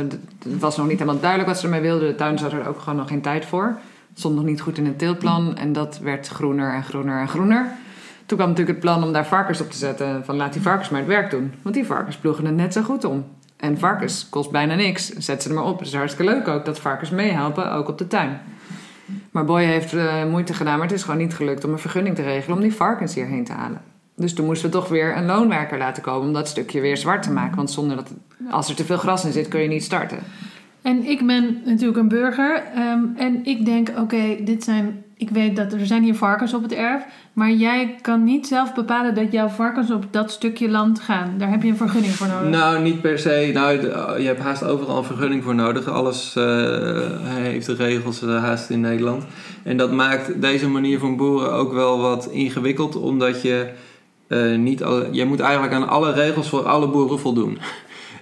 het 0.43 0.59
was 0.59 0.77
nog 0.77 0.87
niet 0.87 0.99
helemaal 0.99 1.21
duidelijk 1.21 1.49
wat 1.49 1.59
ze 1.59 1.65
ermee 1.65 1.81
wilden. 1.81 2.07
De 2.07 2.15
tuin 2.15 2.37
zat 2.37 2.51
er 2.51 2.67
ook 2.67 2.79
gewoon 2.79 2.99
nog 2.99 3.07
geen 3.07 3.21
tijd 3.21 3.45
voor. 3.45 3.65
Het 4.09 4.19
stond 4.19 4.35
nog 4.35 4.43
niet 4.43 4.61
goed 4.61 4.77
in 4.77 4.85
het 4.85 4.99
teeltplan 4.99 5.57
en 5.57 5.73
dat 5.73 5.99
werd 5.99 6.27
groener 6.27 6.73
en 6.73 6.83
groener 6.83 7.19
en 7.19 7.27
groener. 7.27 7.65
Toen 8.25 8.37
kwam 8.37 8.49
natuurlijk 8.49 8.77
het 8.77 8.85
plan 8.85 9.03
om 9.03 9.13
daar 9.13 9.25
varkens 9.25 9.61
op 9.61 9.71
te 9.71 9.77
zetten. 9.77 10.25
Van 10.25 10.35
laat 10.35 10.53
die 10.53 10.61
varkens 10.61 10.89
maar 10.89 10.99
het 10.99 11.09
werk 11.09 11.31
doen. 11.31 11.53
Want 11.61 11.75
die 11.75 11.85
varkens 11.85 12.17
ploegen 12.17 12.45
het 12.45 12.55
net 12.55 12.73
zo 12.73 12.81
goed 12.81 13.03
om. 13.03 13.25
En 13.57 13.77
varkens 13.77 14.27
kost 14.29 14.51
bijna 14.51 14.75
niks. 14.75 15.09
Zet 15.09 15.41
ze 15.41 15.49
er 15.49 15.55
maar 15.55 15.63
op. 15.63 15.79
Het 15.79 15.87
is 15.87 15.93
hartstikke 15.93 16.33
leuk 16.33 16.47
ook 16.47 16.65
dat 16.65 16.79
varkens 16.79 17.09
meehelpen, 17.09 17.71
ook 17.71 17.87
op 17.87 17.97
de 17.97 18.07
tuin. 18.07 18.39
Maar 19.31 19.45
Boy 19.45 19.63
heeft 19.63 19.93
eh, 19.93 20.25
moeite 20.25 20.53
gedaan, 20.53 20.77
maar 20.77 20.87
het 20.87 20.95
is 20.95 21.03
gewoon 21.03 21.19
niet 21.19 21.33
gelukt 21.33 21.63
om 21.63 21.71
een 21.71 21.79
vergunning 21.79 22.15
te 22.15 22.23
regelen 22.23 22.57
om 22.57 22.63
die 22.63 22.75
varkens 22.75 23.15
hierheen 23.15 23.43
te 23.43 23.51
halen. 23.51 23.81
Dus 24.15 24.33
toen 24.33 24.45
moesten 24.45 24.69
we 24.69 24.75
toch 24.75 24.87
weer 24.87 25.17
een 25.17 25.25
loonwerker 25.25 25.77
laten 25.77 26.03
komen 26.03 26.27
om 26.27 26.33
dat 26.33 26.47
stukje 26.47 26.81
weer 26.81 26.97
zwart 26.97 27.23
te 27.23 27.31
maken. 27.31 27.55
Want 27.55 27.71
zonder 27.71 27.95
dat, 27.95 28.13
als 28.49 28.69
er 28.69 28.75
te 28.75 28.85
veel 28.85 28.97
gras 28.97 29.25
in 29.25 29.31
zit, 29.31 29.47
kun 29.47 29.61
je 29.61 29.67
niet 29.67 29.83
starten. 29.83 30.19
En 30.81 31.03
ik 31.03 31.25
ben 31.25 31.61
natuurlijk 31.65 31.97
een 31.97 32.07
burger. 32.07 32.63
ehm, 32.75 33.03
en 33.15 33.45
ik 33.45 33.65
denk, 33.65 33.89
oké, 33.97 34.37
dit 34.43 34.63
zijn... 34.63 35.03
Ik 35.17 35.29
weet 35.29 35.55
dat 35.55 35.73
er 35.73 35.85
zijn 35.85 36.03
hier 36.03 36.15
varkens 36.15 36.53
op 36.53 36.61
het 36.61 36.73
erf. 36.73 37.03
Maar 37.33 37.51
jij 37.51 37.95
kan 38.01 38.23
niet 38.23 38.47
zelf 38.47 38.73
bepalen 38.73 39.15
dat 39.15 39.31
jouw 39.31 39.47
varkens 39.47 39.91
op 39.91 40.05
dat 40.11 40.31
stukje 40.31 40.69
land 40.69 40.99
gaan. 40.99 41.35
Daar 41.37 41.49
heb 41.49 41.63
je 41.63 41.69
een 41.69 41.77
vergunning 41.77 42.13
voor 42.13 42.27
nodig. 42.27 42.49
Nou, 42.49 42.81
niet 42.81 43.01
per 43.01 43.19
se. 43.19 43.49
Nou, 43.53 43.81
je 44.21 44.27
hebt 44.27 44.39
haast 44.39 44.63
overal 44.63 44.97
een 44.97 45.03
vergunning 45.03 45.43
voor 45.43 45.55
nodig. 45.55 45.87
Alles 45.87 46.35
eh, 46.35 46.43
heeft 47.23 47.65
de 47.65 47.73
regels 47.73 48.21
eh, 48.21 48.43
haast 48.43 48.69
in 48.69 48.79
Nederland. 48.79 49.23
En 49.63 49.77
dat 49.77 49.91
maakt 49.91 50.41
deze 50.41 50.69
manier 50.69 50.99
van 50.99 51.17
boeren 51.17 51.53
ook 51.53 51.73
wel 51.73 51.99
wat 51.99 52.29
ingewikkeld, 52.31 52.95
omdat 52.95 53.41
je 53.41 53.69
eh, 54.27 54.55
niet 54.55 54.83
je 55.11 55.25
moet 55.25 55.39
eigenlijk 55.39 55.73
aan 55.73 55.89
alle 55.89 56.13
regels 56.13 56.49
voor 56.49 56.63
alle 56.63 56.87
boeren 56.87 57.19
voldoen. 57.19 57.57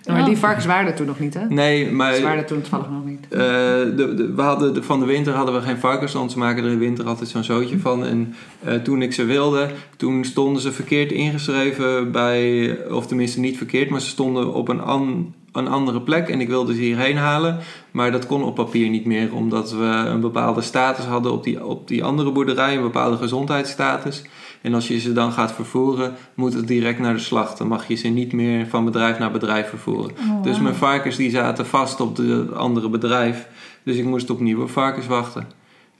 Maar 0.07 0.19
Oh. 0.19 0.25
die 0.25 0.37
varkens 0.37 0.65
waren 0.65 0.87
er 0.87 0.93
toen 0.95 1.05
nog 1.05 1.19
niet, 1.19 1.33
hè? 1.33 1.45
Nee, 1.49 1.91
maar 1.91 2.13
Ze 2.13 2.21
waren 2.21 2.37
er 2.37 2.45
toen 2.45 2.62
toevallig 2.62 2.89
nog 2.89 3.06
niet. 3.06 3.19
eh, 3.29 3.39
de, 3.39 4.13
de- 4.15 4.33
we 4.35 4.41
hadden 4.41 4.73
de- 4.73 4.83
van 4.83 4.99
de 4.99 5.06
winter 5.06 5.33
hadden 5.33 5.56
we 5.56 5.62
geen 5.62 5.77
varkens, 5.77 6.13
want 6.13 6.31
ze 6.31 6.37
maken 6.37 6.63
er 6.63 6.71
in 6.71 6.77
winter 6.79 7.06
altijd 7.06 7.29
zo'n 7.29 7.43
zootje 7.43 7.79
van. 7.79 8.06
En 8.06 8.35
eh, 8.63 8.73
toen 8.75 9.01
ik 9.01 9.13
ze 9.13 9.23
wilde, 9.25 9.69
toen 9.97 10.23
stonden 10.25 10.62
ze 10.62 10.71
verkeerd 10.71 11.12
ingeschreven 11.12 12.12
bij, 12.12 12.77
of 12.91 13.08
tenminste 13.08 13.39
niet 13.39 13.58
verkeerd, 13.58 13.89
maar 13.89 14.01
ze 14.01 14.08
stonden 14.08 14.53
op 14.53 14.67
een 14.67 14.81
an- 14.81 15.33
een 15.51 15.67
andere 15.67 16.01
plek 16.01 16.29
en 16.29 16.41
ik 16.41 16.47
wilde 16.47 16.73
ze 16.73 16.81
hierheen 16.81 17.17
halen. 17.17 17.58
Maar 17.91 18.12
dat 18.12 18.25
kon 18.25 18.43
op 18.43 18.56
papier 18.56 18.89
niet 18.89 19.06
meer, 19.06 19.33
omdat 19.33 19.71
we 19.71 19.83
een 19.85 20.19
bepaalde 20.21 20.62
status 20.62 21.06
hadden 21.06 21.31
op 21.31 21.43
die, 21.43 21.65
op 21.65 21.87
die 21.87 22.03
andere 22.03 22.31
boerderij, 22.31 22.75
een 22.75 22.81
bepaalde 22.81 23.17
gezondheidsstatus. 23.17 24.23
En 24.65 24.73
als 24.73 24.87
je 24.87 24.99
ze 24.99 25.13
dan 25.13 25.31
gaat 25.31 25.51
vervoeren, 25.51 26.13
moet 26.33 26.53
het 26.53 26.67
direct 26.67 26.99
naar 26.99 27.13
de 27.13 27.19
slacht. 27.19 27.57
Dan 27.57 27.67
mag 27.67 27.87
je 27.87 27.95
ze 27.95 28.07
niet 28.07 28.33
meer 28.33 28.67
van 28.67 28.85
bedrijf 28.85 29.19
naar 29.19 29.31
bedrijf 29.31 29.69
vervoeren. 29.69 30.11
Oh, 30.11 30.43
Dus 30.43 30.59
mijn 30.59 30.75
varkens 30.75 31.15
die 31.15 31.29
zaten 31.29 31.65
vast 31.65 31.99
op 31.99 32.15
de 32.15 32.47
andere 32.55 32.89
bedrijf. 32.89 33.47
Dus 33.83 33.95
ik 33.95 34.05
moest 34.05 34.29
op 34.29 34.39
nieuwe 34.39 34.67
varkens 34.67 35.07
wachten. 35.07 35.47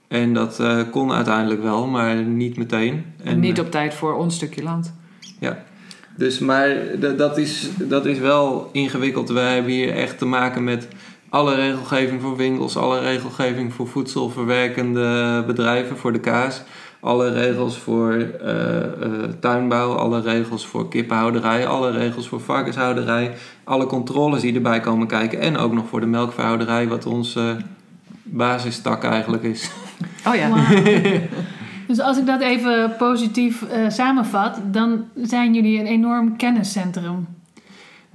En 0.08 0.34
dat 0.34 0.60
eh, 0.60 0.80
kon 0.90 1.12
uiteindelijk 1.12 1.62
wel, 1.62 1.86
maar 1.86 2.16
niet 2.16 2.56
meteen. 2.56 3.04
En 3.22 3.40
niet 3.40 3.60
op 3.60 3.70
tijd 3.70 3.94
voor 3.94 4.14
ons 4.14 4.34
stukje 4.34 4.62
land. 4.62 4.94
Dus, 6.16 6.38
maar 6.38 6.76
dat 7.16 7.38
is, 7.38 7.68
dat 7.78 8.06
is 8.06 8.18
wel 8.18 8.68
ingewikkeld. 8.72 9.28
We 9.28 9.38
hebben 9.38 9.72
hier 9.72 9.94
echt 9.94 10.18
te 10.18 10.26
maken 10.26 10.64
met 10.64 10.88
alle 11.28 11.54
regelgeving 11.54 12.20
voor 12.20 12.36
winkels, 12.36 12.76
alle 12.76 13.00
regelgeving 13.00 13.72
voor 13.72 13.88
voedselverwerkende 13.88 15.42
bedrijven, 15.46 15.96
voor 15.96 16.12
de 16.12 16.20
kaas. 16.20 16.62
Alle 17.00 17.32
regels 17.32 17.78
voor 17.78 18.12
eh, 18.12 18.84
eh, 18.84 18.90
tuinbouw, 19.40 19.94
alle 19.94 20.20
regels 20.20 20.66
voor 20.66 20.88
kippenhouderij, 20.88 21.66
alle 21.66 21.90
regels 21.90 22.28
voor 22.28 22.40
varkenshouderij. 22.40 23.34
Alle 23.64 23.86
controles 23.86 24.40
die 24.40 24.54
erbij 24.54 24.80
komen 24.80 25.06
kijken. 25.06 25.40
En 25.40 25.56
ook 25.56 25.72
nog 25.72 25.88
voor 25.88 26.00
de 26.00 26.06
melkveehouderij, 26.06 26.88
wat 26.88 27.06
onze 27.06 27.56
basistak 28.22 29.04
eigenlijk 29.04 29.42
is. 29.42 29.70
Oh 30.26 30.34
ja. 30.34 30.50
Dus 31.86 32.00
als 32.00 32.18
ik 32.18 32.26
dat 32.26 32.40
even 32.40 32.96
positief 32.98 33.62
eh, 33.62 33.88
samenvat, 33.88 34.60
dan 34.64 35.04
zijn 35.14 35.54
jullie 35.54 35.80
een 35.80 35.86
enorm 35.86 36.36
kenniscentrum. 36.36 37.26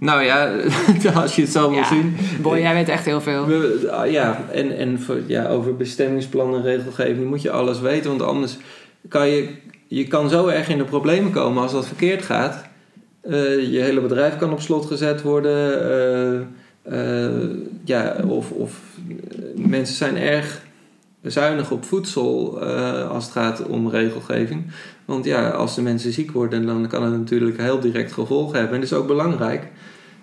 Nou 0.01 0.23
ja, 0.23 0.51
als 1.21 1.35
je 1.35 1.41
het 1.41 1.51
zo 1.51 1.69
wil 1.69 1.79
Ja. 1.79 1.87
zien. 1.87 2.15
Boy, 2.41 2.57
jij 2.59 2.73
weet 2.73 2.89
echt 2.89 3.05
heel 3.05 3.21
veel. 3.21 3.45
Ah, 3.89 4.11
ja, 4.11 4.41
en, 4.51 4.77
en 4.77 4.99
voor, 5.01 5.17
ja, 5.25 5.47
over 5.47 5.75
bestemmingsplannen 5.75 6.59
en 6.59 6.65
regelgeving 6.65 7.27
moet 7.29 7.41
je 7.41 7.51
alles 7.51 7.79
weten. 7.79 8.09
Want 8.09 8.21
anders 8.21 8.57
kan 9.07 9.27
je, 9.29 9.49
je 9.87 10.07
kan 10.07 10.29
zo 10.29 10.47
erg 10.47 10.69
in 10.69 10.77
de 10.77 10.83
problemen 10.83 11.31
komen 11.31 11.61
als 11.63 11.71
dat 11.71 11.87
verkeerd 11.87 12.21
gaat. 12.23 12.63
Eh, 13.21 13.71
je 13.71 13.79
hele 13.79 14.01
bedrijf 14.01 14.37
kan 14.37 14.51
op 14.51 14.61
slot 14.61 14.85
gezet 14.85 15.21
worden. 15.21 15.81
eh, 15.91 17.25
eh, 17.25 17.49
ja, 17.83 18.15
of, 18.27 18.51
of 18.51 18.79
mensen 19.55 19.95
zijn 19.95 20.17
erg 20.17 20.61
zuinig 21.23 21.71
op 21.71 21.85
voedsel 21.85 22.59
als 23.09 23.23
het 23.23 23.33
gaat 23.33 23.65
om 23.67 23.89
regelgeving. 23.89 24.63
Want 25.05 25.25
ja, 25.25 25.49
als 25.49 25.75
de 25.75 25.81
mensen 25.81 26.13
ziek 26.13 26.31
worden, 26.31 26.65
dan 26.65 26.87
kan 26.87 27.03
het 27.03 27.17
natuurlijk 27.17 27.61
heel 27.61 27.79
direct 27.79 28.11
gevolgen 28.11 28.55
hebben. 28.57 28.73
En 28.75 28.81
dat 28.81 28.91
is 28.91 28.97
ook 28.97 29.07
belangrijk. 29.07 29.67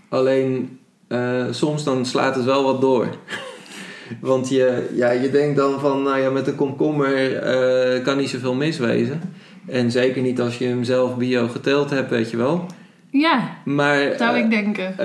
Alleen 0.08 0.78
eh, 1.08 1.44
soms 1.50 1.84
dan 1.84 2.06
slaat 2.06 2.34
het 2.34 2.44
wel 2.44 2.62
wat 2.64 2.80
door. 2.80 3.06
Want 4.20 4.48
je, 4.48 4.88
ja, 4.94 5.10
je 5.10 5.30
denkt 5.30 5.56
dan 5.56 5.80
van, 5.80 6.02
nou 6.02 6.18
ja, 6.20 6.30
met 6.30 6.46
een 6.46 6.54
komkommer 6.56 7.36
eh, 7.36 8.04
kan 8.04 8.16
niet 8.16 8.28
zoveel 8.28 8.54
miswezen. 8.54 9.20
En 9.66 9.90
zeker 9.90 10.22
niet 10.22 10.40
als 10.40 10.58
je 10.58 10.66
hem 10.66 10.84
zelf 10.84 11.16
bio 11.16 11.48
geteeld 11.48 11.90
hebt, 11.90 12.10
weet 12.10 12.30
je 12.30 12.36
wel. 12.36 12.66
Ja, 13.10 13.56
Maar 13.64 14.12
zou 14.18 14.36
eh, 14.36 14.44
ik 14.44 14.50
denken. 14.50 14.98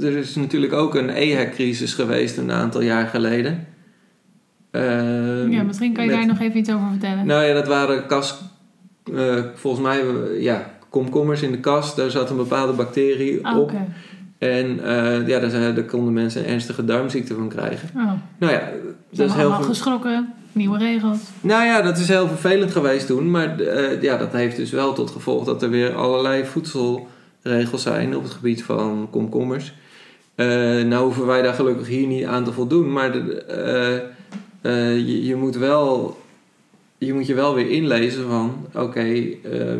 er 0.00 0.16
is 0.16 0.34
natuurlijk 0.34 0.72
ook 0.72 0.94
een 0.94 1.10
EHEC-crisis 1.10 1.94
geweest 1.94 2.36
een 2.36 2.52
aantal 2.52 2.80
jaar 2.80 3.06
geleden. 3.06 3.66
Ja, 5.50 5.62
misschien 5.62 5.92
kan 5.92 6.04
je 6.04 6.10
met- 6.10 6.18
daar 6.18 6.26
nog 6.28 6.40
even 6.40 6.58
iets 6.58 6.70
over 6.72 6.86
vertellen. 6.90 7.26
Nou 7.26 7.44
ja, 7.44 7.54
dat 7.54 7.66
waren 7.66 8.06
kas, 8.06 8.40
volgens 9.54 9.82
mij, 9.82 10.02
ja, 10.38 10.78
komkommers 10.90 11.42
in 11.42 11.50
de 11.50 11.60
kast. 11.60 11.96
Daar 11.96 12.10
zat 12.10 12.30
een 12.30 12.36
bepaalde 12.36 12.72
bacterie 12.72 13.46
Ah, 13.46 13.58
op. 13.58 13.72
En 14.38 14.84
eh, 14.84 15.26
ja, 15.28 15.38
daar, 15.38 15.74
daar 15.74 15.84
konden 15.84 16.12
mensen 16.12 16.42
een 16.44 16.48
ernstige 16.50 16.84
darmziekte 16.84 17.34
van 17.34 17.48
krijgen. 17.48 17.88
Oh, 17.96 18.12
Nou 18.38 18.52
ja, 18.52 18.62
dat 19.10 19.28
is 19.28 19.34
heel 19.34 19.54
ver- 19.54 19.64
geschrokken. 19.64 20.32
Nieuwe 20.52 20.78
regels. 20.78 21.18
nou 21.40 21.64
ja, 21.64 21.82
dat 21.82 21.98
is 21.98 22.08
heel 22.08 22.28
vervelend 22.28 22.72
geweest 22.72 23.06
toen. 23.06 23.30
Maar 23.30 23.58
eh, 23.60 24.02
ja, 24.02 24.16
dat 24.16 24.32
heeft 24.32 24.56
dus 24.56 24.70
wel 24.70 24.92
tot 24.92 25.10
gevolg 25.10 25.44
dat 25.44 25.62
er 25.62 25.70
weer 25.70 25.94
allerlei 25.94 26.44
voedselregels 26.44 27.82
zijn 27.82 28.16
op 28.16 28.22
het 28.22 28.32
gebied 28.32 28.64
van 28.64 29.08
komkommers. 29.10 29.74
Eh, 30.34 30.46
nou 30.84 31.04
hoeven 31.04 31.26
wij 31.26 31.42
daar 31.42 31.54
gelukkig 31.54 31.86
hier 31.88 32.06
niet 32.06 32.24
aan 32.24 32.44
te 32.44 32.52
voldoen. 32.52 32.92
Maar 32.92 33.12
de, 33.12 34.02
je, 35.06 35.24
je 35.26 35.36
moet 35.36 35.56
wel... 35.56 36.18
Je 37.02 37.14
moet 37.14 37.26
je 37.26 37.34
wel 37.34 37.54
weer 37.54 37.70
inlezen 37.70 38.28
van... 38.28 38.66
Oké, 38.74 39.00
eh, 39.00 39.32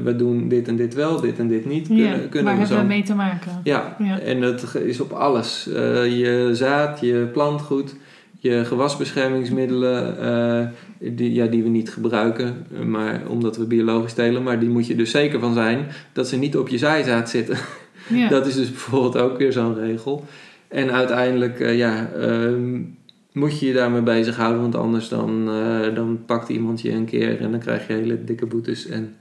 we 0.05 0.15
doen 0.17 0.49
dit 0.49 0.69
en 0.69 0.77
dit 0.77 0.95
wel, 0.95 1.21
dit 1.21 1.39
en 1.39 1.49
dit 1.49 1.65
niet. 1.65 1.87
Kunnen, 1.87 2.05
ja, 2.05 2.13
kunnen 2.13 2.45
waar 2.45 2.53
we 2.53 2.59
hebben 2.59 2.77
zo... 2.77 2.83
we 2.83 2.89
mee 2.89 3.03
te 3.03 3.15
maken? 3.15 3.61
Ja, 3.65 3.97
Ja. 3.99 4.19
en 4.19 4.41
dat 4.41 4.75
is 4.75 5.01
op 5.01 5.13
alles. 5.13 5.69
Eh, 5.73 6.19
je 6.19 6.51
zaad, 6.53 7.01
je 7.01 7.29
plantgoed, 7.33 7.95
je 8.39 8.65
gewasbeschermingsmiddelen, 8.65 10.21
eh, 10.21 10.67
die, 11.13 11.35
ja, 11.35 11.47
die 11.47 11.63
we 11.63 11.69
niet 11.69 11.91
gebruiken, 11.91 12.67
maar 12.87 13.23
omdat 13.29 13.57
we 13.57 13.65
biologisch 13.65 14.13
telen. 14.13 14.43
Maar 14.43 14.61
die 14.61 14.69
moet 14.69 14.87
je 14.87 14.97
dus 14.97 15.11
zeker 15.11 15.41
van 15.41 15.55
zijn 15.55 15.87
dat 16.13 16.29
ze 16.29 16.37
niet 16.37 16.57
op 16.57 16.69
je 16.69 16.79
zaaizaad 16.79 17.31
zitten. 17.31 17.57
Ja. 18.09 18.29
Dat 18.37 18.47
is 18.47 18.55
dus 18.55 18.71
bijvoorbeeld 18.71 19.17
ook 19.17 19.39
weer 19.39 19.53
zo'n 19.53 19.75
regel. 19.75 20.25
En 20.69 20.93
uiteindelijk, 20.93 21.59
ja, 21.59 22.11
ehm, 22.21 22.81
moet 23.33 23.61
je 23.61 23.67
je 23.67 23.73
daarmee 23.73 24.03
bezighouden, 24.03 24.61
want 24.61 24.75
anders 24.77 25.09
dan, 25.09 25.49
eh, 25.49 25.95
dan 25.95 26.19
pakt 26.27 26.49
iemand 26.49 26.81
je 26.81 26.93
een 26.93 27.05
keer 27.05 27.41
en 27.41 27.51
dan 27.51 27.61
krijg 27.61 27.87
je 27.87 27.93
hele 27.93 28.25
dikke 28.25 28.47
boetes 28.47 28.87
en 28.87 29.17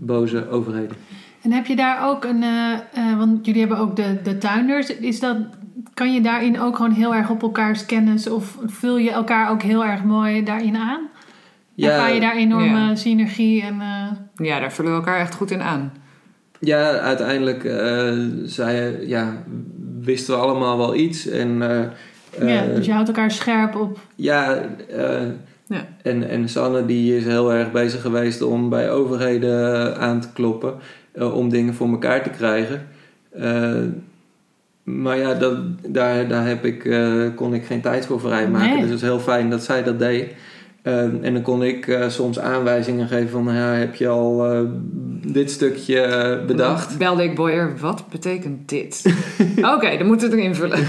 boze 0.00 0.48
overheden. 0.48 0.96
En 1.42 1.52
heb 1.52 1.66
je 1.66 1.76
daar 1.76 2.08
ook 2.08 2.24
een, 2.24 2.42
eh, 2.42 2.72
eh, 2.72 3.18
want 3.18 3.46
jullie 3.46 3.60
hebben 3.60 3.78
ook 3.78 3.96
de, 3.96 4.16
de 4.22 4.38
tuinders. 4.38 4.96
Is 4.96 5.20
dat, 5.20 5.36
kan 5.94 6.14
je 6.14 6.20
daarin 6.20 6.60
ook 6.60 6.76
gewoon 6.76 6.92
heel 6.92 7.14
erg 7.14 7.30
op 7.30 7.42
elkaars 7.42 7.86
kennis 7.86 8.28
of 8.28 8.58
vul 8.66 8.98
je 8.98 9.10
elkaar 9.10 9.50
ook 9.50 9.62
heel 9.62 9.84
erg 9.84 10.04
mooi 10.04 10.42
daarin 10.44 10.76
aan? 10.76 11.00
Ervaar 11.76 12.14
je 12.14 12.20
daar 12.20 12.36
enorme 12.36 12.78
Ja. 12.78 12.94
synergie 12.94 13.62
en... 13.62 13.80
eh, 13.80 14.46
Ja, 14.46 14.60
daar 14.60 14.72
vullen 14.72 14.90
we 14.90 14.96
elkaar 14.96 15.20
echt 15.20 15.34
goed 15.34 15.50
in 15.50 15.62
aan. 15.62 15.92
Ja, 16.58 16.90
uiteindelijk 16.98 17.64
eh, 17.64 18.12
zei, 18.44 19.06
ja, 19.08 19.42
wisten 20.00 20.34
we 20.34 20.40
allemaal 20.40 20.78
wel 20.78 20.94
iets. 20.94 21.28
En, 21.28 21.62
eh, 21.70 21.86
ja, 22.40 22.62
eh, 22.64 22.74
dus 22.74 22.86
je 22.86 22.92
houdt 22.92 23.08
elkaar 23.08 23.30
scherp 23.30 23.74
op. 23.76 23.98
ja, 24.14 24.54
eh, 24.96 25.20
Ja. 25.66 25.86
En, 26.02 26.28
en 26.28 26.48
Sanne 26.48 26.86
die 26.86 27.16
is 27.16 27.24
heel 27.24 27.52
erg 27.52 27.72
bezig 27.72 28.00
geweest 28.00 28.42
om 28.42 28.68
bij 28.68 28.90
overheden 28.90 29.96
aan 29.98 30.20
te 30.20 30.28
kloppen. 30.34 30.74
eh, 31.12 31.34
om 31.36 31.48
dingen 31.48 31.74
voor 31.74 31.88
elkaar 31.88 32.22
te 32.22 32.30
krijgen. 32.30 32.86
Eh, 33.38 33.72
maar 34.82 35.18
ja, 35.18 35.34
dat, 35.34 35.56
daar, 35.88 36.28
daar 36.28 36.46
heb 36.46 36.64
ik, 36.64 36.84
eh, 36.84 37.12
kon 37.34 37.54
ik 37.54 37.64
geen 37.64 37.80
tijd 37.80 38.06
voor 38.06 38.20
vrijmaken. 38.20 38.68
Nee. 38.68 38.76
Dus 38.80 38.84
het 38.90 38.94
is 38.98 39.02
heel 39.02 39.20
fijn 39.20 39.50
dat 39.50 39.62
zij 39.62 39.82
dat 39.82 39.98
deed. 39.98 40.32
Eh, 40.82 40.98
en 41.02 41.32
dan 41.32 41.42
kon 41.42 41.62
ik 41.62 41.86
eh, 41.86 42.08
soms 42.08 42.38
aanwijzingen 42.38 43.08
geven 43.08 43.28
van... 43.28 43.54
Ja, 43.54 43.72
heb 43.72 43.94
je 43.94 44.08
al 44.08 44.52
eh, 44.52 44.60
dit 45.26 45.50
stukje 45.50 46.00
eh, 46.00 46.46
bedacht? 46.46 46.98
Belde 46.98 47.22
ik 47.24 47.34
Boyer, 47.34 47.72
wat 47.80 48.04
betekent 48.10 48.68
dit? 48.68 49.14
Oké, 49.74 49.96
dan 49.98 50.06
moeten 50.06 50.30
we 50.30 50.36
het 50.36 50.44
invullen. 50.44 50.78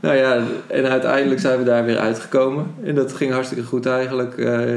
Nou 0.00 0.16
ja, 0.16 0.40
en 0.66 0.84
uiteindelijk 0.84 1.40
zijn 1.40 1.58
we 1.58 1.64
daar 1.64 1.84
weer 1.84 1.98
uitgekomen. 1.98 2.66
En 2.84 2.94
dat 2.94 3.12
ging 3.12 3.32
hartstikke 3.32 3.64
goed 3.64 3.86
eigenlijk. 3.86 4.38
eh, 4.38 4.68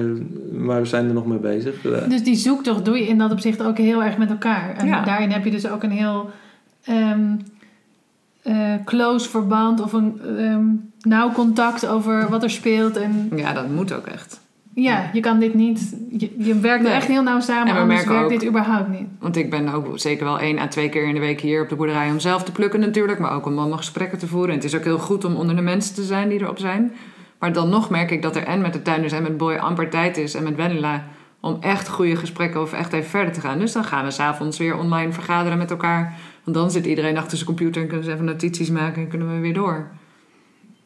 maar 0.52 0.82
we 0.82 0.88
zijn 0.88 1.08
er 1.08 1.14
nog 1.14 1.26
mee 1.26 1.38
bezig. 1.38 1.86
Eh, 1.86 2.10
Dus 2.10 2.24
die 2.24 2.36
zoektocht 2.36 2.86
doe 2.86 2.98
je 2.98 3.08
in 3.08 3.18
dat 3.18 3.32
opzicht 3.32 3.64
ook 3.64 3.78
heel 3.78 4.04
erg 4.04 4.18
met 4.18 4.30
elkaar. 4.30 4.76
En 4.78 4.88
Ja. 4.88 5.04
daarin 5.04 5.32
heb 5.32 5.44
je 5.44 5.52
dus 5.52 5.68
ook 5.70 5.84
een 5.84 5.92
heel 5.92 6.30
ehm, 6.84 7.36
eh, 8.42 8.74
close 8.86 9.30
verband 9.30 9.82
of 9.82 9.94
een 9.94 10.22
ehm, 10.38 10.64
nauw 11.02 11.32
contact 11.32 11.88
over 11.88 12.30
wat 12.30 12.44
er 12.44 12.50
speelt. 12.50 12.98
En 12.98 13.30
Ja, 13.36 13.54
dat 13.54 13.70
moet 13.70 13.94
ook 13.94 14.06
echt. 14.08 14.40
Ja, 14.82 15.10
je 15.14 15.20
kan 15.20 15.40
dit 15.40 15.54
niet... 15.54 15.96
Je, 16.18 16.32
je 16.38 16.60
werkt 16.60 16.84
Nee. 16.84 16.94
echt 16.94 17.08
heel 17.08 17.24
nauw 17.24 17.40
samen, 17.40 17.74
En 17.76 17.80
we 17.82 17.86
merken 17.88 18.10
werkt 18.10 18.24
ook- 18.24 18.30
dit 18.40 18.46
überhaupt 18.50 18.90
niet. 18.90 19.08
Want 19.20 19.36
ik 19.36 19.50
ben 19.50 19.70
ook 19.74 20.00
zeker 20.00 20.26
wel 20.26 20.40
één 20.40 20.60
à 20.60 20.68
twee 20.68 20.90
keer 20.90 21.08
in 21.08 21.14
de 21.14 21.20
week 21.20 21.42
hier 21.42 21.62
op 21.62 21.70
de 21.70 21.76
boerderij 21.76 22.10
om 22.10 22.20
zelf 22.20 22.44
te 22.44 22.52
plukken 22.52 22.80
natuurlijk. 22.80 23.20
Maar 23.20 23.32
ook 23.34 23.46
om 23.46 23.58
allemaal 23.60 23.78
gesprekken 23.78 24.18
te 24.18 24.28
voeren. 24.28 24.50
En 24.50 24.56
het 24.56 24.64
is 24.64 24.76
ook 24.76 24.84
heel 24.84 25.00
goed 25.00 25.26
om 25.26 25.36
onder 25.36 25.56
de 25.56 25.62
mensen 25.62 25.96
te 25.96 26.04
zijn 26.04 26.30
die 26.30 26.40
erop 26.42 26.60
zijn. 26.60 26.92
Maar 27.40 27.54
dan 27.54 27.70
nog 27.70 27.90
merk 27.90 28.12
ik 28.12 28.22
dat 28.22 28.36
er 28.36 28.44
en 28.44 28.62
met 28.62 28.74
de 28.74 28.82
tuinders 28.82 29.14
en 29.14 29.24
met 29.24 29.38
Boy 29.38 29.56
amper 29.56 29.90
tijd 29.90 30.18
is. 30.18 30.34
En 30.36 30.44
met 30.44 30.56
Wendela 30.56 31.04
om 31.42 31.58
echt 31.62 31.90
goede 31.90 32.16
gesprekken 32.16 32.62
of 32.62 32.74
echt 32.74 32.94
even 32.94 33.10
verder 33.10 33.34
te 33.34 33.40
gaan. 33.42 33.60
Dus 33.60 33.72
dan 33.72 33.84
gaan 33.84 34.06
we 34.06 34.12
s'avonds 34.12 34.58
weer 34.58 34.78
online 34.78 35.12
vergaderen 35.12 35.58
met 35.58 35.72
elkaar. 35.72 36.14
Want 36.44 36.58
dan 36.58 36.72
zit 36.72 36.86
iedereen 36.86 37.18
achter 37.18 37.32
zijn 37.38 37.46
computer 37.50 37.82
en 37.82 37.88
kunnen 37.88 38.06
ze 38.06 38.14
even 38.14 38.26
notities 38.26 38.70
maken 38.70 39.02
en 39.02 39.08
kunnen 39.08 39.34
we 39.34 39.40
weer 39.40 39.54
door. 39.54 39.88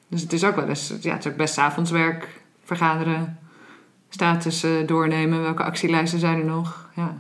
Dus 0.10 0.22
het 0.22 0.34
is 0.34 0.44
ook 0.46 0.56
wel 0.56 0.68
eens, 0.68 0.94
ja, 1.02 1.14
het 1.14 1.26
is 1.26 1.32
ook 1.32 1.38
best 1.38 1.54
's 1.54 1.58
avonds 1.58 1.92
werk, 1.92 2.42
vergaderen, 2.64 3.38
status 4.14 4.64
eh, 4.64 4.72
doornemen, 4.86 5.42
welke 5.42 5.64
actielijsten 5.64 6.20
zijn 6.20 6.40
er 6.40 6.46
nog. 6.46 6.90
Ja. 6.96 7.14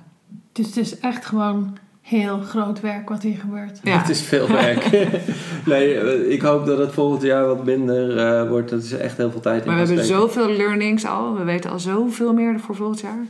Dus 0.52 0.66
het 0.66 0.78
is 0.78 1.00
echt 1.00 1.26
gewoon 1.26 1.78
heel 2.02 2.40
groot 2.40 2.80
werk 2.80 3.10
wat 3.10 3.22
hier 3.24 3.38
gebeurt. 3.38 3.80
Ja. 3.84 3.98
Het 3.98 4.10
is 4.10 4.22
veel 4.22 4.48
werk. 4.48 4.90
nee, 5.66 5.98
eh, 6.00 6.32
ik 6.32 6.42
hoop 6.42 6.66
dat 6.66 6.78
het 6.78 6.92
volgend 6.92 7.22
jaar 7.22 7.46
wat 7.46 7.66
minder 7.66 8.18
eh, 8.18 8.50
wordt. 8.50 8.70
Dat 8.70 8.84
is 8.84 8.92
echt 8.92 9.18
heel 9.18 9.32
veel 9.32 9.40
tijd 9.40 9.62
in 9.62 9.68
Maar 9.68 9.80
we 9.80 9.86
hebben 9.86 10.06
steken. 10.06 10.22
zoveel 10.22 10.50
learnings 10.50 11.06
al. 11.06 11.38
We 11.38 11.44
weten 11.44 11.72
al 11.72 11.80
zoveel 11.80 12.34
meer 12.34 12.60
voor 12.60 12.76
volgend 12.76 13.00
jaar. 13.00 13.26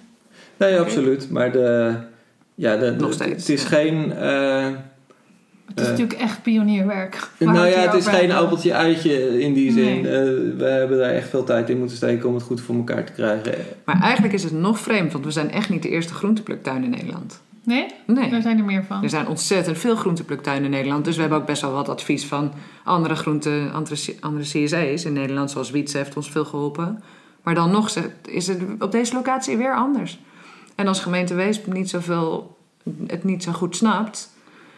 Nee, 0.57 0.79
absoluut. 0.79 1.29
Maar 1.29 1.51
de, 1.51 1.93
ja, 2.55 2.75
de, 2.77 2.91
Nog 2.91 3.07
de- 3.07 3.13
steeds, 3.13 3.47
het 3.47 3.49
is 3.59 3.61
ja. 3.63 3.67
geen... 3.69 4.11
eh, 4.13 4.67
Het 5.67 5.79
is 5.79 5.83
Eh, 5.83 5.91
natuurlijk 5.91 6.19
echt 6.19 6.41
pionierwerk. 6.41 7.29
nou 7.39 7.67
ja, 7.67 7.79
het 7.79 7.93
is 7.93 8.05
geen 8.05 8.15
hebben. 8.15 8.37
appeltje 8.37 8.73
uitje 8.73 9.41
in 9.41 9.53
die 9.53 9.71
zin. 9.71 10.01
Nee. 10.01 10.11
Eh, 10.11 10.57
we 10.57 10.65
hebben 10.65 10.97
daar 10.97 11.09
echt 11.09 11.29
veel 11.29 11.43
tijd 11.43 11.69
in 11.69 11.77
moeten 11.77 11.97
steken 11.97 12.29
om 12.29 12.33
het 12.35 12.43
goed 12.43 12.61
voor 12.61 12.75
elkaar 12.75 13.03
te 13.05 13.11
krijgen. 13.11 13.53
Maar 13.83 14.01
eigenlijk 14.01 14.33
is 14.33 14.43
het 14.43 14.53
nog 14.53 14.79
vreemd, 14.79 15.11
want 15.11 15.25
we 15.25 15.31
zijn 15.31 15.51
echt 15.51 15.69
niet 15.69 15.83
de 15.83 15.89
eerste 15.89 16.13
groentepluktuin 16.13 16.83
in 16.83 16.89
Nederland. 16.89 17.41
Nee? 17.63 17.85
Nee. 18.05 18.29
Daar 18.29 18.41
zijn 18.41 18.57
er 18.57 18.63
meer 18.63 18.83
van. 18.83 19.03
Er 19.03 19.09
zijn 19.09 19.27
ontzettend 19.27 19.77
veel 19.77 19.95
groentepluktuinen 19.95 20.65
in 20.65 20.71
Nederland. 20.71 21.05
Dus 21.05 21.15
we 21.15 21.21
hebben 21.21 21.39
ook 21.39 21.45
best 21.45 21.61
wel 21.61 21.71
wat 21.71 21.89
advies 21.89 22.25
van 22.25 22.51
andere 22.83 23.15
groente, 23.15 23.69
andere, 23.73 23.95
andere 24.19 24.43
CSA's 24.43 25.05
in 25.05 25.13
Nederland. 25.13 25.51
Zoals 25.51 25.71
Wietse 25.71 25.97
heeft 25.97 26.15
ons 26.15 26.31
veel 26.31 26.45
geholpen. 26.45 27.03
Maar 27.43 27.55
dan 27.55 27.71
nog 27.71 27.95
is 28.29 28.47
het 28.47 28.61
op 28.79 28.91
deze 28.91 29.13
locatie 29.13 29.57
weer 29.57 29.75
anders. 29.75 30.19
En 30.75 30.87
als 30.87 30.99
gemeente 30.99 31.33
Weesp 31.33 31.73
niet 31.73 31.89
zoveel, 31.89 32.57
het 33.07 33.23
niet 33.23 33.43
zo 33.43 33.51
goed 33.51 33.75
snapt... 33.75 34.32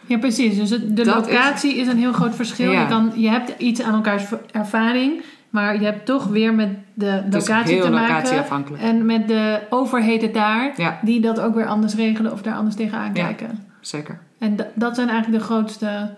Ja, 0.06 0.18
precies. 0.18 0.56
Dus 0.56 0.70
het- 0.70 0.96
de 0.96 1.04
Dat 1.04 1.26
locatie 1.28 1.76
is... 1.76 1.86
een 1.86 1.98
heel 1.98 2.12
groot 2.12 2.34
verschil. 2.34 2.70
Ja. 2.72 2.80
Je, 2.80 2.86
kan, 2.88 3.12
je 3.16 3.28
hebt 3.28 3.52
iets 3.58 3.82
aan 3.82 3.94
elkaars 3.94 4.24
ervaring, 4.52 5.22
maar 5.50 5.78
je 5.80 5.84
hebt 5.84 6.06
toch 6.06 6.26
weer 6.26 6.54
met 6.54 6.68
de 6.94 7.06
Het 7.06 7.34
is 7.34 7.48
locatie 7.48 7.74
heel 7.74 7.84
te 7.84 7.90
maken. 7.90 8.44
En 8.78 9.06
met 9.06 9.28
de 9.28 9.58
overheden 9.70 10.32
daar, 10.32 10.72
Ja, 10.76 10.98
die 11.02 11.20
dat 11.20 11.40
ook 11.40 11.54
weer 11.54 11.66
anders 11.66 11.94
regelen 11.94 12.32
of 12.32 12.42
daar 12.42 12.54
anders 12.54 12.76
tegenaan 12.76 13.10
Ja. 13.14 13.24
kijken. 13.24 13.64
zeker. 13.80 14.18
En 14.38 14.56
dat 14.74 14.94
zijn 14.94 15.08
eigenlijk 15.08 15.38
de 15.42 15.44
grootste, 15.44 16.10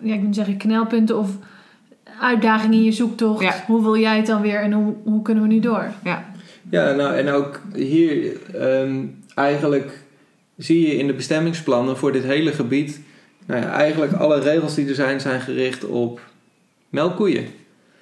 ja, 0.00 0.14
ik 0.14 0.22
moet 0.22 0.34
zeggen, 0.34 0.56
knelpunten 0.56 1.18
of 1.18 1.30
uitdagingen 2.20 2.76
in 2.78 2.84
je 2.84 2.92
zoektocht. 2.92 3.42
Ja. 3.42 3.54
Hoe 3.66 3.82
wil 3.82 3.96
jij 3.96 4.16
het 4.16 4.26
dan 4.26 4.40
weer 4.40 4.60
en 4.60 4.72
hoe, 4.72 4.94
hoe 5.04 5.22
kunnen 5.22 5.42
we 5.42 5.48
nu 5.48 5.60
door? 5.60 5.84
Ja, 6.04 6.24
Ja, 6.70 6.92
nou 6.92 7.14
en 7.14 7.28
ook 7.28 7.60
hier 7.74 8.32
ehm, 8.60 9.04
eigenlijk 9.34 10.02
zie 10.56 10.86
je 10.86 10.96
in 10.96 11.06
de 11.06 11.12
bestemmingsplannen 11.12 11.96
voor 11.96 12.12
dit 12.12 12.22
hele 12.24 12.52
gebied, 12.52 13.00
nou 13.50 13.62
ja, 13.62 13.70
eigenlijk 13.70 14.12
alle 14.12 14.40
regels 14.40 14.74
die 14.74 14.88
er 14.88 14.94
zijn, 14.94 15.20
zijn 15.20 15.40
gericht 15.40 15.84
op 15.84 16.20
melkkoeien. 16.88 17.46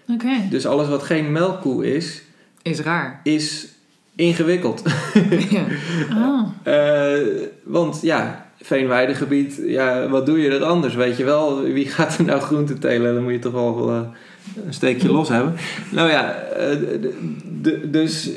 Oké. 0.09 0.49
Dus 0.51 0.67
alles 0.67 0.89
wat 0.89 1.03
geen 1.03 1.33
melkkoe 1.33 1.95
is, 1.95 2.23
is 2.63 2.81
raar. 2.81 3.21
is 3.23 3.69
ingewikkeld. 4.15 4.83
ja. 5.51 5.65
Oh. 6.15 6.37
Eh, 6.63 7.19
want 7.65 7.99
ja, 8.03 8.47
veenweidegebied, 8.61 9.61
ja, 9.67 10.09
wat 10.09 10.27
doe 10.27 10.41
je 10.41 10.51
er 10.51 10.65
anders? 10.65 10.95
Weet 10.95 11.17
je 11.17 11.25
wel, 11.25 11.63
wie 11.63 11.87
gaat 11.87 12.19
er 12.19 12.25
nou 12.25 12.41
groente 12.41 12.79
telen? 12.79 13.15
Dan 13.15 13.23
moet 13.23 13.33
je 13.33 13.39
toch 13.39 13.53
wel 13.53 13.91
eh, 13.91 14.01
een 14.67 14.75
steekje 14.75 15.13
los 15.13 15.29
hebben. 15.29 15.55
Nou 15.91 16.11
ja, 16.11 16.35
eh, 16.35 16.77
dus 17.85 18.31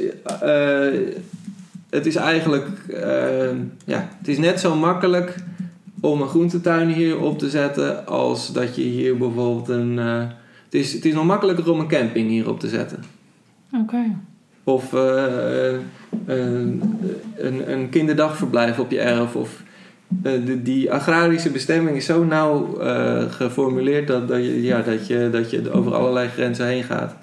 het 1.89 2.05
is 2.05 2.15
eigenlijk, 2.15 2.67
ja, 3.85 4.09
het 4.17 4.27
is 4.27 4.37
net 4.37 4.59
zo 4.59 4.75
makkelijk 4.75 5.35
om 6.01 6.21
een 6.21 6.27
groentetuin 6.27 6.89
hier 6.89 7.19
op 7.19 7.39
te 7.39 7.49
zetten 7.49 8.07
als 8.07 8.53
dat 8.53 8.75
je 8.75 8.81
hier 8.81 9.17
bijvoorbeeld 9.17 9.69
een, 9.69 9.99
eh, 9.99 10.17
het, 10.65 10.73
is, 10.73 10.93
het 10.93 11.05
is 11.05 11.13
nog 11.13 11.25
makkelijker 11.25 11.71
om 11.71 11.79
een 11.79 11.87
camping 11.87 12.29
hier 12.29 12.49
op 12.49 12.59
te 12.59 12.67
zetten. 12.67 13.03
Oké. 13.73 14.15
Of 14.63 14.93
eh, 14.93 15.75
eh, 15.75 15.79
een, 17.35 17.71
een 17.71 17.89
kinderdagverblijf 17.89 18.79
op 18.79 18.91
je 18.91 18.99
erf. 18.99 19.35
Of, 19.35 19.63
de, 20.07 20.61
die 20.61 20.91
agrarische 20.91 21.51
bestemming 21.51 21.97
is 21.97 22.05
zo 22.05 22.23
nauw 22.23 22.77
geformuleerd 23.29 24.07
dat, 24.07 24.27
dat, 24.27 24.37
je, 24.37 24.61
ja, 24.61 24.81
dat, 24.81 25.07
je, 25.07 25.29
dat 25.31 25.49
je 25.49 25.71
over 25.71 25.93
allerlei 25.95 26.27
grenzen 26.27 26.67
heen 26.67 26.83
gaat. 26.83 27.15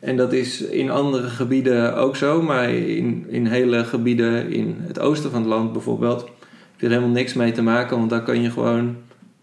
En 0.00 0.16
dat 0.16 0.32
is 0.32 0.60
in 0.60 0.90
andere 0.90 1.28
gebieden 1.28 1.96
ook 1.96 2.16
zo, 2.16 2.42
maar 2.42 2.70
in, 2.70 3.24
in 3.28 3.46
hele 3.46 3.84
gebieden 3.84 4.52
in 4.52 4.76
het 4.80 4.98
oosten 4.98 5.30
van 5.30 5.40
het 5.40 5.48
land 5.48 5.72
bijvoorbeeld 5.72 6.30
heb 6.76 6.88
je 6.88 6.94
er 6.94 7.00
helemaal 7.00 7.22
niks 7.22 7.34
mee 7.34 7.52
te 7.52 7.62
maken, 7.62 7.98
want 7.98 8.10
daar 8.10 8.22
kan 8.22 8.42
je 8.42 8.50
gewoon, 8.50 8.96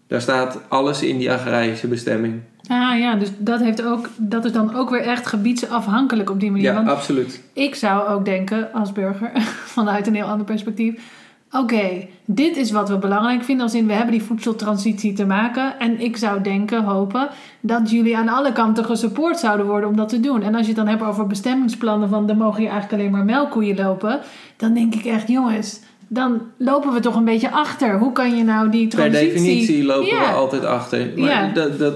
daar 0.06 0.20
staat 0.20 0.60
alles 0.68 1.02
in 1.02 1.18
die 1.18 1.32
agrarische 1.32 1.86
bestemming. 1.88 2.40
Ah 2.68 2.98
ja, 2.98 3.14
dus 3.14 3.28
dat, 3.38 3.60
heeft 3.60 3.82
ook, 3.82 4.08
dat 4.16 4.44
is 4.44 4.52
dan 4.52 4.74
ook 4.74 4.90
weer 4.90 5.00
echt 5.00 5.26
gebiedsafhankelijk 5.26 6.30
op 6.30 6.40
die 6.40 6.50
manier. 6.50 6.66
Ja, 6.66 6.74
Want 6.74 6.88
absoluut. 6.88 7.42
ik 7.52 7.74
zou 7.74 8.08
ook 8.08 8.24
denken 8.24 8.72
als 8.72 8.92
burger, 8.92 9.30
vanuit 9.76 10.06
een 10.06 10.14
heel 10.14 10.26
ander 10.26 10.46
perspectief. 10.46 11.22
Oké, 11.52 12.06
dit 12.24 12.56
is 12.56 12.70
wat 12.70 12.88
we 12.88 12.98
belangrijk 12.98 13.44
vinden. 13.44 13.64
Als 13.64 13.74
in 13.74 13.86
we 13.86 13.92
hebben 13.92 14.12
die 14.12 14.22
voedseltransitie 14.22 15.12
te 15.12 15.26
maken. 15.26 15.78
En 15.78 16.00
ik 16.00 16.16
zou 16.16 16.40
denken, 16.40 16.84
hopen, 16.84 17.28
dat 17.60 17.90
jullie 17.90 18.16
aan 18.16 18.28
alle 18.28 18.52
kanten 18.52 18.84
gesupport 18.84 19.38
zouden 19.38 19.66
worden 19.66 19.88
om 19.88 19.96
dat 19.96 20.08
te 20.08 20.20
doen. 20.20 20.42
En 20.42 20.54
als 20.54 20.62
je 20.66 20.72
het 20.72 20.76
dan 20.76 20.86
hebt 20.88 21.02
over 21.02 21.26
bestemmingsplannen 21.26 22.08
van 22.08 22.28
er 22.28 22.36
mogen 22.36 22.60
hier 22.60 22.70
eigenlijk 22.70 23.00
alleen 23.00 23.12
maar 23.12 23.24
melkkoeien 23.24 23.76
lopen. 23.76 24.20
Dan 24.56 24.74
denk 24.74 24.94
ik 24.94 25.04
echt, 25.04 25.28
jongens, 25.28 25.80
dan 26.08 26.42
lopen 26.56 26.92
we 26.92 27.00
toch 27.00 27.16
een 27.16 27.24
beetje 27.24 27.50
achter. 27.50 27.98
Hoe 27.98 28.12
kan 28.12 28.36
je 28.36 28.44
nou 28.44 28.70
die 28.70 28.88
Per 28.88 28.96
transitie... 28.98 29.28
definitie 29.32 29.84
lopen 29.84 30.06
Ja. 30.06 30.20
we 30.20 30.26
altijd 30.36 30.64
achter. 30.64 31.08
Maar 31.16 31.28
Ja. 31.28 31.52
dat, 31.52 31.78
dat, 31.78 31.94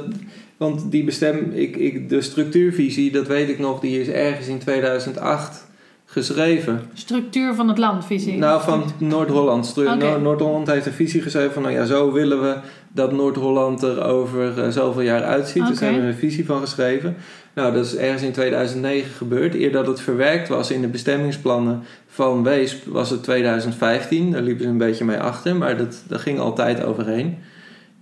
want 0.56 0.90
die 0.90 1.04
bestem, 1.04 1.50
ik, 1.54 1.76
ik, 1.76 2.09
de 2.09 2.20
structuurvisie, 2.20 3.11
dat 3.12 3.26
weet 3.26 3.48
ik 3.48 3.59
nog, 3.59 3.80
die 3.80 4.00
is 4.00 4.09
ergens 4.09 4.46
in 4.46 4.59
2008 4.59 5.66
geschreven. 6.11 6.80
Structuur 6.92 7.54
van 7.54 7.68
het 7.68 7.78
land, 7.78 8.04
visie. 8.06 8.36
Nou, 8.38 8.62
van 8.62 8.84
Noord-Holland. 8.98 9.74
Noord-Holland 10.22 10.66
heeft 10.66 10.86
een 10.86 10.92
visie 10.92 11.22
geschreven 11.22 11.52
van, 11.52 11.62
nou 11.62 11.74
ja, 11.74 11.84
zo 11.84 12.12
willen 12.12 12.40
we 12.42 12.56
dat 12.92 13.12
Noord-Holland 13.12 13.82
er 13.82 14.04
over 14.04 14.62
eh, 14.62 14.68
zoveel 14.70 15.02
jaar 15.02 15.22
uitziet. 15.22 15.62
Dus 15.66 15.70
Oké. 15.70 15.80
daar 15.80 15.88
hebben 15.92 16.09
we 16.09 16.12
een 16.12 16.18
visie 16.18 16.46
van 16.46 16.61
geschreven. 16.61 17.16
Nou, 17.54 17.72
dat 17.74 17.84
is 17.84 17.96
ergens 17.96 18.22
in 18.22 18.32
2009 18.32 19.11
gebeurd. 19.11 19.54
Eer 19.54 19.72
dat 19.72 19.86
het 19.86 20.00
verwerkt 20.00 20.48
was 20.48 20.70
in 20.70 20.80
de 20.80 20.88
bestemmingsplannen 20.88 21.82
van 22.19 22.43
Weesp 22.43 22.85
was 22.85 23.11
het 23.11 23.23
2015. 23.23 24.31
Daar 24.31 24.43
liepen 24.43 24.62
ze 24.62 24.71
een 24.71 24.79
beetje 24.79 25.05
mee 25.05 25.19
achter, 25.19 25.57
maar 25.57 25.77
dat, 25.77 26.03
dat 26.09 26.21
ging 26.21 26.39
altijd 26.39 26.83
overheen. 26.83 27.39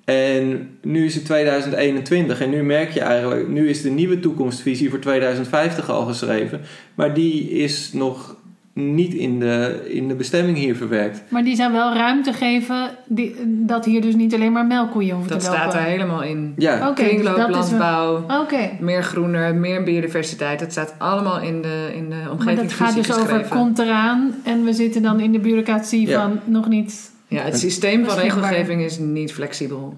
En 0.05 0.71
nu 0.83 1.05
is 1.05 1.15
het 1.15 1.25
2021 1.25 2.41
en 2.41 2.51
nu 2.51 2.63
merk 2.63 2.91
je 2.91 3.01
eigenlijk, 3.01 3.49
nu 3.49 3.69
is 3.69 3.83
de 3.83 3.91
nieuwe 3.91 4.21
toekomstvisie 4.21 4.91
voor 4.91 4.99
2050 4.99 5.91
al 5.91 6.05
geschreven, 6.07 6.61
maar 6.95 7.15
die 7.15 7.51
is 7.51 7.93
nog 7.93 8.37
niet 8.79 9.15
in 9.15 9.41
de, 9.41 9.85
in 9.89 10.09
de 10.09 10.15
bestemming 10.15 10.57
hier 10.57 10.77
verwerkt. 10.77 11.23
Maar 11.29 11.45
die 11.45 11.57
zou 11.57 11.73
wel 11.73 11.95
ruimte 11.95 12.33
geven 12.33 12.89
die, 13.07 13.35
dat 13.47 13.85
hier 13.85 14.01
dus 14.01 14.15
niet 14.15 14.35
alleen 14.35 14.53
maar 14.53 14.67
melkkoeien 14.67 15.15
hoeven 15.15 15.31
Dat 15.33 15.41
te 15.41 15.47
lopen. 15.47 15.61
staat 15.63 15.75
er 15.75 15.81
helemaal 15.89 16.23
in. 16.23 16.53
Ja, 16.57 16.89
Oké, 16.89 16.95
dus 17.03 17.07
Kringloop, 17.09 17.37
dat 17.37 17.65
is 17.65 17.71
wel- 17.71 17.79
landbouw, 17.81 18.41
Oké, 18.43 18.71
meer 18.81 19.03
groener, 19.03 19.55
meer 19.55 19.83
biodiversiteit. 19.83 20.59
Dat 20.59 20.71
staat 20.73 20.95
allemaal 20.99 21.41
in 21.41 21.63
de, 21.63 21.91
in 21.95 22.11
de 22.11 22.45
maar 22.45 22.57
dat 22.57 22.73
gaat 22.73 22.95
dus 22.95 23.19
over 23.19 23.47
komt 23.49 23.79
eraan 23.79 24.35
en 24.45 24.65
we 24.65 24.73
zitten 24.73 25.03
dan 25.03 25.21
in 25.21 25.33
de 25.33 25.39
bureaucratie 25.39 26.07
Ja. 26.07 26.21
van 26.23 26.41
nog 26.45 26.69
niet... 26.69 27.11
Ja, 27.29 27.43
het 27.43 27.59
systeem 27.59 28.05
van 28.05 28.19
regelgeving 28.19 28.83
is 28.83 28.99
niet 28.99 29.33
flexibel. 29.33 29.97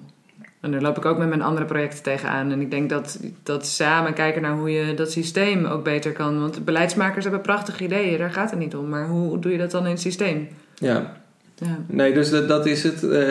En 0.61 0.71
daar 0.71 0.81
loop 0.81 0.97
ik 0.97 1.05
ook 1.05 1.19
met 1.19 1.29
mijn 1.29 1.43
andere 1.43 1.67
projecten 1.67 2.03
tegenaan. 2.03 2.51
En 2.53 2.61
ik 2.61 2.71
denk 2.71 2.91
dat, 2.91 3.21
dat 3.43 3.67
samen 3.67 4.15
kijken 4.15 4.43
naar 4.43 4.57
hoe 4.57 4.71
je 4.71 4.95
dat 4.95 5.13
systeem 5.13 5.65
ook 5.65 5.85
beter 5.85 6.13
kan. 6.13 6.41
Want 6.41 6.65
beleidsmakers 6.65 7.25
hebben 7.25 7.43
prachtige 7.43 7.85
ideeën, 7.85 8.19
daar 8.19 8.33
gaat 8.33 8.51
het 8.51 8.59
niet 8.59 8.77
om. 8.77 8.89
Maar 8.89 9.09
hoe 9.09 9.39
doe 9.39 9.53
je 9.53 9.59
dat 9.59 9.71
dan 9.71 9.85
in 9.85 9.91
het 9.91 10.01
systeem? 10.01 10.49
ja. 10.75 11.17
Ja. 11.61 11.79
Nee, 11.87 12.15
dus 12.15 12.31
dat, 12.31 12.49
dat 12.49 12.67
is 12.67 12.83
het. 12.83 13.03
eh, 13.03 13.29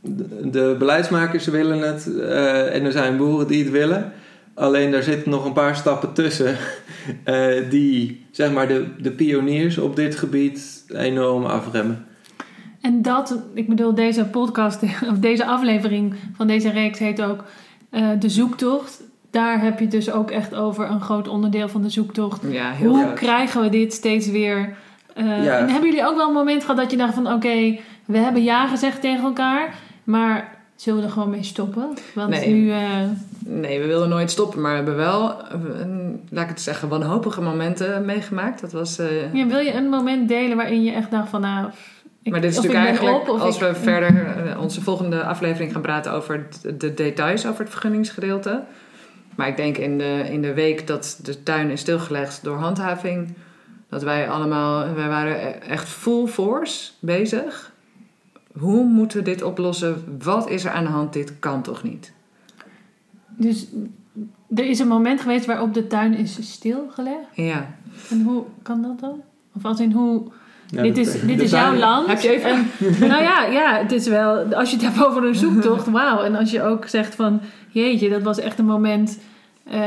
de, 0.00 0.50
de 0.50 0.76
beleidsmakers 0.78 1.46
willen 1.46 1.78
het 1.78 2.16
eh, 2.20 2.74
en 2.74 2.84
er 2.84 2.92
zijn 2.92 3.16
boeren 3.16 3.46
die 3.46 3.62
het 3.62 3.72
willen. 3.72 4.12
Alleen 4.54 4.90
daar 4.90 5.02
zitten 5.02 5.30
nog 5.30 5.44
een 5.44 5.52
paar 5.52 5.76
stappen 5.76 6.12
tussen 6.12 6.56
eh, 7.24 7.70
die 7.70 8.26
zeg 8.30 8.52
maar 8.52 8.68
de, 8.68 8.86
de 8.98 9.10
pioniers 9.10 9.78
op 9.78 9.96
dit 9.96 10.16
gebied 10.16 10.84
enorm 10.88 11.44
afremmen. 11.44 12.06
En 12.80 13.02
dat, 13.02 13.38
ik 13.54 13.68
bedoel, 13.68 13.94
deze 13.94 14.24
podcast, 14.24 14.82
of 15.12 15.18
deze 15.18 15.46
aflevering 15.46 16.14
van 16.36 16.46
deze 16.46 16.70
reeks 16.70 16.98
heet 16.98 17.22
ook 17.22 17.44
eh, 17.90 18.08
De 18.18 18.28
Zoektocht. 18.28 19.00
Daar 19.30 19.60
heb 19.62 19.78
je 19.80 19.88
dus 19.88 20.10
ook 20.10 20.30
echt 20.30 20.54
over 20.54 20.90
een 20.90 21.00
groot 21.00 21.28
onderdeel 21.28 21.68
van 21.68 21.82
de 21.82 21.90
zoektocht. 21.90 22.42
Ja, 22.50 22.70
heel 22.70 22.90
Hoe 22.90 23.12
krijgen 23.12 23.60
we 23.62 23.68
dit 23.68 23.92
steeds 23.92 24.30
weer? 24.30 24.76
eh, 25.14 25.44
Ja. 25.44 25.58
En 25.58 25.68
hebben 25.68 25.88
jullie 25.90 26.06
ook 26.06 26.16
wel 26.16 26.26
een 26.28 26.34
moment 26.34 26.60
gehad 26.62 26.76
dat 26.76 26.90
je 26.90 26.96
dacht 26.96 27.14
van... 27.14 27.32
Oké, 27.32 27.78
we 28.04 28.18
hebben 28.18 28.42
ja 28.42 28.66
gezegd 28.66 29.00
tegen 29.00 29.24
elkaar, 29.24 29.74
maar 30.04 30.56
zullen 30.76 31.00
we 31.00 31.06
er 31.06 31.12
gewoon 31.12 31.30
mee 31.30 31.42
stoppen? 31.42 31.88
Want 32.14 32.28
Nee. 32.30 32.52
nu... 32.54 32.70
eh, 32.70 32.80
Nee, 33.50 33.80
we 33.80 33.86
wilden 33.86 34.08
nooit 34.08 34.30
stoppen, 34.30 34.60
maar 34.60 34.70
we 34.70 34.76
hebben 34.76 34.96
wel, 34.96 35.22
laat 36.30 36.42
ik 36.44 36.48
het 36.48 36.60
zeggen, 36.60 36.88
wanhopige 36.88 37.40
momenten 37.40 38.04
meegemaakt. 38.04 38.60
Dat 38.60 38.72
was... 38.72 38.96
ja, 39.32 39.46
wil 39.46 39.58
je 39.58 39.74
een 39.74 39.88
moment 39.88 40.28
delen 40.28 40.56
waarin 40.56 40.82
je 40.84 40.92
echt 40.92 41.10
dacht 41.10 41.28
van... 41.28 41.40
Nou, 41.40 41.68
ik, 42.22 42.32
maar 42.32 42.40
dit 42.40 42.50
is 42.50 42.56
natuurlijk 42.56 42.84
eigenlijk, 42.84 43.28
op, 43.28 43.38
als 43.40 43.54
ik- 43.54 43.60
we 43.60 43.74
verder 43.74 44.26
eh, 44.46 44.60
onze 44.60 44.80
volgende 44.82 45.22
aflevering 45.24 45.72
gaan 45.72 45.82
praten 45.82 46.12
over 46.12 46.46
de, 46.62 46.76
de 46.76 46.94
details 46.94 47.46
over 47.46 47.60
het 47.60 47.70
vergunningsgedeelte. 47.70 48.64
Maar 49.36 49.48
ik 49.48 49.56
denk 49.56 49.76
in 49.78 49.98
de, 49.98 50.26
in 50.30 50.42
de 50.42 50.54
week 50.54 50.86
dat 50.86 51.18
de 51.22 51.42
tuin 51.42 51.70
is 51.70 51.80
stilgelegd 51.80 52.44
door 52.44 52.56
handhaving, 52.56 53.34
dat 53.88 54.02
wij 54.02 54.28
allemaal, 54.30 54.94
wij 54.94 55.08
waren 55.08 55.36
e- 55.46 55.50
echt 55.50 55.88
full 55.88 56.26
force 56.26 56.90
bezig. 57.00 57.72
Hoe 58.58 58.84
moeten 58.84 59.18
we 59.18 59.24
dit 59.24 59.42
oplossen? 59.42 60.18
Wat 60.22 60.48
is 60.48 60.64
er 60.64 60.70
aan 60.70 60.84
de 60.84 60.90
hand? 60.90 61.12
Dit 61.12 61.38
kan 61.38 61.62
toch 61.62 61.82
niet? 61.82 62.12
Dus 63.36 63.66
er 64.54 64.64
is 64.68 64.78
een 64.78 64.88
moment 64.88 65.20
geweest 65.20 65.46
waarop 65.46 65.74
de 65.74 65.86
tuin 65.86 66.14
is 66.14 66.52
stilgelegd. 66.52 67.26
Ja, 67.32 67.74
En 68.10 68.22
hoe 68.22 68.44
kan 68.62 68.82
dat 68.82 69.00
dan? 69.00 69.20
Of 69.56 69.64
als 69.64 69.80
in 69.80 69.92
hoe... 69.92 70.22
Ja, 70.70 70.82
dit 70.82 70.96
is, 70.96 71.20
dit 71.20 71.40
is 71.40 71.50
jouw 71.50 71.74
land. 71.74 72.06
Heb 72.08 72.20
je 72.20 72.28
even- 72.30 72.50
En, 72.50 72.66
nou 73.08 73.22
ja, 73.22 73.44
ja, 73.46 73.78
het 73.78 73.92
is 73.92 74.06
wel... 74.08 74.54
Als 74.54 74.70
je 74.70 74.76
het 74.76 74.84
hebt 74.84 75.06
over 75.06 75.24
een 75.24 75.34
zoektocht, 75.44 75.86
wauw. 75.90 76.20
En 76.22 76.34
als 76.34 76.50
je 76.50 76.62
ook 76.62 76.86
zegt 76.86 77.14
van... 77.14 77.40
Jeetje, 77.68 78.08
dat 78.08 78.22
was 78.22 78.38
echt 78.38 78.58
een 78.58 78.64
moment... 78.64 79.18
eh, 79.70 79.80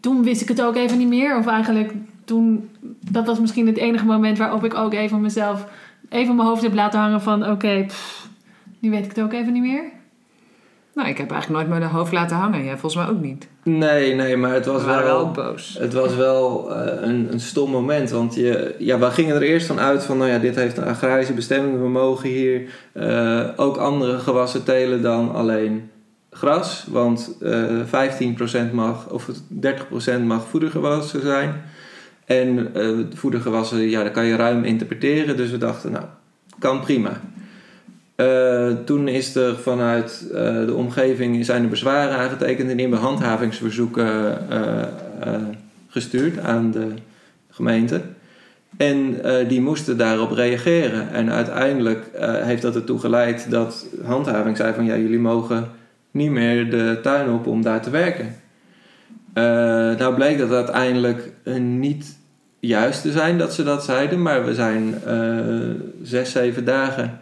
toen 0.00 0.22
wist 0.22 0.40
ik 0.42 0.48
het 0.48 0.62
ook 0.62 0.76
even 0.76 0.98
niet 0.98 1.08
meer. 1.08 1.36
Of 1.38 1.46
eigenlijk 1.46 1.92
toen... 2.24 2.68
Dat 3.10 3.26
was 3.26 3.40
misschien 3.40 3.66
het 3.66 3.76
enige 3.76 4.04
moment 4.04 4.38
waarop 4.38 4.64
ik 4.64 4.74
ook 4.74 4.92
even 4.94 5.20
mezelf... 5.20 5.66
Even 6.08 6.36
mijn 6.36 6.48
hoofd 6.48 6.62
heb 6.62 6.74
laten 6.74 7.00
hangen 7.00 7.22
van... 7.22 7.50
Oké, 7.50 7.86
nu 8.78 8.90
weet 8.90 9.04
ik 9.04 9.08
het 9.16 9.20
ook 9.24 9.32
even 9.32 9.52
niet 9.52 9.62
meer. 9.62 9.82
Nou, 10.96 11.08
ik 11.08 11.18
heb 11.18 11.30
eigenlijk 11.30 11.68
nooit 11.68 11.80
mijn 11.80 11.90
hoofd 11.92 12.12
laten 12.12 12.36
hangen. 12.36 12.64
Jij 12.64 12.78
volgens 12.78 12.94
mij 12.94 13.14
ook 13.14 13.20
niet. 13.20 13.48
Nee, 13.62 14.14
nee, 14.14 14.36
maar 14.36 14.52
het 14.52 14.66
was 14.66 14.84
We 14.84 14.86
wel... 14.86 15.04
wel 15.04 15.30
boos. 15.30 15.76
Het 15.78 15.92
was 15.92 16.14
wel 16.14 16.74
eh, 16.74 17.08
een, 17.08 17.32
een 17.32 17.40
stom 17.40 17.70
moment, 17.70 18.10
want 18.10 18.34
je, 18.34 18.74
ja, 18.78 18.98
we 18.98 19.10
gingen 19.10 19.36
er 19.36 19.42
eerst 19.42 19.66
van 19.66 19.80
uit 19.80 20.04
van, 20.04 20.18
nou 20.18 20.30
ja, 20.30 20.38
dit 20.38 20.54
heeft 20.54 20.76
een 20.76 20.84
agrarische 20.84 21.32
bestemming, 21.32 21.78
we 21.80 21.88
mogen 21.88 22.28
hier 22.28 22.62
eh, 22.92 23.48
ook 23.56 23.76
andere 23.76 24.18
gewassen 24.18 24.64
telen 24.64 25.02
dan 25.02 25.34
alleen 25.34 25.90
gras, 26.30 26.86
want 26.90 27.36
eh 27.42 27.80
15% 28.70 28.72
mag, 28.72 29.10
of 29.10 29.28
30% 30.18 30.22
mag 30.24 30.46
voedergewassen 30.48 31.20
zijn. 31.20 31.62
En 32.24 32.74
eh, 32.74 32.88
voedergewassen, 33.14 33.78
ja, 33.78 34.02
dat 34.02 34.12
kan 34.12 34.24
je 34.24 34.36
ruim 34.36 34.64
interpreteren, 34.64 35.36
dus 35.36 35.50
we 35.50 35.58
dachten, 35.58 35.92
nou, 35.92 36.04
kan 36.58 36.80
prima. 36.80 37.20
Eh, 38.16 38.68
toen 38.84 39.08
is 39.08 39.34
er 39.34 39.56
vanuit 39.56 40.26
eh, 40.34 40.66
de 40.66 40.74
omgeving 40.74 41.44
zijn 41.44 41.62
er 41.62 41.68
bezwaren 41.68 42.16
aangetekend 42.16 42.70
en 42.70 42.78
hebben 42.78 42.98
handhavingsverzoeken 42.98 44.38
eh, 44.50 45.32
gestuurd 45.88 46.38
aan 46.38 46.70
de 46.70 46.88
gemeente. 47.50 48.00
En 48.76 49.16
die 49.48 49.60
moesten 49.60 49.96
daarop 49.96 50.30
reageren. 50.30 51.10
En 51.12 51.30
uiteindelijk 51.30 52.10
heeft 52.20 52.62
dat 52.62 52.74
ertoe 52.74 52.98
geleid 52.98 53.50
dat 53.50 53.86
handhaving 54.04 54.56
zei 54.56 54.74
van 54.74 54.84
ja, 54.84 54.96
jullie 54.96 55.18
mogen 55.18 55.68
niet 56.10 56.30
meer 56.30 56.70
de 56.70 56.98
tuin 57.02 57.30
op 57.30 57.46
om 57.46 57.62
daar 57.62 57.82
te 57.82 57.90
werken. 57.90 58.34
Nou 59.98 60.14
bleek 60.14 60.38
dat 60.38 60.50
uiteindelijk 60.50 61.32
niet 61.58 62.18
juist 62.60 63.02
te 63.02 63.12
zijn 63.12 63.38
dat 63.38 63.54
ze 63.54 63.64
dat 63.64 63.84
zeiden, 63.84 64.22
maar 64.22 64.44
we 64.44 64.54
zijn 64.54 64.94
zes, 66.02 66.30
zeven 66.30 66.64
dagen. 66.64 67.20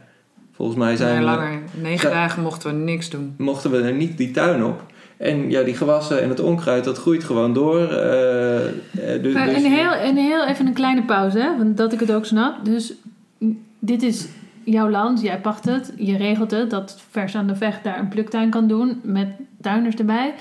Volgens 0.56 0.78
mij 0.78 0.96
zijn 0.96 1.10
Nee, 1.10 1.18
we 1.18 1.24
langer. 1.24 1.58
Negen 1.80 2.10
dagen 2.10 2.42
mochten 2.42 2.70
we 2.70 2.76
niks 2.82 3.10
doen. 3.10 3.34
mochten 3.38 3.70
we 3.70 3.80
er 3.82 3.92
niet 3.94 4.16
die 4.18 4.30
tuin 4.30 4.64
op. 4.64 4.82
En 5.16 5.50
ja, 5.50 5.62
die 5.62 5.74
gewassen 5.74 6.22
en 6.22 6.28
het 6.28 6.40
onkruid, 6.40 6.84
dat 6.84 6.98
groeit 6.98 7.24
gewoon 7.24 7.52
door. 7.52 7.80
eh, 7.88 8.66
eh, 8.66 8.72
dus, 9.22 9.34
Maar 9.34 9.46
dus- 9.46 9.62
een 9.62 9.72
heel, 9.72 9.94
een 9.94 10.16
heel 10.16 10.46
even 10.46 10.66
een 10.66 10.72
kleine 10.72 11.02
pauze, 11.02 11.38
hè? 11.38 11.56
Want 11.56 11.76
dat 11.76 11.92
ik 11.92 12.00
het 12.00 12.12
ook 12.12 12.24
snap. 12.24 12.64
Dus 12.64 12.92
dit 13.78 14.02
is 14.02 14.26
jouw 14.64 14.90
land, 14.90 15.20
jij 15.22 15.40
pacht 15.40 15.64
het, 15.64 15.92
je 15.96 16.16
regelt 16.16 16.50
het 16.50 16.70
dat 16.70 17.00
vers 17.10 17.34
aan 17.36 17.46
de 17.46 17.56
vecht 17.56 17.84
daar 17.84 17.98
een 17.98 18.08
pluktuin 18.08 18.50
kan 18.50 18.66
doen 18.68 19.00
met 19.02 19.28
tuiners 19.60 19.94
erbij. 19.94 20.34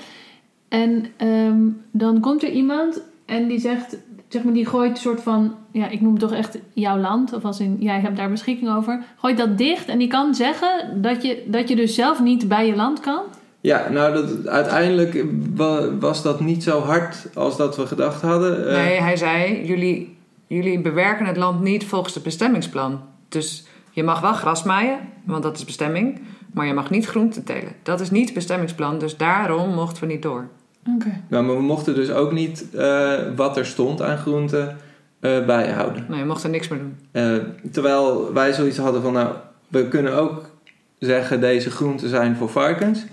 En 0.68 1.06
ehm, 1.16 1.58
dan 1.90 2.20
komt 2.20 2.42
er 2.42 2.50
iemand 2.50 3.02
en 3.26 3.48
die 3.48 3.58
zegt, 3.60 3.96
zeg 4.34 4.44
maar, 4.44 4.52
die 4.52 4.66
gooit 4.66 4.90
een 4.90 4.96
soort 4.96 5.20
van, 5.22 5.54
ja, 5.70 5.88
ik 5.88 6.00
noem 6.00 6.10
het 6.12 6.20
toch 6.20 6.32
echt 6.32 6.58
jouw 6.72 6.98
land, 6.98 7.32
of 7.32 7.44
als 7.44 7.60
in 7.60 7.76
jij 7.78 8.00
hebt 8.00 8.16
daar 8.16 8.30
beschikking 8.30 8.74
over, 8.76 9.02
gooit 9.18 9.36
dat 9.36 9.58
dicht 9.58 9.88
en 9.88 9.98
die 9.98 10.08
kan 10.08 10.34
zeggen 10.34 11.02
dat 11.02 11.22
je, 11.22 11.44
dat 11.46 11.68
je 11.68 11.76
dus 11.76 11.94
zelf 11.94 12.22
niet 12.22 12.48
bij 12.48 12.66
je 12.66 12.76
land 12.76 13.00
kan. 13.00 13.20
Ja, 13.60 13.88
nou, 13.90 14.12
dat, 14.14 14.46
uiteindelijk 14.46 15.24
wa- 15.54 15.96
was 15.98 16.22
dat 16.22 16.40
niet 16.40 16.62
zo 16.62 16.80
hard 16.80 17.26
als 17.34 17.56
dat 17.56 17.76
we 17.76 17.86
gedacht 17.86 18.22
hadden. 18.22 18.68
Eh, 18.68 18.74
Nee, 18.84 19.00
hij 19.00 19.16
zei, 19.16 19.66
jullie, 19.66 20.16
jullie 20.46 20.80
bewerken 20.80 21.26
het 21.26 21.36
land 21.36 21.60
niet 21.62 21.84
volgens 21.84 22.14
het 22.14 22.22
bestemmingsplan. 22.22 23.00
Dus 23.28 23.66
je 23.90 24.02
mag 24.02 24.20
wel 24.20 24.32
gras 24.32 24.62
maaien, 24.62 24.98
want 25.24 25.42
dat 25.42 25.56
is 25.56 25.64
bestemming. 25.64 26.20
Maar 26.52 26.66
je 26.66 26.74
mag 26.74 26.90
niet 26.90 27.06
groente 27.06 27.42
telen. 27.42 27.72
Dat 27.82 28.00
is 28.00 28.10
niet 28.10 28.24
het 28.24 28.34
bestemmingsplan, 28.34 28.98
dus 28.98 29.16
daarom 29.16 29.74
mochten 29.74 30.06
we 30.06 30.12
niet 30.12 30.22
door. 30.22 30.48
Oké. 30.94 31.20
nou, 31.28 31.44
maar 31.44 31.56
we 31.56 31.62
mochten 31.62 31.94
dus 31.94 32.10
ook 32.10 32.32
niet 32.32 32.66
eh, 32.76 33.12
wat 33.36 33.56
er 33.56 33.66
stond 33.66 34.02
aan 34.02 34.18
groenten 34.18 34.76
eh, 35.20 35.44
bijhouden. 35.44 36.04
Nee, 36.08 36.18
je 36.18 36.24
mocht 36.24 36.42
er 36.44 36.50
niks 36.50 36.68
meer 36.68 36.78
doen. 36.78 36.96
Eh, 37.10 37.36
terwijl 37.72 38.32
wij 38.32 38.52
zoiets 38.52 38.78
hadden 38.78 39.02
van, 39.02 39.12
nou, 39.12 39.28
we 39.68 39.88
kunnen 39.88 40.14
ook 40.16 40.50
zeggen 40.98 41.40
deze 41.40 41.70
groenten 41.70 42.08
zijn 42.08 42.36
voor 42.36 42.48
varkens. 42.48 43.04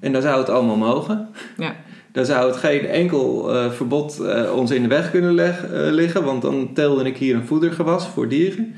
En 0.00 0.12
dan 0.12 0.22
zou 0.22 0.38
het 0.38 0.48
allemaal 0.48 0.76
mogen. 0.76 1.28
Ja. 1.56 1.74
Dan 2.12 2.24
zou 2.24 2.46
het 2.46 2.56
geen 2.56 2.86
enkel 2.86 3.54
eh, 3.54 3.70
verbod 3.70 4.20
eh, 4.20 4.52
ons 4.56 4.70
in 4.70 4.82
de 4.82 4.88
weg 4.88 5.10
kunnen 5.10 5.32
leg- 5.34 5.64
eh, 5.64 5.70
liggen, 5.90 6.24
want 6.24 6.42
dan 6.42 6.70
telde 6.74 7.04
ik 7.04 7.16
hier 7.16 7.34
een 7.34 7.46
voedergewas 7.46 8.06
voor 8.06 8.28
dieren. 8.28 8.74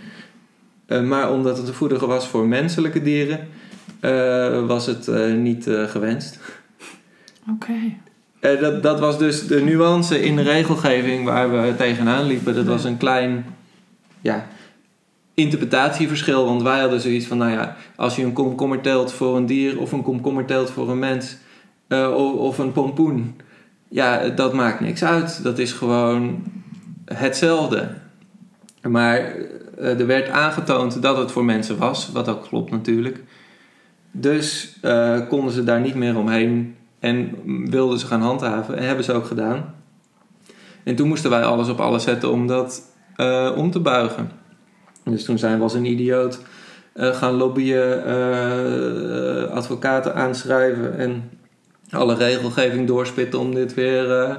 Eh, 0.86 1.02
maar 1.02 1.32
omdat 1.32 1.58
het 1.58 1.68
een 1.68 1.74
voedergewas 1.74 2.26
voor 2.26 2.46
menselijke 2.48 3.02
dieren, 3.02 3.48
eh, 4.00 4.66
was 4.66 4.86
het 4.86 5.08
eh, 5.08 5.32
niet 5.34 5.66
eh, 5.66 5.84
gewenst. 5.84 6.38
Oké. 7.50 7.72
Eh, 8.40 8.60
dat, 8.60 8.82
dat 8.82 9.00
was 9.00 9.18
dus 9.18 9.46
de 9.46 9.60
nuance 9.60 10.22
in 10.22 10.36
de 10.36 10.42
regelgeving 10.42 11.24
waar 11.24 11.50
we 11.50 11.74
tegenaan 11.76 12.26
liepen. 12.26 12.54
Dat 12.54 12.66
was 12.66 12.84
een 12.84 12.96
klein 12.96 13.46
ja, 14.20 14.46
interpretatieverschil. 15.34 16.44
Want 16.44 16.62
wij 16.62 16.80
hadden 16.80 17.00
zoiets 17.00 17.26
van, 17.26 17.38
nou 17.38 17.50
ja, 17.50 17.76
als 17.96 18.16
je 18.16 18.22
een 18.22 18.32
komkommer 18.32 18.80
telt 18.80 19.12
voor 19.12 19.36
een 19.36 19.46
dier 19.46 19.80
of 19.80 19.92
een 19.92 20.02
komkommer 20.02 20.44
telt 20.44 20.70
voor 20.70 20.90
een 20.90 20.98
mens 20.98 21.36
eh, 21.88 22.14
of, 22.36 22.58
een 22.58 22.72
pompoen, 22.72 23.40
ja, 23.88 24.28
dat 24.28 24.52
maakt 24.52 24.80
niks 24.80 25.04
uit. 25.04 25.42
Dat 25.42 25.58
is 25.58 25.72
gewoon 25.72 26.42
hetzelfde. 27.04 27.88
Maar 28.82 29.18
eh, 29.78 30.00
er 30.00 30.06
werd 30.06 30.28
aangetoond 30.28 31.02
dat 31.02 31.16
het 31.16 31.32
voor 31.32 31.44
mensen 31.44 31.78
was, 31.78 32.10
wat 32.12 32.28
ook 32.28 32.42
klopt 32.42 32.70
natuurlijk. 32.70 33.22
Dus 34.10 34.78
konden 35.28 35.52
ze 35.52 35.64
daar 35.64 35.80
niet 35.80 35.94
meer 35.94 36.18
omheen 36.18 36.74
en 37.00 37.34
wilden 37.70 37.98
ze 37.98 38.06
gaan 38.06 38.22
handhaven. 38.22 38.76
En 38.76 38.86
hebben 38.86 39.04
ze 39.04 39.12
ook 39.12 39.26
gedaan. 39.26 39.74
En 40.84 40.94
toen 40.96 41.08
moesten 41.08 41.30
wij 41.30 41.42
alles 41.42 41.68
op 41.68 41.80
alles 41.80 42.02
zetten 42.02 42.30
om 42.30 42.46
dat 42.46 42.82
eh, 43.16 43.52
om 43.56 43.70
te 43.70 43.80
buigen. 43.80 44.30
Dus 45.04 45.24
toen 45.24 45.38
zijn 45.38 45.56
we 45.56 45.62
als 45.62 45.74
een 45.74 45.84
idioot 45.84 46.40
eh, 46.92 47.14
gaan 47.14 47.32
lobbyen, 47.32 48.04
eh, 48.06 49.50
advocaten 49.50 50.14
aanschrijven 50.14 50.98
en 50.98 51.30
alle 51.90 52.14
regelgeving 52.14 52.86
doorspitten 52.86 53.40
om 53.40 53.54
dit 53.54 53.74
weer 53.74 54.20
eh, 54.20 54.34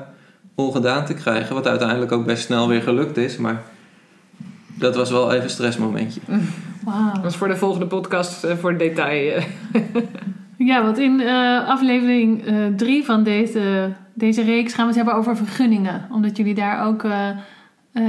ongedaan 0.56 1.06
te 1.06 1.14
krijgen. 1.14 1.56
Wat 1.56 1.68
uiteindelijk 1.68 2.12
ook 2.12 2.26
best 2.26 2.44
snel 2.44 2.68
weer 2.68 2.82
gelukt 2.82 3.18
is, 3.18 3.38
maar 3.38 3.62
dat 4.78 4.96
was 4.96 5.12
wel 5.12 5.32
even 5.32 5.44
een 5.44 5.50
stressmomentje. 5.50 6.22
Wauw. 6.86 7.14
Dat 7.14 7.32
is 7.32 7.36
voor 7.36 7.48
de 7.48 7.58
volgende 7.58 7.88
podcast 7.88 8.48
voor 8.60 8.78
detail. 8.78 9.42
eh. 10.62 10.68
Ja, 10.68 10.84
want 10.84 10.98
in 10.98 11.20
eh, 11.22 11.68
aflevering 11.68 12.44
3 12.78 13.04
van 13.06 13.24
deze, 13.24 13.90
deze 14.14 14.42
reeks 14.44 14.74
gaan 14.74 14.82
we 14.84 14.88
het 14.88 14.96
hebben 14.96 15.16
over 15.16 15.36
vergunningen. 15.38 16.08
Omdat 16.12 16.38
jullie 16.38 16.54
daar 16.56 16.86
ook 16.88 17.04
eh, 17.04 17.30
eh, 17.94 18.04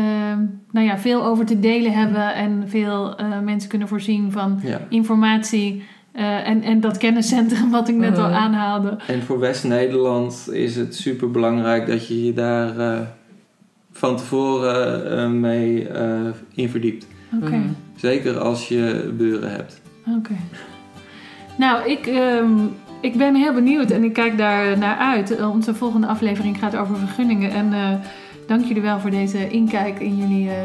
nou 0.70 0.86
ja, 0.86 0.98
veel 0.98 1.24
over 1.24 1.46
te 1.46 1.60
delen 1.60 1.92
hebben 1.92 2.34
en 2.34 2.64
veel 2.66 3.16
eh, 3.16 3.38
mensen 3.40 3.68
kunnen 3.70 3.88
voorzien 3.88 4.32
van 4.32 4.60
Ja. 4.62 4.80
informatie. 4.88 5.82
eh, 6.12 6.48
en, 6.48 6.62
en 6.62 6.80
dat 6.80 6.98
kenniscentrum 6.98 7.70
wat 7.70 7.88
ik 7.88 7.96
net 7.96 8.18
al 8.18 8.28
Mhm. 8.28 8.34
aanhaalde. 8.38 8.96
En 9.06 9.22
voor 9.22 9.38
West-Nederland 9.38 10.48
is 10.52 10.76
het 10.76 10.94
super 10.96 11.30
belangrijk 11.30 11.86
dat 11.86 12.06
je 12.08 12.24
je 12.24 12.32
daar 12.32 12.78
eh, 12.78 13.00
van 13.92 14.16
tevoren 14.16 15.18
eh, 15.18 15.28
mee 15.30 15.88
eh, 15.88 16.20
in 16.54 16.68
verdiept. 16.68 17.06
Oké, 17.42 17.50
Mhm. 17.56 17.68
Zeker 17.96 18.38
als 18.38 18.68
je 18.68 19.12
buren 19.16 19.50
hebt. 19.50 19.80
oké. 20.16 20.34
Nou, 21.56 21.90
ik, 21.90 22.06
ehm, 22.06 22.50
ik 23.00 23.16
ben 23.16 23.34
heel 23.34 23.52
benieuwd 23.52 23.90
en 23.90 24.04
ik 24.04 24.12
kijk 24.12 24.38
daar 24.38 24.78
naar 24.78 24.96
uit. 24.96 25.36
Eh, 25.36 25.50
Onze 25.50 25.74
volgende 25.74 26.06
aflevering 26.06 26.58
gaat 26.58 26.76
over 26.76 26.96
vergunningen. 26.96 27.50
En 27.50 27.72
eh, 27.72 27.88
dank 28.46 28.64
jullie 28.64 28.82
wel 28.82 29.00
voor 29.00 29.10
deze 29.10 29.48
inkijk 29.48 30.00
in 30.00 30.16
jullie 30.16 30.50
eh, 30.50 30.56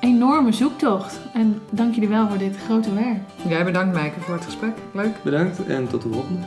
enorme 0.00 0.52
zoektocht. 0.52 1.20
En 1.32 1.60
dank 1.70 1.94
jullie 1.94 2.08
wel 2.08 2.28
voor 2.28 2.38
dit 2.38 2.56
grote 2.56 2.94
werk. 2.94 3.18
Jij 3.48 3.64
bedankt, 3.64 3.94
Meike, 3.94 4.20
voor 4.20 4.34
het 4.34 4.44
gesprek. 4.44 4.72
Leuk. 4.92 5.22
Bedankt 5.22 5.66
en 5.66 5.88
tot 5.88 6.02
de 6.02 6.08
volgende. 6.12 6.46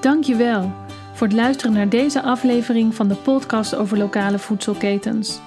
Dankjewel 0.00 0.72
voor 1.12 1.26
het 1.26 1.36
luisteren 1.36 1.72
naar 1.72 1.88
deze 1.88 2.22
aflevering 2.22 2.94
van 2.94 3.08
de 3.08 3.14
podcast 3.14 3.74
over 3.74 3.98
lokale 3.98 4.38
voedselketens. 4.38 5.40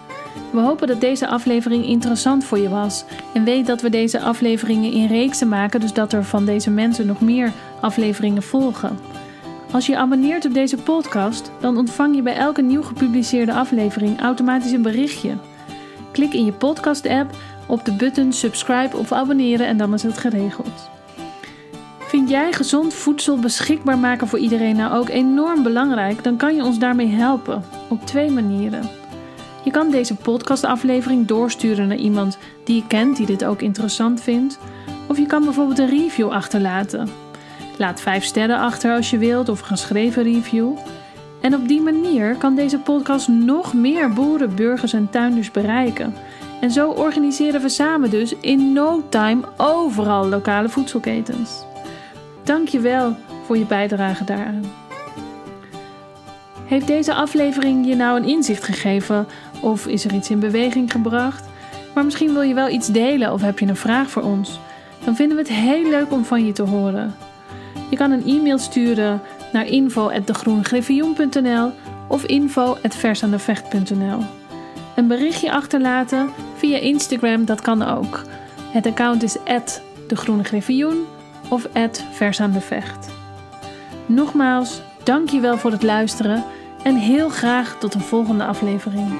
We 0.51 0.59
hopen 0.59 0.87
dat 0.87 1.01
deze 1.01 1.27
aflevering 1.27 1.85
interessant 1.85 2.43
voor 2.43 2.57
je 2.57 2.69
was 2.69 3.03
en 3.33 3.43
weet 3.43 3.65
dat 3.65 3.81
we 3.81 3.89
deze 3.89 4.21
afleveringen 4.21 4.91
in 4.91 5.07
reeksen 5.07 5.49
maken, 5.49 5.79
dus 5.79 5.93
dat 5.93 6.13
er 6.13 6.23
van 6.23 6.45
deze 6.45 6.69
mensen 6.69 7.05
nog 7.05 7.21
meer 7.21 7.51
afleveringen 7.81 8.43
volgen. 8.43 8.97
Als 9.71 9.85
je 9.85 9.97
abonneert 9.97 10.45
op 10.45 10.53
deze 10.53 10.77
podcast, 10.77 11.51
dan 11.59 11.77
ontvang 11.77 12.15
je 12.15 12.21
bij 12.21 12.35
elke 12.35 12.61
nieuw 12.61 12.81
gepubliceerde 12.81 13.53
aflevering 13.53 14.21
automatisch 14.21 14.71
een 14.71 14.81
berichtje. 14.81 15.37
Klik 16.11 16.33
in 16.33 16.45
je 16.45 16.51
podcast-app 16.51 17.35
op 17.67 17.85
de 17.85 17.95
button 17.95 18.33
subscribe 18.33 18.97
of 18.97 19.11
abonneren 19.11 19.67
en 19.67 19.77
dan 19.77 19.93
is 19.93 20.03
het 20.03 20.17
geregeld. 20.17 20.89
Vind 21.99 22.29
jij 22.29 22.53
gezond 22.53 22.93
voedsel 22.93 23.37
beschikbaar 23.37 23.97
maken 23.97 24.27
voor 24.27 24.39
iedereen 24.39 24.75
nou 24.75 24.93
ook 24.93 25.09
enorm 25.09 25.63
belangrijk? 25.63 26.23
Dan 26.23 26.37
kan 26.37 26.55
je 26.55 26.63
ons 26.63 26.79
daarmee 26.79 27.07
helpen 27.07 27.63
op 27.89 28.05
twee 28.05 28.31
manieren. 28.31 28.89
Je 29.63 29.71
kan 29.71 29.91
deze 29.91 30.15
podcastaflevering 30.15 31.27
doorsturen 31.27 31.87
naar 31.87 31.97
iemand 31.97 32.37
die 32.63 32.75
je 32.75 32.87
kent 32.87 33.17
die 33.17 33.25
dit 33.25 33.45
ook 33.45 33.61
interessant 33.61 34.21
vindt. 34.21 34.59
Of 35.07 35.17
je 35.17 35.25
kan 35.25 35.43
bijvoorbeeld 35.43 35.79
een 35.79 35.89
review 35.89 36.29
achterlaten. 36.29 37.09
Laat 37.77 38.01
5 38.01 38.23
sterren 38.23 38.59
achter 38.59 38.95
als 38.95 39.09
je 39.09 39.17
wilt 39.17 39.49
of 39.49 39.59
een 39.59 39.67
geschreven 39.67 40.23
review. 40.23 40.71
En 41.41 41.55
op 41.55 41.67
die 41.67 41.81
manier 41.81 42.35
kan 42.35 42.55
deze 42.55 42.79
podcast 42.79 43.27
nog 43.27 43.73
meer 43.73 44.13
boeren, 44.13 44.55
burgers 44.55 44.93
en 44.93 45.09
tuinders 45.09 45.51
bereiken. 45.51 46.13
En 46.61 46.71
zo 46.71 46.89
organiseren 46.89 47.61
we 47.61 47.69
samen 47.69 48.09
dus 48.09 48.35
in 48.35 48.73
no 48.73 49.03
time 49.09 49.41
overal 49.57 50.27
lokale 50.27 50.69
voedselketens. 50.69 51.63
Dankjewel 52.43 53.15
voor 53.45 53.57
je 53.57 53.65
bijdrage 53.65 54.23
daaraan. 54.23 54.63
Heeft 56.65 56.87
deze 56.87 57.13
aflevering 57.13 57.87
je 57.87 57.95
nou 57.95 58.19
een 58.19 58.27
inzicht 58.27 58.63
gegeven 58.63 59.27
of 59.61 59.87
is 59.87 60.05
er 60.05 60.13
iets 60.13 60.29
in 60.29 60.39
beweging 60.39 60.91
gebracht? 60.91 61.47
Maar 61.93 62.05
misschien 62.05 62.33
wil 62.33 62.41
je 62.41 62.53
wel 62.53 62.69
iets 62.69 62.87
delen 62.87 63.33
of 63.33 63.41
heb 63.41 63.59
je 63.59 63.67
een 63.67 63.75
vraag 63.75 64.09
voor 64.09 64.23
ons? 64.23 64.59
Dan 65.03 65.15
vinden 65.15 65.37
we 65.37 65.43
het 65.43 65.51
heel 65.51 65.89
leuk 65.89 66.11
om 66.11 66.25
van 66.25 66.45
je 66.45 66.51
te 66.51 66.63
horen. 66.63 67.15
Je 67.89 67.95
kan 67.95 68.11
een 68.11 68.27
e-mail 68.27 68.57
sturen 68.57 69.21
naar 69.51 69.67
info.degroengriffioen.nl 69.67 71.71
of 72.07 72.23
info.versaandevecht.nl 72.23 74.19
Een 74.95 75.07
berichtje 75.07 75.51
achterlaten 75.51 76.29
via 76.55 76.77
Instagram, 76.77 77.45
dat 77.45 77.61
kan 77.61 77.81
ook. 77.81 78.21
Het 78.71 78.85
account 78.85 79.23
is 79.23 79.37
@degroenegriffioen 80.07 81.05
of 81.49 81.67
@versaandevecht. 82.11 83.07
Nogmaals, 84.05 84.81
dankjewel 85.03 85.57
voor 85.57 85.71
het 85.71 85.83
luisteren 85.83 86.43
en 86.83 86.95
heel 86.95 87.29
graag 87.29 87.77
tot 87.79 87.93
een 87.93 88.01
volgende 88.01 88.45
aflevering. 88.45 89.19